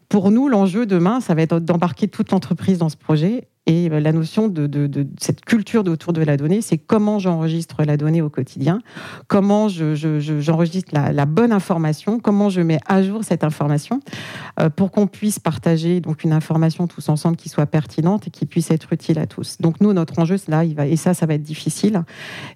Pour 0.08 0.30
nous, 0.30 0.48
l'enjeu 0.48 0.86
demain, 0.86 1.20
ça 1.20 1.34
va 1.34 1.42
être 1.42 1.58
d'embarquer 1.58 2.08
toute 2.08 2.30
l'entreprise 2.30 2.78
dans 2.78 2.88
ce 2.88 2.96
projet 2.96 3.48
et 3.66 3.90
euh, 3.90 4.00
la 4.00 4.12
notion 4.12 4.48
de, 4.48 4.68
cette 5.20 5.44
culture 5.44 5.86
autour 5.86 6.12
de 6.12 6.22
la 6.22 6.36
donnée, 6.36 6.62
c'est 6.62 6.78
comment 6.78 7.18
j'enregistre 7.18 7.84
la 7.84 7.96
donnée 7.96 8.22
au 8.22 8.30
quotidien, 8.30 8.80
comment 9.28 9.68
j'enregistre 9.68 10.18
je, 10.18 10.92
je, 10.92 11.12
la, 11.12 11.26
bonne 11.26 11.52
information, 11.52 12.18
comment 12.20 12.48
je 12.48 12.60
mets 12.60 12.78
à 12.86 13.02
jour 13.02 13.24
cette 13.24 13.44
information 13.44 14.00
euh, 14.60 14.70
pour 14.70 14.90
qu'on 14.90 15.06
puisse 15.06 15.38
partager 15.38 16.00
donc 16.00 16.24
une 16.24 16.32
information 16.32 16.86
tous 16.86 17.08
ensemble 17.08 17.36
qui 17.36 17.48
soit 17.48 17.66
pertinente 17.66 18.28
et 18.28 18.30
qui 18.30 18.46
puisse 18.46 18.70
être 18.70 18.92
utile 18.92 19.18
à 19.18 19.26
tous. 19.26 19.58
Donc 19.60 19.80
nous, 19.80 19.92
notre 19.92 20.18
enjeu, 20.18 20.36
là, 20.48 20.64
et 20.64 20.96
ça, 20.96 21.14
ça 21.14 21.26
va 21.26 21.34
être 21.34 21.42
difficile. 21.42 22.02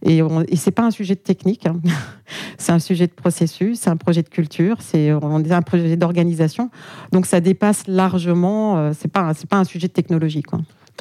Et, 0.03 0.21
et 0.49 0.57
c'est 0.57 0.71
pas 0.71 0.85
un 0.85 0.91
sujet 0.91 1.15
de 1.15 1.21
technique, 1.21 1.67
hein. 1.67 1.81
c'est 2.59 2.73
un 2.73 2.79
sujet 2.79 3.07
de 3.07 3.13
processus, 3.13 3.81
c'est 3.81 3.91
un 3.91 3.97
projet 3.97 4.23
de 4.23 4.29
culture, 4.29 4.77
c'est 4.81 5.11
un 5.11 5.63
projet 5.63 5.97
d'organisation. 5.97 6.71
Donc 7.13 7.27
ça 7.27 7.41
dépasse 7.41 7.87
largement, 7.87 8.79
euh, 8.79 8.93
c'est 8.99 9.11
pas, 9.11 9.35
c'est 9.35 9.49
pas 9.49 9.59
un 9.59 9.65
sujet 9.65 9.89
de 9.89 9.93
technologie. 9.93 10.43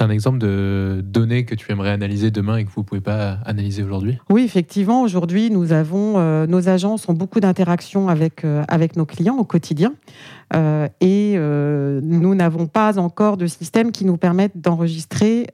Un 0.01 0.09
exemple 0.09 0.39
de 0.39 1.01
données 1.03 1.45
que 1.45 1.55
tu 1.55 1.71
aimerais 1.71 1.91
analyser 1.91 2.31
demain 2.31 2.57
et 2.57 2.65
que 2.65 2.71
vous 2.71 2.81
ne 2.81 2.85
pouvez 2.85 3.01
pas 3.01 3.39
analyser 3.45 3.83
aujourd'hui? 3.83 4.17
Oui, 4.29 4.43
effectivement. 4.43 5.01
Aujourd'hui, 5.01 5.49
nous 5.51 5.71
avons, 5.71 6.15
euh, 6.17 6.47
nos 6.47 6.69
agences 6.69 7.07
ont 7.09 7.13
beaucoup 7.13 7.39
d'interactions 7.39 8.09
avec, 8.09 8.43
euh, 8.45 8.63
avec 8.67 8.95
nos 8.95 9.05
clients 9.05 9.37
au 9.37 9.43
quotidien. 9.43 9.93
Euh, 10.55 10.87
et 10.99 11.37
nous 11.37 12.33
n'avons 12.33 12.65
pas 12.65 12.97
encore 12.97 13.37
de 13.37 13.45
système 13.45 13.91
qui 13.91 14.03
nous 14.05 14.17
permette 14.17 14.59
d'enregistrer 14.59 15.47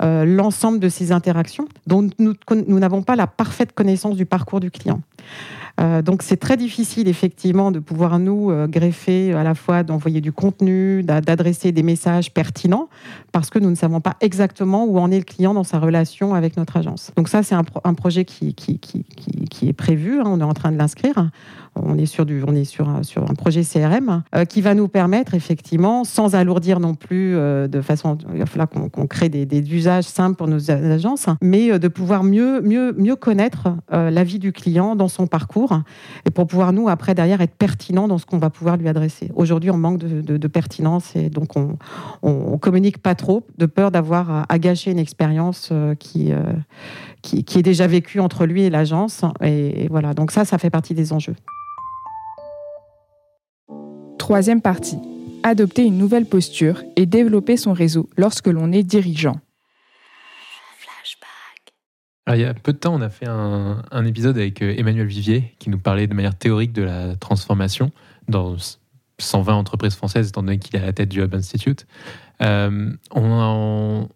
l'ensemble 0.00 0.80
de 0.80 0.88
ces 0.88 1.12
interactions. 1.12 1.68
Donc, 1.86 2.12
nous 2.18 2.78
n'avons 2.78 3.02
pas 3.02 3.16
la 3.16 3.26
parfaite 3.26 3.72
connaissance 3.72 4.16
du 4.16 4.26
parcours 4.26 4.60
du 4.60 4.70
client. 4.70 5.00
Euh, 5.80 6.02
donc 6.02 6.22
c'est 6.22 6.36
très 6.36 6.56
difficile 6.56 7.08
effectivement 7.08 7.70
de 7.70 7.78
pouvoir 7.78 8.18
nous 8.18 8.50
euh, 8.50 8.66
greffer 8.66 9.34
à 9.34 9.42
la 9.42 9.54
fois 9.54 9.82
d'envoyer 9.82 10.20
du 10.20 10.32
contenu, 10.32 11.02
d'adresser 11.02 11.72
des 11.72 11.82
messages 11.82 12.32
pertinents, 12.32 12.88
parce 13.32 13.50
que 13.50 13.58
nous 13.58 13.70
ne 13.70 13.74
savons 13.74 14.00
pas 14.00 14.16
exactement 14.20 14.84
où 14.84 14.98
en 14.98 15.10
est 15.10 15.18
le 15.18 15.24
client 15.24 15.52
dans 15.52 15.64
sa 15.64 15.78
relation 15.78 16.34
avec 16.34 16.56
notre 16.56 16.76
agence. 16.76 17.12
Donc 17.16 17.28
ça 17.28 17.42
c'est 17.42 17.54
un, 17.54 17.64
projet 17.94 18.24
qui, 18.24 18.54
qui, 18.54 18.78
qui, 18.78 19.68
est 19.68 19.72
prévu, 19.72 20.20
hein, 20.20 20.24
on 20.26 20.40
est 20.40 20.44
en 20.44 20.54
train 20.54 20.72
de 20.72 20.78
l'inscrire. 20.78 21.30
On 21.78 21.98
est 21.98 22.06
sur, 22.06 22.24
du, 22.24 22.42
on 22.46 22.54
est 22.54 22.64
sur, 22.64 22.88
un, 22.88 23.02
sur 23.02 23.30
un 23.30 23.34
projet 23.34 23.62
CRM 23.62 24.22
euh, 24.34 24.46
qui 24.46 24.62
va 24.62 24.74
nous 24.74 24.88
permettre 24.88 25.34
effectivement, 25.34 26.04
sans 26.04 26.34
alourdir 26.34 26.80
non 26.80 26.94
plus 26.94 27.34
de 27.34 27.80
façon, 27.82 28.16
il 28.32 28.38
va 28.38 28.46
falloir 28.46 28.68
qu'on 28.68 29.06
crée 29.06 29.28
des, 29.28 29.44
des, 29.44 29.74
usages 29.74 30.04
simples 30.04 30.36
pour 30.36 30.48
nos 30.48 30.70
agences, 30.70 31.26
mais 31.42 31.78
de 31.78 31.88
pouvoir 31.88 32.22
mieux, 32.22 32.62
mieux, 32.62 32.94
mieux 32.96 33.16
connaître 33.16 33.68
la 33.90 34.24
vie 34.24 34.38
du 34.38 34.52
client 34.52 34.96
dans 34.96 35.08
son 35.08 35.26
parcours 35.26 35.65
et 36.24 36.30
pour 36.30 36.46
pouvoir, 36.46 36.72
nous, 36.72 36.88
après, 36.88 37.14
derrière, 37.14 37.40
être 37.40 37.54
pertinent 37.54 38.08
dans 38.08 38.18
ce 38.18 38.26
qu'on 38.26 38.38
va 38.38 38.50
pouvoir 38.50 38.76
lui 38.76 38.88
adresser. 38.88 39.30
Aujourd'hui, 39.34 39.70
on 39.70 39.76
manque 39.76 39.98
de, 39.98 40.46
pertinence 40.48 41.14
et 41.16 41.28
donc 41.28 41.56
on, 41.56 41.76
on, 42.22 42.56
communique 42.58 42.98
pas 42.98 43.14
trop, 43.14 43.42
de 43.58 43.66
peur 43.66 43.90
d'avoir 43.90 44.46
à, 44.48 44.58
gâcher 44.58 44.90
une 44.90 44.98
expérience 44.98 45.70
euh, 45.72 45.94
qui, 45.94 46.32
euh, 46.32 46.42
qui, 47.22 47.44
qui, 47.44 47.58
est 47.58 47.62
déjà 47.62 47.86
vécue 47.86 48.20
entre 48.20 48.46
lui 48.46 48.62
et 48.62 48.70
l'agence. 48.70 49.22
Et, 49.42 49.88
voilà, 49.90 50.14
donc 50.14 50.30
ça, 50.30 50.44
ça 50.44 50.58
fait 50.58 50.70
partie 50.70 50.94
des 50.94 51.12
enjeux. 51.12 51.36
Troisième 54.18 54.60
partie, 54.60 54.98
adopter 55.42 55.84
une 55.84 55.98
nouvelle 55.98 56.26
posture 56.26 56.82
et 56.96 57.06
développer 57.06 57.56
son 57.56 57.72
réseau 57.72 58.08
lorsque 58.16 58.48
l'on 58.48 58.72
est 58.72 58.82
dirigeant. 58.82 59.36
Alors, 62.26 62.40
il 62.40 62.42
y 62.42 62.44
a 62.44 62.54
peu 62.54 62.72
de 62.72 62.78
temps, 62.78 62.92
on 62.92 63.00
a 63.00 63.08
fait 63.08 63.28
un, 63.28 64.04
épisode 64.04 64.36
avec 64.36 64.60
euh, 64.60 64.74
Emmanuel 64.76 65.06
Vivier 65.06 65.54
qui 65.60 65.70
nous 65.70 65.78
parlait 65.78 66.08
de 66.08 66.14
manière 66.14 66.36
théorique 66.36 66.72
de 66.72 66.82
la 66.82 67.14
transformation 67.14 67.92
dans 68.26 68.56
120 69.18 69.54
entreprises 69.54 69.94
françaises, 69.94 70.28
étant 70.28 70.42
donné 70.42 70.58
qu'il 70.58 70.74
est 70.74 70.80
à 70.82 70.86
la 70.86 70.92
tête 70.92 71.08
du 71.08 71.22
Hub 71.22 71.32
Institute. 71.36 71.86
Euh, 72.42 72.92
on, 73.12 74.08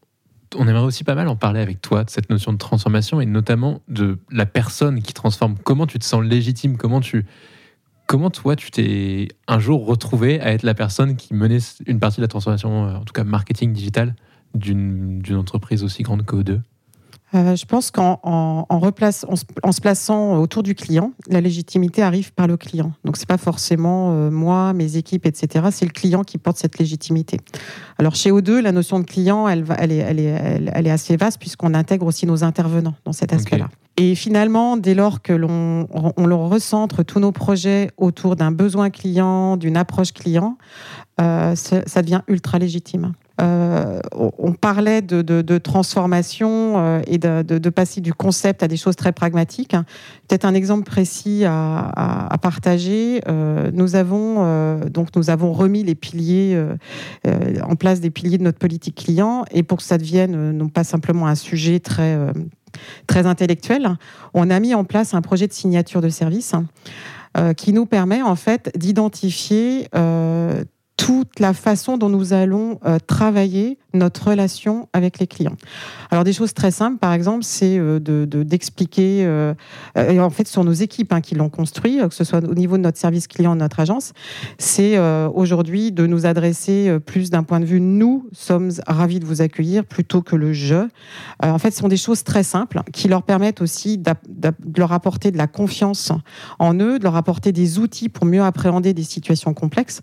aimerait 0.59 0.83
aussi 0.83 1.05
pas 1.05 1.15
mal 1.15 1.29
en 1.29 1.37
parler 1.37 1.61
avec 1.61 1.81
toi 1.81 2.03
de 2.03 2.11
cette 2.11 2.31
notion 2.31 2.53
de 2.53 2.59
transformation 2.59 3.21
et 3.21 3.27
notamment 3.27 3.81
de 3.87 4.19
la 4.33 4.45
personne 4.45 5.03
qui 5.03 5.15
transforme. 5.15 5.57
Comment 5.63 5.87
tu 5.87 6.01
te 6.01 6.05
sens 6.05 6.25
légitime? 6.25 6.77
Comment 6.77 7.01
tu 7.01 7.25
comment 8.09 8.31
toi 8.31 8.57
tu 8.57 8.73
t'es 8.73 9.29
un 9.47 9.61
jour 9.61 9.87
retrouvé 9.87 10.41
à 10.41 10.51
être 10.51 10.65
la 10.65 10.75
personne 10.75 11.15
qui 11.15 11.33
menait 11.33 11.59
une 11.87 12.01
partie 12.01 12.17
de 12.17 12.23
la 12.23 12.29
transformation, 12.29 12.89
euh, 12.89 12.95
en 12.97 13.05
tout 13.05 13.13
cas 13.13 13.23
marketing 13.23 13.73
digital, 13.73 14.17
d'une 14.55 15.23
entreprise 15.37 15.85
aussi 15.85 16.03
grande 16.03 16.25
que 16.25 16.35
2 16.35 16.61
euh, 17.35 17.55
je 17.55 17.65
pense 17.65 17.91
qu'en 17.91 18.19
en, 18.25 18.67
en, 18.69 18.81
en, 19.63 19.73
se 19.73 19.81
plaçant 19.81 20.37
autour 20.39 20.63
du 20.63 20.75
client, 20.75 21.13
la 21.29 21.41
légitimité 21.41 22.03
arrive 22.03 22.33
par 22.33 22.49
le 22.49 22.57
client. 22.57 22.93
Donc 23.05 23.17
c'est 23.17 23.29
pas 23.29 23.39
forcément 23.39 24.11
euh, 24.11 24.31
moi, 24.31 24.73
mes 24.73 24.97
équipes, 24.97 25.27
etc. 25.27 25.69
C'est 25.71 25.85
le 25.85 25.93
client 25.93 26.25
qui 26.25 26.39
porte 26.39 26.57
cette 26.57 26.79
légitimité. 26.79 27.39
Alors 27.99 28.17
chez 28.17 28.33
O2, 28.33 28.61
la 28.61 28.73
notion 28.73 28.99
de 28.99 29.05
client, 29.05 29.49
elle, 29.49 29.61
est, 29.61 29.97
elle, 29.97 30.19
est, 30.19 30.71
elle, 30.75 30.87
est, 30.87 30.91
assez 30.91 31.17
vaste 31.17 31.39
puisqu'on 31.39 31.75
intègre 31.75 32.07
aussi 32.07 32.27
nos 32.27 32.43
intervenants 32.43 32.95
dans 33.05 33.13
cet 33.13 33.33
aspect-là. 33.33 33.69
Et 33.97 34.15
finalement, 34.15 34.77
dès 34.77 34.95
lors 34.95 35.23
que 35.23 35.33
l'on 35.33 35.87
on, 35.93 36.13
on 36.17 36.49
recentre 36.49 37.05
tous 37.05 37.21
nos 37.21 37.33
projets 37.33 37.91
autour 37.97 38.35
d'un 38.35 38.51
besoin 38.51 38.91
client, 38.91 39.57
d'une 39.57 39.77
approche 39.77 40.13
client, 40.13 40.57
euh, 41.21 41.55
ça 41.55 42.03
devient 42.03 42.23
ultra 42.29 42.59
légitime. 42.59 43.13
Euh, 43.41 44.01
on 44.13 44.53
parlait 44.53 45.03
de, 45.03 45.59
transformation 45.59 46.75
euh, 46.77 47.01
et 47.07 47.19
de, 47.19 47.69
passer 47.71 48.01
du 48.01 48.13
concept 48.13 48.63
à 48.63 48.69
des 48.69 48.77
choses 48.77 48.97
très 48.97 49.13
pragmatiques. 49.13 49.75
Peut-être 50.29 50.45
un 50.45 50.55
exemple 50.55 50.85
précis 50.85 51.45
à, 51.47 52.37
partager. 52.43 53.21
Euh, 53.29 53.71
nous 53.73 53.97
avons 53.97 54.81
donc 54.87 55.09
nous 55.17 55.31
avons 55.31 55.53
remis 55.53 55.83
les 55.83 55.95
piliers 55.95 56.61
en 57.27 57.77
place 57.77 58.01
des 58.01 58.11
piliers 58.11 58.39
de 58.39 58.43
notre 58.43 58.59
politique 58.59 58.97
client 58.97 59.45
et 59.51 59.63
pour 59.63 59.79
que 59.79 59.85
ça 59.85 59.99
devienne 59.99 60.53
non 60.53 60.69
pas 60.69 60.85
simplement 60.85 61.27
un 61.27 61.35
sujet 61.35 61.81
très 61.81 62.19
très 63.07 63.27
intellectuel, 63.27 63.97
on 64.33 64.49
a 64.51 64.61
mis 64.61 64.75
en 64.75 64.85
place 64.85 65.15
un 65.15 65.23
projet 65.23 65.47
de 65.47 65.53
signature 65.53 66.01
de 66.01 66.09
service 66.09 66.55
qui 67.57 67.73
nous 67.73 67.87
permet 67.87 68.23
en 68.23 68.37
fait 68.37 68.71
d'identifier 68.77 69.89
toute 71.01 71.41
la 71.41 71.55
façon 71.55 71.97
dont 71.97 72.11
nous 72.11 72.35
allons 72.35 72.79
euh, 72.85 72.99
travailler 72.99 73.79
notre 73.95 74.29
relation 74.29 74.89
avec 74.93 75.19
les 75.19 75.27
clients. 75.27 75.57
Alors 76.11 76.25
des 76.25 76.35
choses 76.35 76.53
très 76.53 76.71
simples, 76.71 76.99
par 76.99 77.15
exemple, 77.15 77.43
c'est 77.43 77.79
euh, 77.79 77.99
de, 77.99 78.27
d'expliquer, 78.43 79.25
euh, 79.25 79.55
et 79.97 80.21
en 80.21 80.29
fait 80.29 80.47
sur 80.47 80.63
nos 80.63 80.73
équipes 80.73 81.15
hein, 81.15 81.23
qui 81.23 81.35
l'ont 81.35 81.49
construit, 81.49 82.01
que 82.07 82.15
ce 82.15 82.23
soit 82.23 82.45
au 82.45 82.55
niveau 82.55 82.77
de 82.77 82.83
notre 82.83 82.99
service 82.99 83.29
client, 83.29 83.55
de 83.55 83.61
notre 83.61 83.81
agence, 83.81 84.13
c'est 84.59 84.99
aujourd'hui 85.35 85.91
de 85.91 86.07
nous 86.07 86.27
adresser 86.27 86.99
plus 87.05 87.31
d'un 87.31 87.43
point 87.43 87.61
de 87.61 87.65
vue 87.65 87.81
nous 87.81 88.29
sommes 88.33 88.71
ravis 88.87 89.21
de 89.21 89.25
vous 89.25 89.41
accueillir 89.41 89.85
plutôt 89.85 90.21
que 90.23 90.37
le 90.37 90.53
je. 90.53 90.87
en 91.43 91.59
fait, 91.59 91.71
ce 91.71 91.79
sont 91.81 91.89
des 91.89 91.97
choses 91.97 92.25
très 92.25 92.43
simples 92.43 92.83
qui 92.93 93.09
leur 93.09 93.23
permettent 93.23 93.61
aussi 93.61 93.99
de 93.99 94.53
leur 94.77 94.93
apporter 94.93 95.31
de 95.31 95.39
la 95.39 95.47
confiance 95.47 96.13
en 96.59 96.75
eux, 96.75 96.99
de 96.99 97.05
leur 97.05 97.17
apporter 97.17 97.53
des 97.53 97.79
outils 97.79 98.09
pour 98.09 98.27
mieux 98.27 98.43
appréhender 98.43 98.93
des 98.93 99.05
situations 99.05 99.55
complexes. 99.55 100.01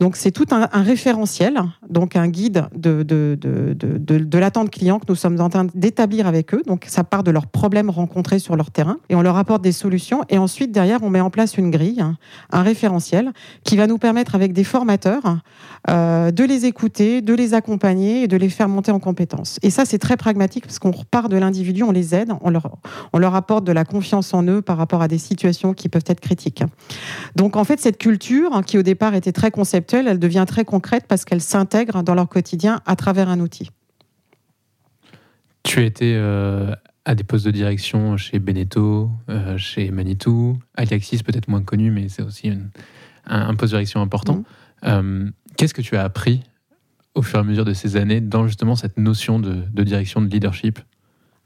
Donc 0.00 0.16
c'est 0.16 0.33
tout 0.34 0.46
un, 0.50 0.66
référentiel, 0.82 1.62
donc 1.88 2.16
un 2.16 2.28
guide 2.28 2.66
de, 2.76 3.02
de, 3.02 3.38
de, 3.40 3.74
de, 3.74 4.38
l'attente 4.38 4.70
client 4.70 4.98
que 4.98 5.06
nous 5.08 5.14
sommes 5.14 5.40
en 5.40 5.48
train 5.48 5.66
d'établir 5.74 6.26
avec 6.26 6.52
eux. 6.52 6.62
Donc 6.66 6.84
ça 6.88 7.04
part 7.04 7.22
de 7.22 7.30
leurs 7.30 7.46
problèmes 7.46 7.88
rencontrés 7.88 8.38
sur 8.38 8.56
leur 8.56 8.70
terrain 8.70 8.98
et 9.08 9.14
on 9.14 9.22
leur 9.22 9.36
apporte 9.38 9.62
des 9.62 9.72
solutions. 9.72 10.22
Et 10.28 10.36
ensuite, 10.36 10.72
derrière, 10.72 11.02
on 11.02 11.10
met 11.10 11.20
en 11.20 11.30
place 11.30 11.56
une 11.56 11.70
grille, 11.70 12.04
un 12.50 12.62
référentiel 12.62 13.32
qui 13.62 13.76
va 13.76 13.86
nous 13.86 13.98
permettre, 13.98 14.34
avec 14.34 14.52
des 14.52 14.64
formateurs, 14.64 15.38
euh, 15.90 16.30
de 16.30 16.44
les 16.44 16.66
écouter, 16.66 17.22
de 17.22 17.34
les 17.34 17.54
accompagner 17.54 18.22
et 18.24 18.28
de 18.28 18.36
les 18.36 18.48
faire 18.48 18.68
monter 18.68 18.90
en 18.90 18.98
compétences. 18.98 19.58
Et 19.62 19.70
ça, 19.70 19.84
c'est 19.84 19.98
très 19.98 20.16
pragmatique 20.16 20.64
parce 20.64 20.78
qu'on 20.78 20.90
repart 20.90 21.30
de 21.30 21.36
l'individu, 21.36 21.82
on 21.82 21.92
les 21.92 22.14
aide, 22.14 22.32
on 22.40 22.50
leur, 22.50 22.78
on 23.12 23.18
leur 23.18 23.34
apporte 23.34 23.64
de 23.64 23.72
la 23.72 23.84
confiance 23.84 24.34
en 24.34 24.42
eux 24.44 24.62
par 24.62 24.76
rapport 24.76 25.02
à 25.02 25.08
des 25.08 25.18
situations 25.18 25.74
qui 25.74 25.88
peuvent 25.88 26.04
être 26.06 26.20
critiques. 26.20 26.64
Donc 27.36 27.56
en 27.56 27.64
fait, 27.64 27.80
cette 27.80 27.98
culture, 27.98 28.62
qui 28.66 28.78
au 28.78 28.82
départ 28.82 29.14
était 29.14 29.32
très 29.32 29.50
conceptuelle, 29.50 30.08
elle 30.08 30.18
devient 30.24 30.44
très 30.46 30.64
concrète 30.64 31.04
parce 31.06 31.24
qu'elle 31.24 31.40
s'intègre 31.40 32.02
dans 32.02 32.14
leur 32.14 32.28
quotidien 32.28 32.80
à 32.86 32.96
travers 32.96 33.28
un 33.28 33.40
outil. 33.40 33.70
Tu 35.62 35.80
as 35.80 35.84
été 35.84 36.14
euh, 36.16 36.74
à 37.04 37.14
des 37.14 37.24
postes 37.24 37.44
de 37.44 37.50
direction 37.50 38.16
chez 38.16 38.38
Beneteau, 38.38 39.10
euh, 39.28 39.56
chez 39.56 39.90
Manitou, 39.90 40.58
Aliaxis 40.74 41.22
peut-être 41.22 41.48
moins 41.48 41.62
connu, 41.62 41.90
mais 41.90 42.08
c'est 42.08 42.22
aussi 42.22 42.52
un, 43.26 43.54
poste 43.54 43.72
de 43.72 43.76
direction 43.78 44.00
important. 44.00 44.36
Mmh. 44.36 44.44
Euh, 44.84 45.30
qu'est-ce 45.56 45.74
que 45.74 45.82
tu 45.82 45.96
as 45.96 46.02
appris 46.02 46.42
au 47.14 47.22
fur 47.22 47.38
et 47.38 47.40
à 47.40 47.44
mesure 47.44 47.64
de 47.64 47.72
ces 47.72 47.96
années 47.96 48.20
dans 48.20 48.46
justement 48.46 48.76
cette 48.76 48.98
notion 48.98 49.38
de, 49.38 49.82
direction, 49.82 50.20
de 50.20 50.28
leadership? 50.28 50.80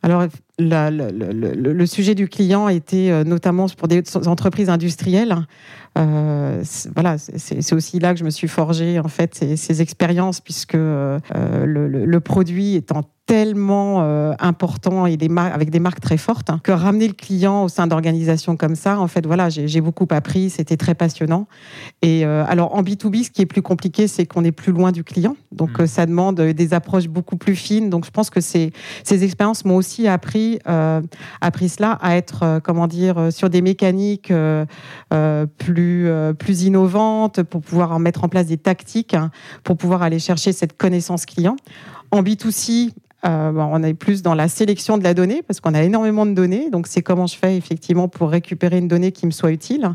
Alors, 0.03 0.25
le, 0.59 1.87
sujet 1.87 2.15
du 2.15 2.29
client 2.29 2.69
était 2.69 3.25
notamment 3.25 3.67
pour 3.69 3.89
des 3.89 4.03
entreprises 4.27 4.69
industrielles 4.69 5.47
euh, 5.99 6.63
voilà, 6.95 7.17
c'est 7.19 7.73
aussi 7.73 7.99
là 7.99 8.13
que 8.13 8.21
je 8.21 8.25
me 8.25 8.31
suis 8.31 8.47
forgé 8.47 9.01
en 9.01 9.09
fait 9.09 9.35
ces, 9.35 9.83
expériences 9.83 10.41
puisque 10.41 10.75
euh, 10.75 11.19
le, 11.65 12.21
produit 12.21 12.77
étant 12.77 13.03
tellement 13.29 14.01
euh, 14.01 14.33
important 14.39 15.05
et 15.05 15.19
des 15.19 15.29
avec 15.37 15.69
des 15.69 15.81
marques 15.81 16.01
très 16.01 16.17
fortes 16.17 16.49
hein, 16.49 16.61
que 16.65 16.73
ramener 16.73 17.07
le 17.07 17.13
client 17.13 17.65
au 17.65 17.69
sein 17.69 17.87
d'organisations 17.87 18.57
comme 18.57 18.75
ça, 18.75 18.99
en 18.99 19.07
fait, 19.07 19.27
voilà, 19.27 19.51
j'ai 19.51 19.81
beaucoup 19.83 20.07
appris, 20.11 20.49
c'était 20.49 20.79
très 20.79 20.95
passionnant. 20.95 21.47
Et 22.01 22.25
euh, 22.25 22.45
alors 22.49 22.75
en 22.75 22.83
B2B, 22.83 23.25
ce 23.25 23.31
qui 23.31 23.43
est 23.43 23.47
plus 23.47 23.61
compliqué, 23.61 24.09
c'est 24.09 24.25
qu'on 24.25 24.45
est 24.45 24.53
plus 24.53 24.73
loin 24.73 24.93
du 24.93 25.05
client, 25.05 25.37
donc 25.53 25.79
Mm. 25.79 25.83
euh, 25.83 25.87
ça 25.87 26.07
demande 26.07 26.41
euh, 26.41 26.55
des 26.55 26.73
approches 26.73 27.07
beaucoup 27.07 27.37
plus 27.37 27.55
fines. 27.55 27.91
Donc 27.91 28.07
je 28.07 28.11
pense 28.11 28.31
que 28.31 28.41
ces, 28.41 28.73
ces 29.05 29.25
expériences 29.25 29.67
m'ont 29.67 29.77
aussi 29.77 30.09
appris, 30.09 30.48
euh, 30.69 31.01
appris 31.41 31.69
cela, 31.69 31.93
à 32.01 32.17
être, 32.17 32.43
euh, 32.43 32.61
comment 32.61 32.87
dire, 32.87 33.19
euh, 33.19 33.31
sur 33.31 33.51
des 33.51 33.63
mécaniques 33.63 34.33
plus, 35.59 36.11
plus 36.39 36.63
innovantes 36.63 37.43
pour 37.43 37.61
pouvoir 37.61 37.93
en 37.93 37.99
mettre 37.99 38.25
en 38.25 38.29
place 38.29 38.47
des 38.47 38.57
tactiques 38.57 39.15
hein, 39.15 39.31
pour 39.65 39.77
pouvoir 39.77 40.03
aller 40.03 40.19
chercher 40.19 40.53
cette 40.53 40.77
connaissance 40.77 41.27
client. 41.27 41.57
En 42.11 42.23
B2C, 42.23 42.93
euh, 43.27 43.53
on 43.55 43.83
est 43.83 43.95
plus 43.95 44.23
dans 44.23 44.35
la 44.35 44.49
sélection 44.49 44.97
de 44.99 45.05
la 45.05 45.13
donnée 45.15 45.43
parce 45.43 45.61
qu'on 45.61 45.75
a 45.75 45.83
énormément 45.83 46.25
de 46.27 46.33
données. 46.33 46.71
Donc, 46.71 46.87
c'est 46.87 47.03
comment 47.03 47.27
je 47.27 47.37
fais 47.37 47.57
effectivement 47.57 48.07
pour 48.09 48.31
récupérer 48.31 48.79
une 48.79 48.89
donnée 48.89 49.11
qui 49.13 49.27
me 49.27 49.31
soit 49.33 49.51
utile. 49.51 49.91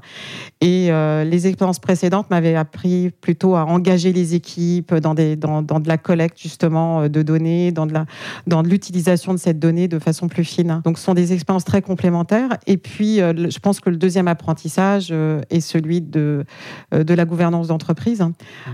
Et 0.62 0.92
euh, 0.92 1.24
les 1.24 1.48
expériences 1.48 1.80
précédentes 1.80 2.30
m'avaient 2.30 2.56
appris 2.56 3.12
plutôt 3.22 3.56
à 3.56 3.66
engager 3.66 4.12
les 4.14 4.36
équipes 4.36 4.94
dans, 4.96 5.14
des, 5.14 5.36
dans, 5.36 5.62
dans 5.62 5.80
de 5.80 5.88
la 5.88 5.98
collecte 5.98 6.38
justement 6.40 7.02
euh, 7.02 7.08
de 7.08 7.22
données, 7.22 7.72
dans 7.72 7.86
de 7.86 7.94
la- 7.94 8.06
dans 8.48 8.62
de 8.64 8.68
l'utilisation 8.68 9.34
de 9.34 9.40
cette 9.40 9.60
donnée 9.60 9.88
de 9.88 10.00
façon 10.00 10.28
plus 10.28 10.44
fine. 10.44 10.82
Donc, 10.84 10.98
ce 10.98 11.04
sont 11.06 11.14
des 11.14 11.32
expériences 11.34 11.66
très 11.66 11.82
complémentaires. 11.82 12.50
Et 12.68 12.78
puis, 12.78 13.22
euh, 13.22 13.50
je 13.50 13.60
pense 13.60 13.80
que 13.80 13.90
le 13.90 13.98
deuxième 13.98 14.28
apprentissage 14.28 15.14
est 15.50 15.62
celui 15.62 16.02
de, 16.02 16.44
de 16.92 17.14
la 17.14 17.26
gouvernance 17.26 17.68
d'entreprise. 17.68 18.24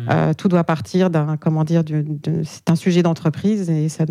Euh, 0.09 0.33
tout 0.33 0.47
doit 0.47 0.63
partir 0.63 1.09
d'un, 1.09 1.37
comment 1.37 1.63
dire, 1.63 1.83
du- 1.83 2.03
de- 2.03 2.41
c'est 2.43 2.69
un 2.69 2.75
sujet 2.75 3.03
d'entreprise 3.03 3.69
et 3.69 3.89
ça, 3.89 4.05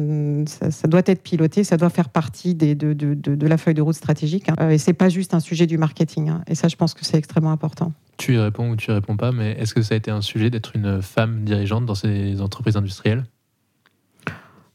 ça, 0.47 0.71
ça 0.71 0.89
doit 0.89 1.03
être 1.07 1.23
piloté, 1.23 1.65
ça 1.65 1.77
doit 1.77 1.91
faire 1.91 2.09
partie 2.09 2.55
des, 2.55 2.75
de, 2.75 2.93
de, 2.93 3.15
de, 3.15 3.35
de 3.35 3.47
la 3.47 3.57
feuille 3.59 3.75
de 3.75 3.83
route 3.83 3.95
stratégique. 3.95 4.49
hein. 4.49 4.55
Euh, 4.61 4.71
et 4.71 4.79
c'est 4.79 4.93
pas 4.93 5.09
juste 5.09 5.35
un 5.35 5.41
sujet 5.41 5.67
du 5.67 5.79
marketing. 5.79 6.29
hein. 6.29 6.43
Et 6.47 6.55
ça, 6.55 6.69
je 6.69 6.77
pense 6.77 6.95
que 6.95 7.05
c'est 7.05 7.17
extrêmement 7.17 7.53
important. 7.53 7.93
Tu 8.17 8.35
y 8.35 8.39
réponds 8.39 8.71
ou 8.71 8.77
tu 8.77 8.91
y 8.91 8.95
réponds 8.95 9.17
pas, 9.17 9.33
mais 9.33 9.53
est-ce 9.53 9.75
que 9.75 9.83
ça 9.83 9.95
a 9.95 9.97
été 9.97 10.11
un 10.11 10.23
sujet 10.23 10.51
d'être 10.51 10.75
une 10.75 11.01
femme 11.03 11.45
dirigeante 11.45 11.87
dans 11.87 11.95
ces 11.95 12.41
entreprises 12.41 12.77
industrielles? 12.77 13.25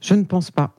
Je 0.01 0.13
ne 0.13 0.23
pense 0.23 0.51
pas. 0.51 0.75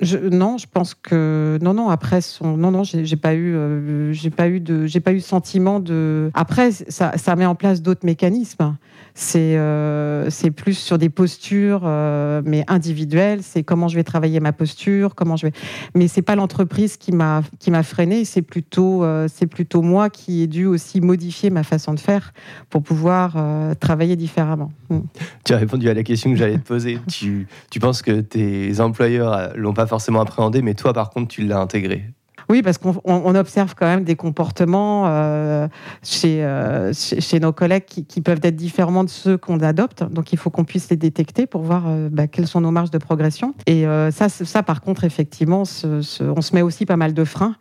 Non, 0.00 0.58
je 0.58 0.66
pense 0.66 0.94
que 0.94 1.58
non, 1.62 1.72
non. 1.72 1.88
Après, 1.88 2.20
son, 2.20 2.56
non, 2.56 2.72
non, 2.72 2.82
j'ai 2.82 3.16
pas 3.16 3.34
eu, 3.34 3.54
euh, 3.54 4.12
j'ai 4.12 4.30
pas 4.30 4.48
eu 4.48 4.58
de, 4.58 4.86
j'ai 4.86 5.00
pas 5.00 5.12
eu 5.12 5.20
sentiment 5.20 5.78
de. 5.78 6.30
Après, 6.34 6.72
ça, 6.72 7.16
ça 7.16 7.36
met 7.36 7.46
en 7.46 7.54
place 7.54 7.80
d'autres 7.80 8.04
mécanismes. 8.04 8.74
C'est, 9.16 9.56
euh, 9.56 10.28
c'est 10.28 10.50
plus 10.50 10.76
sur 10.76 10.98
des 10.98 11.08
postures, 11.08 11.82
euh, 11.84 12.42
mais 12.44 12.64
individuelles. 12.66 13.40
C'est 13.42 13.62
comment 13.62 13.86
je 13.86 13.94
vais 13.94 14.02
travailler 14.02 14.40
ma 14.40 14.52
posture, 14.52 15.14
comment 15.14 15.36
je 15.36 15.46
vais. 15.46 15.52
Mais 15.94 16.08
c'est 16.08 16.22
pas 16.22 16.34
l'entreprise 16.34 16.96
qui 16.96 17.12
m'a, 17.12 17.42
qui 17.60 17.70
m'a 17.70 17.84
freiné. 17.84 18.24
C'est 18.24 18.42
plutôt, 18.42 19.04
euh, 19.04 19.28
c'est 19.32 19.46
plutôt 19.46 19.82
moi 19.82 20.10
qui 20.10 20.42
ai 20.42 20.48
dû 20.48 20.66
aussi 20.66 21.00
modifier 21.00 21.50
ma 21.50 21.62
façon 21.62 21.94
de 21.94 22.00
faire 22.00 22.32
pour 22.70 22.82
pouvoir 22.82 23.36
travailler 23.78 24.16
différemment. 24.16 24.72
Mm. 24.90 24.98
Tu 25.44 25.54
as 25.54 25.58
répondu 25.58 25.88
à 25.88 25.94
la 25.94 26.02
question 26.02 26.30
que 26.30 26.36
j'allais 26.36 26.58
te 26.58 26.66
poser. 26.66 26.98
tu, 27.08 27.46
tu 27.70 27.78
penses 27.78 28.02
que 28.02 28.20
tes 28.20 28.80
employeurs 28.80 29.52
l'ont 29.54 29.74
pas 29.74 29.83
forcément 29.86 30.20
appréhendé, 30.20 30.62
mais 30.62 30.74
toi, 30.74 30.92
par 30.92 31.10
contre, 31.10 31.28
tu 31.28 31.42
l'as 31.42 31.58
intégré. 31.58 32.04
Oui, 32.50 32.62
parce 32.62 32.78
qu'on 32.78 32.94
on- 33.04 33.22
on 33.24 33.34
observe 33.34 33.74
quand 33.74 33.86
même 33.86 34.04
des 34.04 34.16
comportements 34.16 35.04
euh, 35.06 35.66
chez, 36.02 36.44
euh, 36.44 36.92
chez, 36.92 37.20
chez 37.20 37.40
nos 37.40 37.52
collègues 37.52 37.84
qui, 37.84 38.20
peuvent 38.20 38.40
être 38.42 38.56
différents 38.56 39.04
de 39.04 39.08
ceux 39.08 39.36
qu'on 39.38 39.60
adopte. 39.60 40.02
Donc, 40.10 40.32
il 40.32 40.38
faut 40.38 40.50
qu'on 40.50 40.64
puisse 40.64 40.90
les 40.90 40.96
détecter 40.96 41.46
pour 41.46 41.62
voir 41.62 41.84
euh, 41.86 42.08
bah, 42.10 42.26
quelles 42.26 42.46
sont 42.46 42.60
nos 42.60 42.70
marges 42.70 42.90
de 42.90 42.98
progression. 42.98 43.54
Et 43.66 43.84
ça, 44.10 44.28
ça, 44.28 44.62
par 44.62 44.80
contre, 44.80 45.04
effectivement, 45.04 45.60
on 45.62 45.64
se 45.64 46.54
met 46.54 46.62
aussi 46.62 46.86
pas 46.86 46.96
mal 46.96 47.14
de 47.14 47.24
freins. 47.24 47.56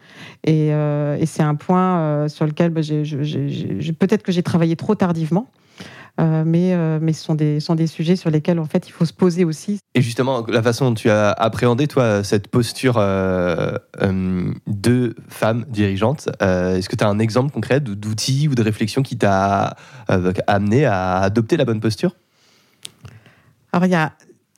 Et, 0.46 0.72
c'est 1.26 1.44
un 1.44 1.56
point 1.56 2.28
sur 2.28 2.46
lequel 2.46 2.70
bah, 2.70 2.82
peut-être 4.00 4.24
que 4.24 4.32
j'ai 4.32 4.44
travaillé 4.44 4.76
trop 4.76 4.96
tardivement. 4.96 5.48
Euh, 6.20 6.44
mais, 6.46 6.74
euh, 6.76 7.00
mais 7.02 7.12
ce 7.12 7.24
sont 7.24 7.34
des, 7.34 7.60
sont 7.60 7.74
des 7.74 7.88
sujets 7.88 8.16
sur 8.16 8.30
lesquels 8.30 8.60
en 8.60 8.66
fait 8.66 8.88
il 8.88 8.92
faut 8.92 9.06
se 9.06 9.14
poser 9.14 9.46
aussi. 9.46 9.80
Et 9.96 10.02
justement, 10.04 10.46
la 10.48 10.62
façon 10.62 10.90
dont 10.90 10.94
tu 10.94 11.10
as 11.10 11.32
appréhendé, 11.32 11.88
toi, 11.88 12.24
cette 12.24 12.50
posture 12.50 12.98
euh, 13.00 13.78
de 14.68 15.16
femme 15.28 15.66
dirigeante, 15.70 16.30
est-ce 16.40 16.88
que 16.88 16.96
tu 16.96 17.04
as 17.04 17.08
un 17.08 17.18
exemple 17.18 17.52
concret 17.52 17.80
d- 17.80 17.96
d'outil 17.96 18.48
ou 18.48 18.54
de 18.54 18.62
réflexion 18.62 19.02
qui 19.02 19.18
t'a 19.18 19.76
amené 20.48 20.86
à 20.86 21.18
adopter 21.18 21.58
la 21.58 21.66
bonne 21.66 21.80
posture? 21.80 22.16
Alors, 23.72 23.86
il 23.86 23.92
y 23.92 23.96
a 23.96 24.14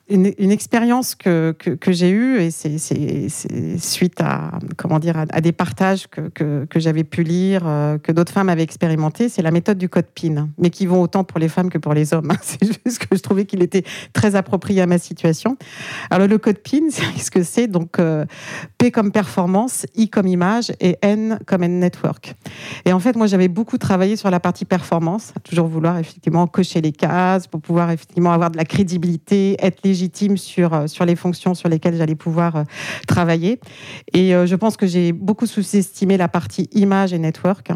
une, 0.08 0.50
expérience 0.52 1.14
que, 1.14 1.52
que, 1.52 1.92
j'ai 1.92 2.10
eue, 2.10 2.38
et 2.40 2.50
c'est- 2.50 3.78
suite 3.78 4.20
à, 4.20 4.52
comment 4.76 4.98
dire, 4.98 5.16
à, 5.16 5.40
des 5.40 5.52
partages 5.52 6.06
que, 6.06 6.28
que, 6.64 6.80
j'avais 6.80 7.02
pu 7.02 7.22
lire, 7.22 7.62
euh, 7.66 7.98
que 7.98 8.12
d'autres 8.12 8.32
femmes 8.32 8.48
avaient 8.48 8.62
expérimenté, 8.62 9.28
c'est 9.28 9.42
la 9.42 9.50
méthode 9.50 9.78
du 9.78 9.88
code 9.88 10.06
PIN, 10.14 10.48
mais 10.58 10.70
qui 10.70 10.86
vont 10.86 11.02
autant 11.02 11.24
pour 11.24 11.40
les 11.40 11.48
femmes 11.48 11.70
que 11.70 11.78
pour 11.78 11.92
les 11.92 12.14
hommes. 12.14 12.32
C'est 12.42 12.64
juste 12.64 12.98
que 12.98 13.16
je 13.16 13.22
trouvais 13.22 13.44
qu'il 13.44 13.62
était 13.62 13.82
très 14.12 14.36
approprié 14.36 14.82
à 14.82 14.86
ma 14.86 14.98
situation. 14.98 15.56
Alors, 16.10 16.28
le 16.28 16.38
code 16.38 16.58
PIN, 16.58 16.82
c'est 16.90 17.18
ce 17.18 17.30
que 17.30 17.42
c'est 17.42 17.66
Donc, 17.66 17.98
euh, 17.98 18.24
P 18.78 18.90
comme 18.90 19.10
performance, 19.10 19.86
I 19.96 20.08
comme 20.08 20.28
image 20.28 20.72
et 20.80 20.96
N 21.02 21.38
comme 21.46 21.62
N 21.62 21.80
network. 21.80 22.34
Et 22.84 22.92
en 22.92 23.00
fait, 23.00 23.16
moi, 23.16 23.26
j'avais 23.26 23.48
beaucoup 23.48 23.78
travaillé 23.78 24.16
sur 24.16 24.30
la 24.30 24.40
partie 24.40 24.64
performance, 24.64 25.32
toujours 25.42 25.66
vouloir 25.66 25.98
effectivement 25.98 26.46
cocher 26.46 26.80
les 26.80 26.92
cases 26.92 27.46
pour 27.46 27.60
pouvoir 27.60 27.90
effectivement 27.90 28.32
avoir 28.32 28.50
de 28.50 28.56
la 28.56 28.64
crédibilité, 28.64 29.56
être 29.60 29.80
légitime 29.82 29.95
sur, 30.36 30.74
euh, 30.74 30.86
sur 30.86 31.04
les 31.04 31.16
fonctions 31.16 31.54
sur 31.54 31.68
lesquelles 31.68 31.96
j'allais 31.96 32.14
pouvoir 32.14 32.56
euh, 32.56 32.64
travailler. 33.06 33.60
Et 34.12 34.34
euh, 34.34 34.46
je 34.46 34.56
pense 34.56 34.76
que 34.76 34.86
j'ai 34.86 35.12
beaucoup 35.12 35.46
sous-estimé 35.46 36.16
la 36.16 36.28
partie 36.28 36.68
image 36.72 37.12
et 37.12 37.18
network. 37.18 37.70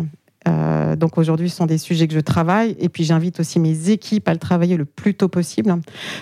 Euh, 0.49 0.97
donc 0.97 1.18
aujourd'hui, 1.18 1.51
ce 1.51 1.57
sont 1.57 1.66
des 1.66 1.78
sujets 1.78 2.09
que 2.09 2.14
je 2.14 2.20
travaille 2.20 2.74
et 2.78 2.88
puis 2.88 3.05
j'invite 3.05 3.41
aussi 3.41 3.61
mes 3.61 3.91
équipes 3.91 4.26
à 4.28 4.32
le 4.32 4.38
travailler 4.38 4.76
le 4.76 4.86
plus 4.86 5.14
tôt 5.14 5.28
possible 5.28 5.74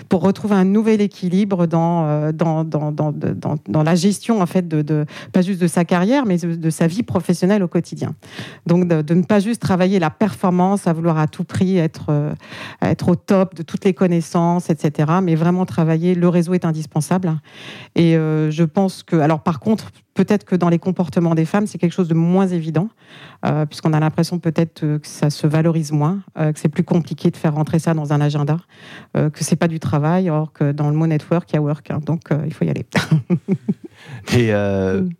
pour 0.08 0.22
retrouver 0.22 0.56
un 0.56 0.64
nouvel 0.64 1.00
équilibre 1.00 1.66
dans, 1.66 2.04
euh, 2.04 2.32
dans, 2.32 2.64
dans, 2.64 2.90
dans, 2.90 3.12
dans, 3.12 3.82
la 3.82 3.94
gestion 3.94 4.40
en 4.40 4.46
fait 4.46 4.66
de, 4.66 5.06
pas 5.32 5.42
juste 5.42 5.60
de 5.60 5.68
sa 5.68 5.84
carrière 5.84 6.26
mais 6.26 6.38
de, 6.38 6.70
sa 6.70 6.88
vie 6.88 7.04
professionnelle 7.04 7.62
au 7.62 7.68
quotidien. 7.68 8.14
Donc 8.66 8.88
de, 8.88 9.14
ne 9.14 9.22
pas 9.22 9.38
juste 9.38 9.62
travailler 9.62 10.00
la 10.00 10.10
performance 10.10 10.86
à 10.88 10.92
vouloir 10.92 11.18
à 11.18 11.28
tout 11.28 11.44
prix 11.44 11.78
être, 11.78 12.06
euh, 12.10 12.32
être 12.82 13.08
au 13.08 13.14
top 13.14 13.54
de 13.54 13.62
toutes 13.62 13.84
les 13.84 13.94
connaissances, 13.94 14.68
etc. 14.68 15.12
Mais 15.22 15.36
vraiment 15.36 15.64
travailler, 15.64 16.14
le 16.14 16.28
réseau 16.28 16.54
est 16.54 16.64
indispensable. 16.64 17.38
Et 17.94 18.14
je 18.14 18.64
pense 18.64 19.02
que, 19.02 19.16
alors 19.16 19.42
par 19.42 19.60
contre, 19.60 19.90
peut-être 20.14 20.44
que 20.44 20.56
dans 20.56 20.68
les 20.68 20.78
comportements 20.78 21.34
des 21.34 21.44
femmes, 21.44 21.66
c'est 21.66 21.78
quelque 21.78 21.92
chose 21.92 22.08
de 22.08 22.14
moins 22.14 22.46
évident, 22.46 22.88
puisqu'on 23.68 23.92
a 23.92 24.00
l'impression 24.09 24.38
peut-être 24.38 24.82
euh, 24.84 24.98
que 24.98 25.06
ça 25.06 25.30
se 25.30 25.46
valorise 25.46 25.92
moins, 25.92 26.20
euh, 26.38 26.52
que 26.52 26.59
c'est 26.59 26.68
plus 26.68 26.84
compliqué 26.84 27.30
de 27.30 27.36
faire 27.36 27.54
rentrer 27.54 27.78
ça 27.78 27.94
dans 27.94 28.12
un 28.12 28.20
agenda, 28.20 28.56
euh, 29.16 29.30
que 29.30 29.44
c'est 29.44 29.56
pas 29.56 29.68
du 29.68 29.78
travail, 29.80 30.30
or 30.30 30.52
que 30.52 30.72
dans 30.72 30.88
le 30.90 30.96
mot 30.96 31.06
network, 31.06 31.50
il 31.52 31.56
y 31.56 31.59
a 31.59 31.62
work. 31.62 31.90
hein. 31.90 32.00
donc 32.04 32.32
euh, 32.32 32.42
il 32.46 32.52
faut 32.54 32.64
y 32.64 32.70
aller. 32.70 32.86
Et, 34.32 34.52
euh, 34.52 35.02
Mm. 35.02 35.11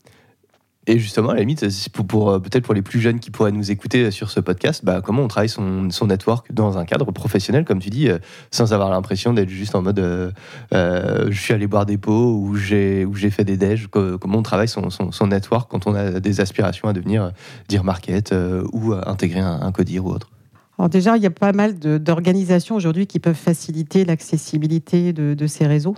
Et 0.89 0.99
justement, 0.99 1.29
à 1.31 1.35
la 1.35 1.41
limite, 1.41 1.63
euh, 1.63 2.39
peut-être 2.39 2.65
pour 2.65 2.75
les 2.75 2.83
plus 2.83 3.01
jeunes 3.01 3.21
qui 3.21 3.31
pourraient 3.31 3.53
nous 3.53 3.71
écouter 3.71 4.11
sur 4.11 4.31
ce 4.31 4.41
podcast, 4.41 4.85
bah, 4.85 5.01
comment 5.05 5.23
on 5.23 5.29
travaille 5.29 5.49
son, 5.49 5.91
son 5.91 6.07
network 6.07 6.53
dans 6.53 6.79
un 6.79 6.85
cadre 6.85 7.13
professionnel, 7.13 7.65
comme 7.65 7.79
tu 7.79 7.91
dis, 7.91 8.09
euh, 8.09 8.19
sans 8.51 8.73
avoir 8.73 8.91
l'impression 8.91 9.35
d'être 9.35 9.51
juste 9.51 9.75
en 9.75 9.83
mode 9.83 9.99
euh, 9.99 10.31
euh, 10.73 11.27
je 11.31 11.41
suis 11.41 11.53
allé 11.53 11.67
boire 11.67 11.85
des 11.85 11.99
pots 11.99 12.35
ou 12.35 12.57
j'ai 12.57 13.07
fait 13.31 13.45
des 13.45 13.57
déj. 13.57 13.89
Co- 13.89 14.19
Comment 14.19 14.39
on 14.39 14.43
travaille 14.43 14.69
son, 14.69 14.89
son, 14.91 15.27
network 15.27 15.71
quand 15.71 15.87
on 15.87 15.95
a 15.95 16.21
des 16.21 16.41
aspirations 16.41 16.89
à 16.89 16.95
devenir 16.95 17.23
euh, 17.25 17.31
dire 17.69 17.85
market 17.85 18.33
euh, 18.33 18.65
ou 18.73 18.95
euh, 18.95 19.03
intégrer 19.07 19.41
un, 19.41 19.61
un 19.61 19.73
codir 19.73 20.07
ou 20.07 20.11
autre? 20.11 20.31
Alors 20.79 20.89
déjà, 20.89 21.17
il 21.17 21.23
y 21.23 21.27
a 21.27 21.31
pas 21.31 21.53
mal 21.53 21.79
d'organisations 21.79 22.77
aujourd'hui 22.77 23.07
qui 23.07 23.19
peuvent 23.19 23.35
faciliter 23.35 24.05
l'accessibilité 24.05 25.13
de 25.13 25.47
ces 25.49 25.67
réseaux. 25.67 25.97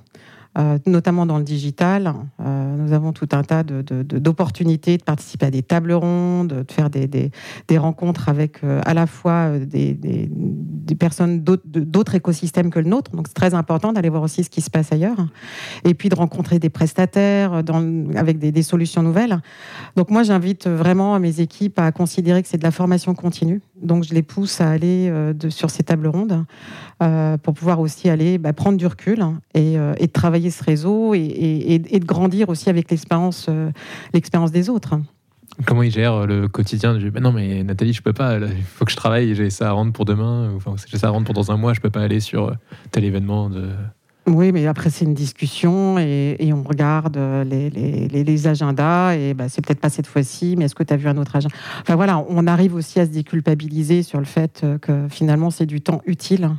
Euh, 0.58 0.78
notamment 0.86 1.26
dans 1.26 1.38
le 1.38 1.44
digital. 1.44 2.12
Euh, 2.40 2.76
nous 2.76 2.92
avons 2.92 3.12
tout 3.12 3.28
un 3.32 3.42
tas 3.42 3.62
de- 3.62 3.82
de- 3.82 4.02
de- 4.02 4.18
d'opportunités 4.18 4.96
de, 4.96 5.02
participer 5.04 5.46
à 5.46 5.50
des 5.50 5.62
tables 5.62 5.92
rondes, 5.92 6.64
de 6.66 6.72
faire 6.72 6.90
des, 6.90 7.06
des- 7.06 7.30
rencontres 7.78 8.28
avec 8.28 8.62
euh, 8.64 8.80
à 8.84 8.94
la 8.94 9.06
fois 9.06 9.58
des, 9.58 9.94
des- 9.94 10.28
personnes 10.96 11.40
d'autres- 11.42 12.14
écosystèmes 12.14 12.70
que 12.70 12.78
le 12.80 12.88
nôtre. 12.88 13.12
Donc 13.12 13.28
c'est 13.28 13.34
très 13.34 13.54
important 13.54 13.92
d'aller 13.92 14.08
voir 14.08 14.22
aussi 14.22 14.42
ce 14.44 14.50
qui 14.50 14.60
se 14.60 14.70
passe 14.70 14.92
ailleurs. 14.92 15.26
Et 15.84 15.94
puis 15.94 16.08
de 16.08 16.14
rencontrer 16.14 16.58
des 16.58 16.68
prestataires 16.70 17.62
avec 18.16 18.38
des 18.38 18.62
solutions 18.62 19.02
nouvelles. 19.02 19.40
Donc 19.96 20.10
moi, 20.10 20.22
j'invite 20.24 20.66
vraiment 20.66 21.18
mes 21.20 21.40
équipes 21.40 21.78
à 21.78 21.92
considérer 21.92 22.42
que 22.42 22.48
c'est 22.48 22.58
de 22.58 22.62
la 22.64 22.70
formation 22.70 23.14
continue. 23.14 23.60
Donc 23.82 24.04
je 24.04 24.14
les 24.14 24.22
pousse 24.22 24.60
à 24.60 24.70
aller 24.70 25.08
euh, 25.08 25.32
sur 25.48 25.70
ces 25.70 25.82
tables 25.82 26.06
rondes 26.06 26.44
euh, 27.02 27.36
pour 27.38 27.54
pouvoir 27.54 27.80
aussi 27.80 28.08
aller 28.08 28.38
bah, 28.38 28.52
prendre 28.52 28.76
du 28.76 28.86
recul 28.86 29.24
et, 29.54 29.78
euh, 29.78 29.94
travailler 30.12 30.50
ce 30.50 30.62
réseau 30.62 31.14
et, 31.14 31.78
de 31.78 32.04
grandir 32.04 32.48
aussi 32.48 32.68
avec 32.68 32.90
l'expérience 32.90 33.48
l'expérience 34.12 34.50
des 34.50 34.68
autres. 34.68 34.96
Comment 35.66 35.82
ils 35.82 35.90
gèrent 35.90 36.26
le 36.26 36.48
quotidien? 36.48 36.96
Du 36.96 37.10
Non, 37.10 37.32
mais 37.32 37.62
Nathalie, 37.62 37.92
je 37.92 38.02
peux 38.02 38.12
pas. 38.12 38.38
Il 38.38 38.62
faut 38.62 38.84
que 38.84 38.90
je 38.90 38.96
travaille. 38.96 39.34
J'ai 39.34 39.50
ça 39.50 39.68
à 39.68 39.72
rendre 39.72 39.92
pour 39.92 40.04
demain. 40.04 40.52
Enfin, 40.56 40.74
j'ai 40.86 40.96
ça 40.96 41.08
à 41.08 41.10
rendre 41.10 41.26
pour 41.26 41.34
dans 41.34 41.50
un 41.50 41.56
mois. 41.56 41.74
Je 41.74 41.80
peux 41.80 41.90
pas 41.90 42.00
aller 42.00 42.20
sur 42.20 42.54
tel 42.90 43.04
événement. 43.04 43.50
Oui, 44.32 44.52
mais 44.52 44.66
après, 44.68 44.90
c'est 44.90 45.04
une 45.04 45.14
discussion 45.14 45.98
et, 45.98 46.52
on 46.54 46.62
regarde 46.62 47.16
euh, 47.16 47.42
les, 47.44 48.46
agendas 48.46 49.14
et 49.16 49.34
bah, 49.34 49.48
c'est 49.48 49.64
peut-être 49.64 49.80
pas 49.80 49.90
cette 49.90 50.06
fois-ci, 50.06 50.54
mais 50.56 50.66
est-ce 50.66 50.74
que 50.74 50.84
tu 50.84 50.94
as 50.94 50.96
vu 50.96 51.08
un 51.08 51.16
autre 51.16 51.34
agenda? 51.34 51.54
Enfin 51.80 51.96
voilà, 51.96 52.24
on 52.28 52.46
arrive 52.46 52.74
aussi 52.74 53.00
à 53.00 53.06
se 53.06 53.10
déculpabiliser 53.10 54.04
sur 54.04 54.20
le 54.20 54.24
fait 54.24 54.60
euh, 54.62 54.78
que 54.78 55.08
finalement, 55.10 55.50
c'est 55.50 55.66
du 55.66 55.80
temps 55.80 56.00
utile. 56.06 56.50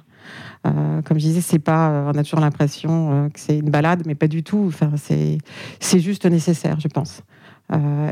Euh, 0.68 1.02
comme 1.04 1.18
je 1.18 1.24
disais, 1.24 1.40
c'est 1.40 1.60
pas, 1.60 2.12
on 2.14 2.18
a 2.18 2.24
toujours 2.24 2.42
l'impression 2.42 3.30
que 3.34 3.40
c'est 3.40 3.58
une 3.58 3.70
balade, 3.70 4.04
mais 4.06 4.16
pas 4.16 4.28
du 4.28 4.44
tout. 4.44 4.66
Enfin, 4.68 4.92
c'est, 4.98 6.00
juste 6.00 6.26
nécessaire, 6.26 6.80
je 6.80 6.90
pense. 6.90 7.24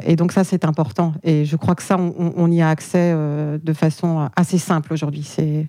Et 0.05 0.16
donc 0.16 0.32
ça, 0.32 0.45
c'est 0.45 0.64
important. 0.64 1.14
Et 1.22 1.43
je 1.43 1.57
crois 1.57 1.76
que 1.76 1.84
ça, 1.84 1.97
on, 1.99 2.49
y 2.49 2.62
a 2.62 2.70
accès 2.70 3.14
de 3.14 3.74
façon 3.74 4.30
assez 4.38 4.57
simple 4.57 4.93
aujourd'hui. 4.93 5.24
C'est 5.24 5.68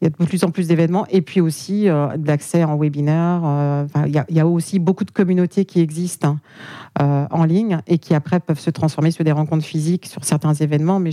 il 0.00 0.04
y 0.04 0.06
a 0.06 0.10
de 0.10 0.24
plus 0.24 0.44
en 0.44 0.50
plus 0.50 0.66
d'événements 0.66 1.06
et 1.10 1.20
puis 1.20 1.40
aussi 1.40 1.88
euh, 1.88 2.16
de 2.16 2.30
en 2.64 2.76
webinaire. 2.78 3.42
euh, 3.44 3.86
il, 4.06 4.34
y 4.34 4.40
a, 4.40 4.46
aussi 4.46 4.78
beaucoup 4.78 5.04
de 5.04 5.10
communautés 5.10 5.64
qui 5.66 5.80
existent 5.80 6.38
hein, 6.98 7.02
euh, 7.02 7.26
en 7.30 7.44
ligne 7.44 7.80
et 7.86 7.98
qui 7.98 8.14
après 8.14 8.40
peuvent 8.40 8.58
se 8.58 8.70
transformer 8.70 9.10
sur 9.10 9.24
des 9.24 9.32
rencontres 9.32 9.64
physiques 9.64 10.06
sur 10.06 10.24
certains 10.24 10.54
événements. 10.54 11.00
Mais 11.00 11.10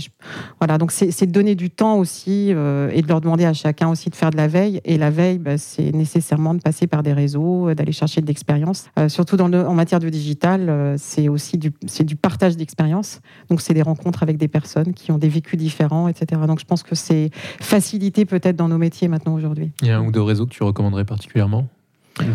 voilà, 0.58 0.78
donc 0.78 0.90
c'est 0.90 1.26
de 1.26 1.32
donner 1.32 1.54
du 1.54 1.70
temps 1.70 1.96
aussi 1.98 2.52
euh, 2.52 2.90
et 2.94 3.02
de 3.02 3.08
leur 3.08 3.20
demander 3.20 3.44
à 3.44 3.52
chacun 3.52 3.88
aussi 3.88 4.08
de 4.08 4.14
faire 4.14 4.30
de 4.30 4.36
la 4.36 4.48
veille. 4.48 4.80
Et 4.84 4.96
la 4.96 5.10
veille, 5.10 5.38
bah, 5.38 5.58
c'est 5.58 5.92
nécessairement 5.92 6.54
de 6.54 6.60
passer 6.60 6.86
par 6.86 7.02
des 7.02 7.12
réseaux, 7.12 7.74
d'aller 7.74 7.92
chercher 7.92 8.22
de 8.22 8.26
l'expérience. 8.26 8.88
Surtout 9.08 9.36
dans 9.36 9.48
le- 9.48 9.66
en 9.66 9.74
matière 9.74 10.00
de 10.00 10.08
digital, 10.08 10.94
c'est 10.98 11.28
aussi 11.28 11.58
du, 11.58 11.72
du 12.00 12.16
partage 12.16 12.56
d'expérience. 12.56 13.20
Donc 13.50 13.60
c'est 13.60 13.74
des 13.74 13.82
rencontres 13.82 14.22
avec 14.22 14.38
des 14.38 14.48
personnes 14.48 14.94
qui 14.94 15.12
ont 15.12 15.18
des 15.18 15.28
vécus 15.28 15.58
différents, 15.58 16.08
etc. 16.08 16.40
Donc 16.46 16.60
je 16.60 16.64
pense 16.64 16.82
que 16.82 16.94
c'est 16.94 17.30
facilité 17.60 18.24
peut-être 18.24 18.56
dans 18.56 18.68
nos 18.68 18.77
métiers 18.78 19.08
maintenant 19.08 19.34
aujourd'hui. 19.34 19.72
Il 19.82 19.88
y 19.88 19.90
a 19.90 19.98
un 19.98 20.04
ou 20.06 20.10
deux 20.12 20.22
réseaux 20.22 20.46
que 20.46 20.50
tu 20.52 20.62
recommanderais 20.62 21.04
particulièrement 21.04 21.68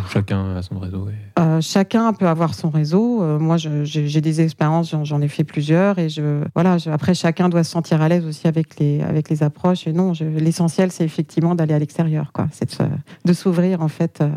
chacun 0.09 0.55
a 0.55 0.61
son 0.61 0.79
réseau 0.79 1.09
et- 1.09 1.41
Euh, 1.41 1.59
chacun 1.59 2.13
peut 2.13 2.27
avoir 2.29 2.53
son 2.53 2.69
réseau. 2.69 3.21
Euh, 3.21 3.37
moi, 3.37 3.57
j'ai 3.57 4.21
des 4.21 4.39
expériences, 4.39 4.95
j'en- 5.03 5.21
ai 5.21 5.27
fait 5.27 5.43
plusieurs, 5.43 5.99
et 5.99 6.07
je 6.07 6.41
voilà. 6.55 6.77
je- 6.77 6.89
après, 6.89 7.13
chacun 7.13 7.49
doit 7.49 7.65
se 7.65 7.71
sentir 7.71 8.01
à 8.01 8.07
l'aise 8.07 8.25
aussi 8.25 8.47
avec 8.47 8.79
les 8.79 9.01
avec 9.01 9.29
les 9.29 9.43
approches. 9.43 9.85
Et 9.85 9.91
non, 9.91 10.13
l'essentiel, 10.37 10.89
c'est 10.91 11.03
effectivement 11.03 11.53
d'aller 11.53 11.73
à 11.73 11.79
l'extérieur, 11.79 12.31
quoi. 12.33 12.47
C'est 12.51 12.79
de 13.25 13.33
s'ouvrir 13.33 13.81
en 13.81 13.89
fait 13.89 14.19
euh, 14.21 14.29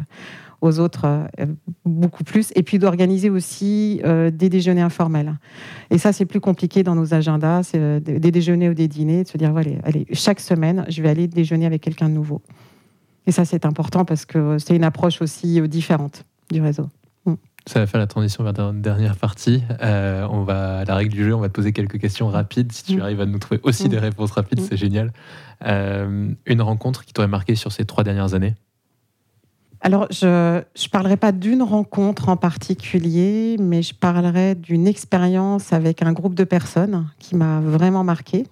aux 0.61 0.79
autres 0.81 1.05
euh, 1.07 1.47
beaucoup 1.85 2.25
plus, 2.25 2.53
et 2.57 2.63
puis 2.63 2.79
d'organiser 2.79 3.31
aussi 3.31 4.01
euh, 4.05 4.31
des 4.31 4.49
déjeuners 4.49 4.81
informels. 4.83 5.35
Et 5.91 5.99
ça, 5.99 6.13
c'est 6.13 6.27
plus 6.27 6.41
compliqué 6.41 6.83
dans 6.83 6.95
nos 6.95 7.15
agendas. 7.15 7.63
C'est 7.65 7.79
euh, 7.79 8.01
des 8.01 8.31
déjeuners 8.31 8.71
ou 8.71 8.75
des 8.75 8.89
dîners, 8.89 9.25
de 9.25 9.29
se 9.29 9.37
dire 9.39 9.53
voilà, 9.53 9.73
allez, 9.85 10.07
chaque 10.13 10.41
semaine, 10.41 10.85
je 10.89 11.03
vais 11.03 11.09
aller 11.09 11.29
déjeuner 11.29 11.67
avec 11.67 11.83
quelqu'un 11.83 12.09
de 12.09 12.15
nouveau. 12.15 12.41
Et 13.27 13.33
ça, 13.33 13.45
c'est 13.45 13.67
important 13.67 14.05
parce 14.05 14.25
que 14.25 14.57
c'est 14.59 14.77
une 14.77 14.85
approche 14.85 15.21
aussi 15.21 15.61
différente 15.69 16.25
du 16.51 16.61
réseau. 16.61 16.89
Ça 17.69 17.81
va 17.81 17.89
faire 17.89 17.99
la 17.99 18.07
transition 18.07 18.45
vers 18.45 18.53
la 18.53 18.71
dernière 18.73 19.17
partie. 19.17 19.65
Euh, 19.83 20.25
on 20.31 20.45
va, 20.45 20.85
la 20.85 20.95
règle 20.95 21.13
du 21.13 21.25
jeu, 21.25 21.35
on 21.35 21.41
va 21.41 21.49
te 21.49 21.53
poser 21.53 21.73
quelques 21.73 21.99
questions 21.99 22.29
rapides. 22.29 22.71
Si 22.71 22.85
tu 22.85 22.97
Mm. 22.99 23.01
arrives 23.01 23.21
à 23.21 23.27
nous 23.27 23.41
trouver 23.41 23.59
aussi 23.65 23.87
Mm. 23.87 23.89
des 23.89 23.99
réponses 23.99 24.31
rapides, 24.31 24.61
Mm. 24.61 24.67
c'est 24.71 24.77
génial. 24.77 25.13
Euh, 25.67 26.33
une 26.47 26.63
rencontre 26.63 27.05
qui 27.05 27.13
t'aurait 27.13 27.27
marqué 27.27 27.57
sur 27.57 27.73
ces 27.73 27.85
trois 27.85 28.05
dernières 28.05 28.35
années? 28.35 28.55
Alors, 29.81 30.07
je 30.11 30.27
ne 30.57 30.89
parlerai 30.91 31.17
pas 31.17 31.33
d'une 31.33 31.63
rencontre 31.63 32.29
en 32.29 32.37
particulier, 32.37 33.57
mais 33.61 33.83
je 33.83 33.95
parlerai 33.95 34.55
d'une 34.55 34.87
expérience 34.87 35.73
avec 35.73 36.03
un 36.03 36.13
groupe 36.13 36.35
de 36.35 36.45
personnes 36.45 37.07
qui 37.19 37.37
m'a 37.37 37.61
vraiment 37.61 38.03
marqué. 38.03 38.47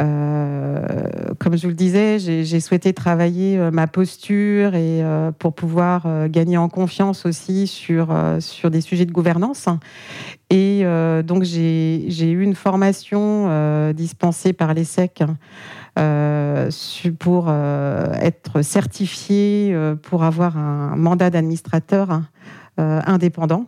Euh, 0.00 0.78
comme 1.38 1.56
je 1.56 1.62
vous 1.62 1.68
le 1.68 1.74
disais, 1.74 2.18
j'ai 2.18 2.60
souhaité 2.60 2.92
travailler 2.92 3.58
euh, 3.58 3.70
ma 3.72 3.86
posture 3.88 4.74
et 4.74 5.02
euh, 5.02 5.32
pour 5.32 5.54
pouvoir 5.54 6.28
gagner 6.28 6.56
en 6.56 6.68
confiance 6.68 7.26
aussi 7.26 7.66
sur, 7.66 8.16
sur 8.40 8.70
des 8.70 8.80
sujets 8.80 9.06
de 9.06 9.12
gouvernance. 9.12 9.68
Et 10.50 10.84
donc, 11.24 11.42
j'ai 11.42 12.30
eu 12.30 12.42
une 12.42 12.54
formation 12.54 13.92
dispensée 13.92 14.54
par 14.54 14.72
l'ESSEC 14.72 15.22
pour 17.18 17.50
être 17.50 18.62
certifié, 18.62 19.76
pour 20.02 20.24
avoir 20.24 20.56
un 20.56 20.96
mandat 20.96 21.28
d'administrateur 21.28 22.22
indépendant. 22.78 23.66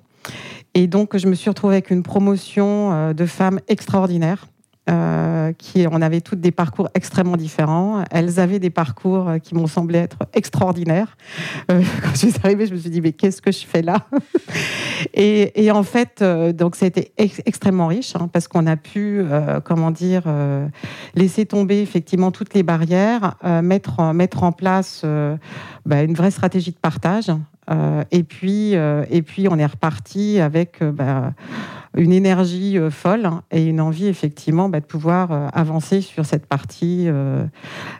Et 0.72 0.87
donc, 0.87 1.16
je 1.16 1.26
me 1.26 1.35
suis 1.35 1.51
retrouvée 1.51 1.74
avec 1.74 1.91
une 1.91 2.03
promotion 2.03 3.12
de 3.12 3.26
femmes 3.26 3.61
extraordinaires. 3.68 4.47
Euh, 4.91 5.53
qui, 5.53 5.86
on 5.91 6.03
avait 6.03 6.20
toutes 6.20 6.41
des 6.41 6.51
parcours 6.51 6.88
extrêmement 6.95 7.36
différents. 7.36 8.05
Elles 8.11 8.41
avaient 8.41 8.59
des 8.59 8.70
parcours 8.70 9.28
euh, 9.28 9.38
qui 9.38 9.55
m'ont 9.55 9.66
semblé 9.66 9.99
être 9.99 10.18
extraordinaires. 10.32 11.16
Euh, 11.70 11.82
quand 12.03 12.11
je 12.12 12.28
suis 12.28 12.34
arrivée, 12.43 12.66
je 12.66 12.74
me 12.74 12.78
suis 12.78 12.91
dit, 12.91 13.01
mais 13.01 13.12
qu'est-ce 13.12 13.41
que 13.41 13.53
je 13.53 13.66
fais 13.66 13.82
là? 13.82 14.07
Et, 15.14 15.70
en 15.70 15.82
fait, 15.82 16.22
euh, 16.22 16.53
donc, 16.53 16.76
ça 16.76 16.86
a 16.86 16.88
été 16.88 17.12
ex- 17.18 17.43
extrêmement 17.47 17.86
riche 17.86 18.16
hein, 18.16 18.28
parce 18.32 18.49
qu'on 18.49 18.66
a 18.66 18.76
pu, 18.76 19.22
comment 19.64 19.91
dire, 19.91 20.24
laisser 21.14 21.47
tomber 21.47 21.80
effectivement 21.80 22.30
toutes 22.30 22.55
les 22.55 22.62
barrières, 22.62 23.36
mettre, 23.62 24.01
en, 24.01 24.14
mettre 24.14 24.43
en 24.43 24.53
place 24.53 25.05
bah, 25.86 26.03
une 26.03 26.14
vraie 26.14 26.30
stratégie 26.30 26.72
de 26.72 26.78
partage. 26.78 27.30
Et, 28.11 28.24
puis, 28.24 28.72
et 28.72 29.22
puis, 29.22 29.49
on 29.49 29.59
est 29.59 29.66
reparti 29.66 30.41
avec 30.41 30.82
bah, 30.82 31.32
une 31.97 32.12
énergie 32.12 32.78
euh, 32.78 32.91
folle 32.91 33.28
et 33.51 33.64
une 33.64 33.80
envie, 33.80 34.07
effectivement, 34.07 34.68
bah, 34.68 34.78
de 34.80 34.84
pouvoir 34.84 35.32
euh, 35.32 35.49
avancer 35.53 36.01
sur 36.01 36.24
cette 36.24 36.47
partie, 36.47 37.07
euh, 37.09 37.45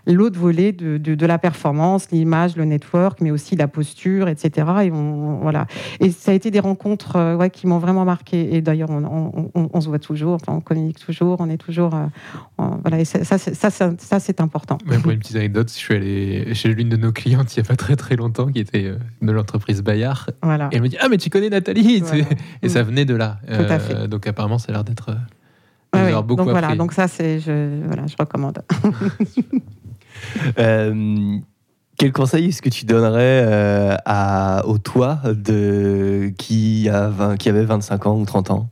l'autre 0.07 0.39
volet 0.39 0.71
de, 0.73 0.97
de, 0.97 1.15
de 1.17 1.27
la 1.27 1.39
performance, 1.39 2.09
l'image, 2.13 2.57
le 2.57 2.65
network, 2.65 3.21
mais 3.21 3.31
aussi 3.33 3.57
la 3.57 3.67
posture, 3.69 4.29
etc. 4.29 4.69
Et, 4.85 4.93
on, 4.93 5.39
voilà. 5.43 5.67
et 5.99 6.11
ça 6.13 6.31
a 6.31 6.35
été 6.35 6.51
des 6.53 6.61
rencontres 6.61 7.37
ouais, 7.37 7.51
qui 7.51 7.67
m'ont 7.67 7.79
vraiment 7.79 8.05
marqué. 8.05 8.55
Et 8.55 8.61
d'ailleurs, 8.63 8.91
on, 8.91 9.51
on- 9.55 9.71
on- 9.75 9.81
se 9.81 9.89
voit 9.89 9.99
toujours, 9.99 10.35
enfin, 10.35 10.53
on 10.53 10.61
communique 10.61 10.99
toujours, 11.05 11.37
on 11.41 11.49
est 11.51 11.57
toujours. 11.57 11.93
voilà, 12.59 13.01
et 13.01 13.05
ça, 13.05 13.25
ça, 13.25 13.39
c'est- 13.39 13.55
ça, 13.55 13.71
ça, 13.71 13.93
ça, 13.99 14.21
c'est 14.21 14.41
important. 14.41 14.79
Même 14.87 15.01
pour 15.03 15.11
une 15.11 15.19
petite 15.19 15.37
anecdote, 15.37 15.69
je 15.69 15.75
suis 15.79 15.95
allé 15.95 16.55
chez 16.55 16.69
l'une 16.73 16.89
de 16.91 16.97
nos 16.97 17.13
clientes 17.13 17.57
il 17.57 17.61
n'y 17.61 17.67
a 17.67 17.69
pas 17.69 17.77
très 17.77 17.97
très 17.97 18.15
longtemps, 18.17 18.47
qui 18.47 18.61
était 18.61 18.93
de 19.23 19.33
l'entreprise 19.33 19.83
Bayard. 19.83 20.31
Voilà. 20.43 20.69
Et 20.71 20.77
elle 20.77 20.83
me 20.83 20.89
dit 20.89 20.97
Ah, 21.01 21.09
mais 21.09 21.17
tu 21.17 21.31
connais 21.31 21.49
Nathalie 21.49 22.01
Voilà. 22.01 22.25
Et 22.63 22.69
ça 22.69 22.83
venait 22.83 23.05
de 23.05 23.15
là. 23.15 23.39
Tout 23.49 23.55
à 23.55 23.79
fait. 23.79 23.80
Donc 24.09 24.27
apparemment, 24.27 24.59
ça 24.59 24.67
a 24.71 24.73
l'air 24.73 24.85
d'être. 24.85 25.11
euh, 25.11 25.99
ouais. 25.99 26.09
avoir 26.09 26.25
beaucoup 26.25 26.43
donc 26.43 26.51
voilà, 26.51 26.77
donc 26.77 26.93
ça 26.93 27.09
c'est 27.09 27.41
je 27.41 27.85
voilà, 27.87 28.07
je 28.07 28.17
recommande. 28.19 28.63
Euh, 30.59 31.39
quel 32.01 32.13
conseil 32.13 32.47
est-ce 32.49 32.63
que 32.63 32.69
tu 32.69 32.87
donnerais 32.87 33.45
euh, 33.47 33.97
à, 34.07 34.65
au 34.67 34.79
toi 34.79 35.21
de, 35.27 36.33
qui, 36.39 36.89
a 36.89 37.09
20 37.09 37.37
qui 37.37 37.49
avait 37.49 37.65
25 37.65 38.07
ans 38.07 38.19
ou 38.19 38.25
30 38.25 38.51
ans? 38.51 38.71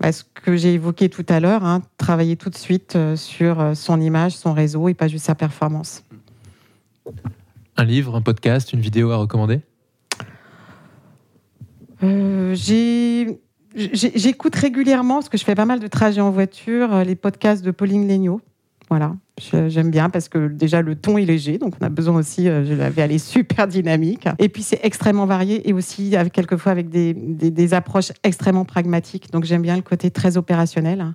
Bah, 0.00 0.10
ce 0.10 0.24
que 0.24 0.56
j'ai 0.56 0.74
évoqué 0.74 1.08
tout 1.08 1.26
à 1.28 1.40
l'heure, 1.40 1.64
hein, 1.64 1.82
travailler 1.96 2.36
tout 2.36 2.50
de 2.50 2.56
suite 2.56 2.96
euh, 2.96 3.16
sur 3.16 3.60
euh, 3.60 3.74
son 3.74 4.00
image, 4.00 4.32
son 4.32 4.52
réseau 4.52 4.88
et 4.88 4.94
pas 4.94 5.08
juste 5.08 5.26
sa 5.26 5.34
performance. 5.34 6.04
Un 7.76 7.84
livre, 7.84 8.16
un 8.16 8.22
podcast, 8.22 8.72
une 8.72 8.80
vidéo 8.80 9.10
à 9.12 9.16
recommander? 9.16 9.60
Euh, 12.02 12.54
J'écoute 13.74 14.56
régulièrement, 14.56 15.14
parce 15.16 15.28
que 15.28 15.38
je 15.38 15.44
fais 15.44 15.54
pas 15.54 15.64
mal 15.64 15.78
de 15.78 15.86
trajets 15.86 16.20
en 16.20 16.30
voiture, 16.30 16.92
euh, 16.92 17.04
les 17.04 17.14
podcasts 17.14 17.64
de 17.64 17.70
Pauline 17.70 18.08
Legnaud. 18.08 18.40
Voilà, 18.88 19.14
j'aime 19.68 19.92
bien 19.92 20.10
parce 20.10 20.28
que 20.28 20.48
déjà 20.48 20.82
le 20.82 20.96
ton 20.96 21.16
est 21.16 21.24
léger, 21.24 21.58
donc 21.58 21.74
on 21.80 21.84
a 21.86 21.88
besoin 21.88 22.16
aussi, 22.16 22.48
euh, 22.48 22.64
je 22.64 22.74
l'avais 22.74 23.02
aller 23.02 23.18
super 23.18 23.68
dynamique. 23.68 24.26
Et 24.40 24.48
puis 24.48 24.64
c'est 24.64 24.80
extrêmement 24.82 25.26
varié 25.26 25.68
et 25.68 25.72
aussi 25.72 26.16
avec, 26.16 26.32
quelquefois 26.32 26.72
avec 26.72 26.88
des, 26.88 27.74
approches 27.74 28.10
extrêmement 28.24 28.64
pragmatiques. 28.64 29.30
Donc 29.30 29.44
j'aime 29.44 29.62
bien 29.62 29.76
le 29.76 29.82
côté 29.82 30.10
très 30.10 30.36
opérationnel. 30.36 31.14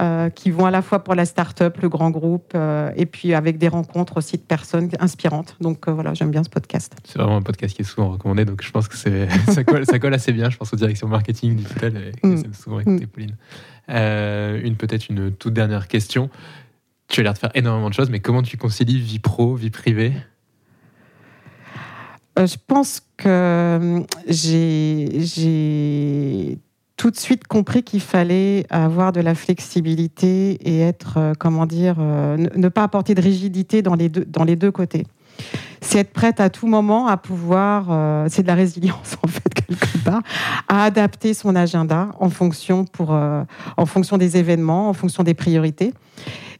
Euh, 0.00 0.28
qui 0.28 0.50
vont 0.50 0.66
à 0.66 0.70
la 0.70 0.82
fois 0.82 1.02
pour 1.02 1.14
la 1.14 1.24
start-up, 1.24 1.78
le 1.80 1.88
grand 1.88 2.10
groupe, 2.10 2.52
euh, 2.54 2.90
et 2.96 3.06
puis 3.06 3.32
avec 3.32 3.56
des 3.56 3.68
rencontres 3.68 4.18
aussi 4.18 4.36
de 4.36 4.42
personnes 4.42 4.90
inspirantes. 5.00 5.56
Donc 5.60 5.88
euh, 5.88 5.92
voilà, 5.92 6.12
j'aime 6.12 6.30
bien 6.30 6.44
ce 6.44 6.50
podcast. 6.50 6.94
C'est 7.04 7.18
vraiment 7.18 7.36
un 7.38 7.42
podcast 7.42 7.74
qui 7.74 7.82
est 7.82 7.84
souvent 7.86 8.10
recommandé, 8.10 8.44
donc 8.44 8.62
je 8.62 8.70
pense 8.70 8.88
que 8.88 8.96
ça, 9.48 9.64
colle, 9.64 9.86
ça 9.86 9.98
colle 9.98 10.12
assez 10.14 10.32
bien, 10.32 10.50
je 10.50 10.56
pense, 10.58 10.72
aux 10.72 10.76
directions 10.76 11.08
marketing 11.08 11.56
digital 11.56 11.96
et 11.96 12.26
Mm. 12.26 12.36
c'est 12.36 12.54
souvent 12.54 12.80
écouté, 12.80 13.04
Mm. 13.06 13.08
Pauline. 13.08 13.36
Une, 13.88 14.76
peut-être 14.76 15.08
une 15.08 15.30
toute 15.32 15.54
dernière 15.54 15.88
question. 15.88 16.28
Tu 17.08 17.20
as 17.20 17.22
l'air 17.22 17.32
de 17.34 17.38
faire 17.38 17.52
énormément 17.54 17.88
de 17.88 17.94
choses, 17.94 18.10
mais 18.10 18.20
comment 18.20 18.42
tu 18.42 18.56
concilies 18.56 18.98
vie 19.00 19.20
pro, 19.20 19.54
vie 19.54 19.70
privée? 19.70 20.12
Je 22.36 22.56
pense 22.66 23.00
que 23.16 23.78
hum, 23.80 24.06
j'ai 24.28 25.08
tout 26.96 27.10
de 27.10 27.16
suite 27.16 27.46
compris 27.46 27.82
qu'il 27.82 28.00
fallait 28.00 28.66
avoir 28.70 29.12
de 29.12 29.20
la 29.20 29.34
flexibilité 29.34 30.52
et 30.52 30.80
être, 30.80 31.18
euh, 31.18 31.32
comment 31.38 31.66
dire, 31.66 31.96
euh, 31.98 32.36
ne, 32.36 32.68
pas 32.68 32.82
apporter 32.84 33.14
de 33.14 33.20
rigidité 33.20 33.82
dans 33.82 33.94
les 33.94 34.08
deux, 34.08 34.24
dans 34.24 34.44
les 34.44 34.56
deux 34.56 34.70
côtés. 34.70 35.06
C'est 35.80 35.98
être 35.98 36.12
prête 36.12 36.40
à 36.40 36.50
tout 36.50 36.66
moment 36.66 37.06
à 37.06 37.16
pouvoir, 37.16 37.88
euh, 37.90 38.26
c'est 38.30 38.42
de 38.42 38.48
la 38.48 38.54
résilience 38.54 39.16
en 39.22 39.28
fait 39.28 39.52
quelque 39.52 39.98
part, 40.04 40.22
à 40.68 40.84
adapter 40.84 41.34
son 41.34 41.54
agenda 41.54 42.08
en 42.18 42.30
fonction 42.30 42.84
pour, 42.84 43.14
euh, 43.14 43.42
en 43.76 43.86
fonction 43.86 44.16
des 44.16 44.36
événements, 44.36 44.88
en 44.88 44.94
fonction 44.94 45.22
des 45.22 45.34
priorités. 45.34 45.92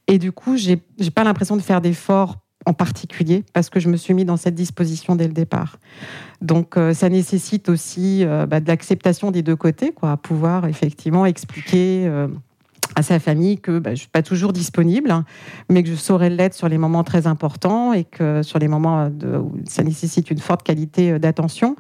Et 0.07 0.19
du 0.19 0.33
coup, 0.33 0.57
j'ai 0.57 0.83
j'ai 0.99 1.11
pas 1.11 1.25
l'impression 1.25 1.57
de 1.57 1.63
faire 1.63 1.81
d'efforts 1.81 2.37
en 2.67 2.73
particulier, 2.73 3.45
parce 3.53 3.71
que 3.71 3.81
je 3.81 3.89
me 3.89 3.97
suis 3.97 4.13
mis 4.13 4.25
dans 4.25 4.37
cette 4.37 4.55
disposition 4.55 5.17
dès 5.17 5.29
le 5.29 5.33
départ. 5.33 5.79
Donc, 6.43 6.77
euh, 6.77 6.93
ça 6.93 7.09
nécessite 7.09 7.69
aussi 7.69 8.25
euh, 8.25 8.45
bah, 8.45 8.61
de 8.61 8.69
l'acceptation 8.69 9.31
des 9.31 9.43
deux 9.43 9.57
côtés, 9.57 9.93
quoi, 9.93 10.17
pouvoir 10.17 10.67
effectivement 10.67 11.25
expliquer 11.25 12.11
à 12.95 13.03
sa 13.03 13.19
famille 13.19 13.59
que 13.59 13.79
bah, 13.79 13.91
je 13.91 13.95
ne 13.95 13.97
suis 13.97 14.09
pas 14.09 14.23
toujours 14.23 14.53
disponible, 14.53 15.15
mais 15.69 15.83
que 15.83 15.89
je 15.89 15.95
saurais 15.95 16.31
l'être 16.31 16.55
sur 16.55 16.69
les 16.69 16.79
moments 16.79 17.05
très 17.05 17.27
importants 17.27 17.93
et 17.93 18.05
que 18.05 18.43
sur 18.43 18.59
les 18.59 18.69
moments 18.69 19.11
de, 19.11 19.37
où 19.37 19.53
ça 19.65 19.83
nécessite 19.83 20.31
une 20.31 20.39
forte 20.39 20.63
qualité 20.63 21.13
euh, 21.13 21.19
d'attention. 21.19 21.77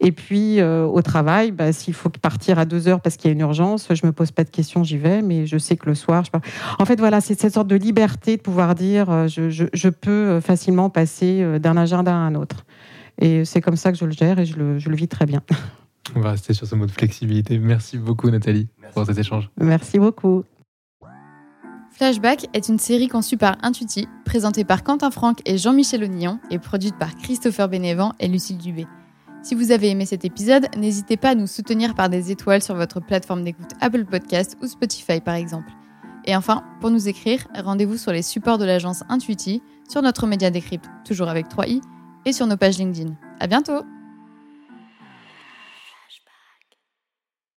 Et 0.00 0.12
puis 0.12 0.60
euh, 0.60 0.84
au 0.84 1.02
travail, 1.02 1.50
bah, 1.50 1.72
s'il 1.72 1.94
faut 1.94 2.08
partir 2.08 2.58
à 2.58 2.64
deux 2.64 2.88
heures 2.88 3.00
parce 3.00 3.16
qu'il 3.16 3.30
y 3.30 3.32
a 3.32 3.34
une 3.34 3.40
urgence, 3.40 3.88
je 3.90 4.06
me 4.06 4.12
pose 4.12 4.30
pas 4.30 4.44
de 4.44 4.50
questions, 4.50 4.84
j'y 4.84 4.98
vais, 4.98 5.22
mais 5.22 5.46
je 5.46 5.58
sais 5.58 5.76
que 5.76 5.86
le 5.86 5.94
soir, 5.94 6.24
je 6.24 6.30
En 6.78 6.84
fait, 6.84 6.98
voilà, 6.98 7.20
c'est 7.20 7.38
cette 7.38 7.54
sorte 7.54 7.68
de 7.68 7.76
liberté 7.76 8.36
de 8.36 8.42
pouvoir 8.42 8.74
dire 8.74 9.10
euh, 9.10 9.28
je, 9.28 9.50
je, 9.50 9.64
je 9.72 9.88
peux 9.88 10.40
facilement 10.40 10.90
passer 10.90 11.58
d'un 11.58 11.76
agenda 11.76 12.12
à 12.12 12.16
un 12.16 12.34
autre. 12.34 12.64
Et 13.20 13.44
c'est 13.44 13.60
comme 13.60 13.76
ça 13.76 13.92
que 13.92 13.98
je 13.98 14.04
le 14.04 14.12
gère 14.12 14.38
et 14.38 14.46
je 14.46 14.56
le, 14.56 14.78
je 14.78 14.88
le 14.88 14.96
vis 14.96 15.08
très 15.08 15.26
bien. 15.26 15.42
On 16.14 16.20
va 16.20 16.32
rester 16.32 16.54
sur 16.54 16.66
ce 16.66 16.74
mot 16.74 16.86
de 16.86 16.90
flexibilité. 16.90 17.58
Merci 17.58 17.98
beaucoup 17.98 18.30
Nathalie 18.30 18.68
pour 18.92 19.04
cet 19.06 19.18
échange. 19.18 19.50
Merci 19.58 19.98
beaucoup. 19.98 20.44
Flashback 21.90 22.46
est 22.54 22.68
une 22.68 22.78
série 22.78 23.06
conçue 23.06 23.36
par 23.36 23.56
Intuiti, 23.62 24.08
présentée 24.24 24.64
par 24.64 24.82
Quentin 24.82 25.12
Franck 25.12 25.38
et 25.46 25.58
Jean-Michel 25.58 26.02
Onillon 26.02 26.40
et 26.50 26.58
produite 26.58 26.98
par 26.98 27.14
Christopher 27.14 27.68
Bénévent 27.68 28.14
et 28.18 28.26
Lucille 28.26 28.58
Dubé. 28.58 28.86
Si 29.44 29.54
vous 29.54 29.70
avez 29.70 29.90
aimé 29.90 30.04
cet 30.04 30.24
épisode, 30.24 30.66
n'hésitez 30.76 31.16
pas 31.16 31.30
à 31.30 31.34
nous 31.34 31.46
soutenir 31.46 31.94
par 31.94 32.08
des 32.08 32.32
étoiles 32.32 32.62
sur 32.62 32.74
votre 32.74 32.98
plateforme 32.98 33.44
d'écoute 33.44 33.70
Apple 33.80 34.06
Podcast 34.06 34.56
ou 34.60 34.66
Spotify 34.66 35.20
par 35.20 35.34
exemple. 35.34 35.70
Et 36.24 36.34
enfin, 36.34 36.64
pour 36.80 36.90
nous 36.90 37.08
écrire, 37.08 37.46
rendez-vous 37.54 37.96
sur 37.96 38.10
les 38.10 38.22
supports 38.22 38.58
de 38.58 38.64
l'agence 38.64 39.04
Intuiti, 39.08 39.62
sur 39.88 40.02
notre 40.02 40.26
média 40.26 40.50
décrypte, 40.50 40.86
toujours 41.04 41.28
avec 41.28 41.46
3i, 41.46 41.80
et 42.24 42.32
sur 42.32 42.46
nos 42.46 42.56
pages 42.56 42.78
LinkedIn. 42.78 43.14
À 43.38 43.46
bientôt! 43.46 43.84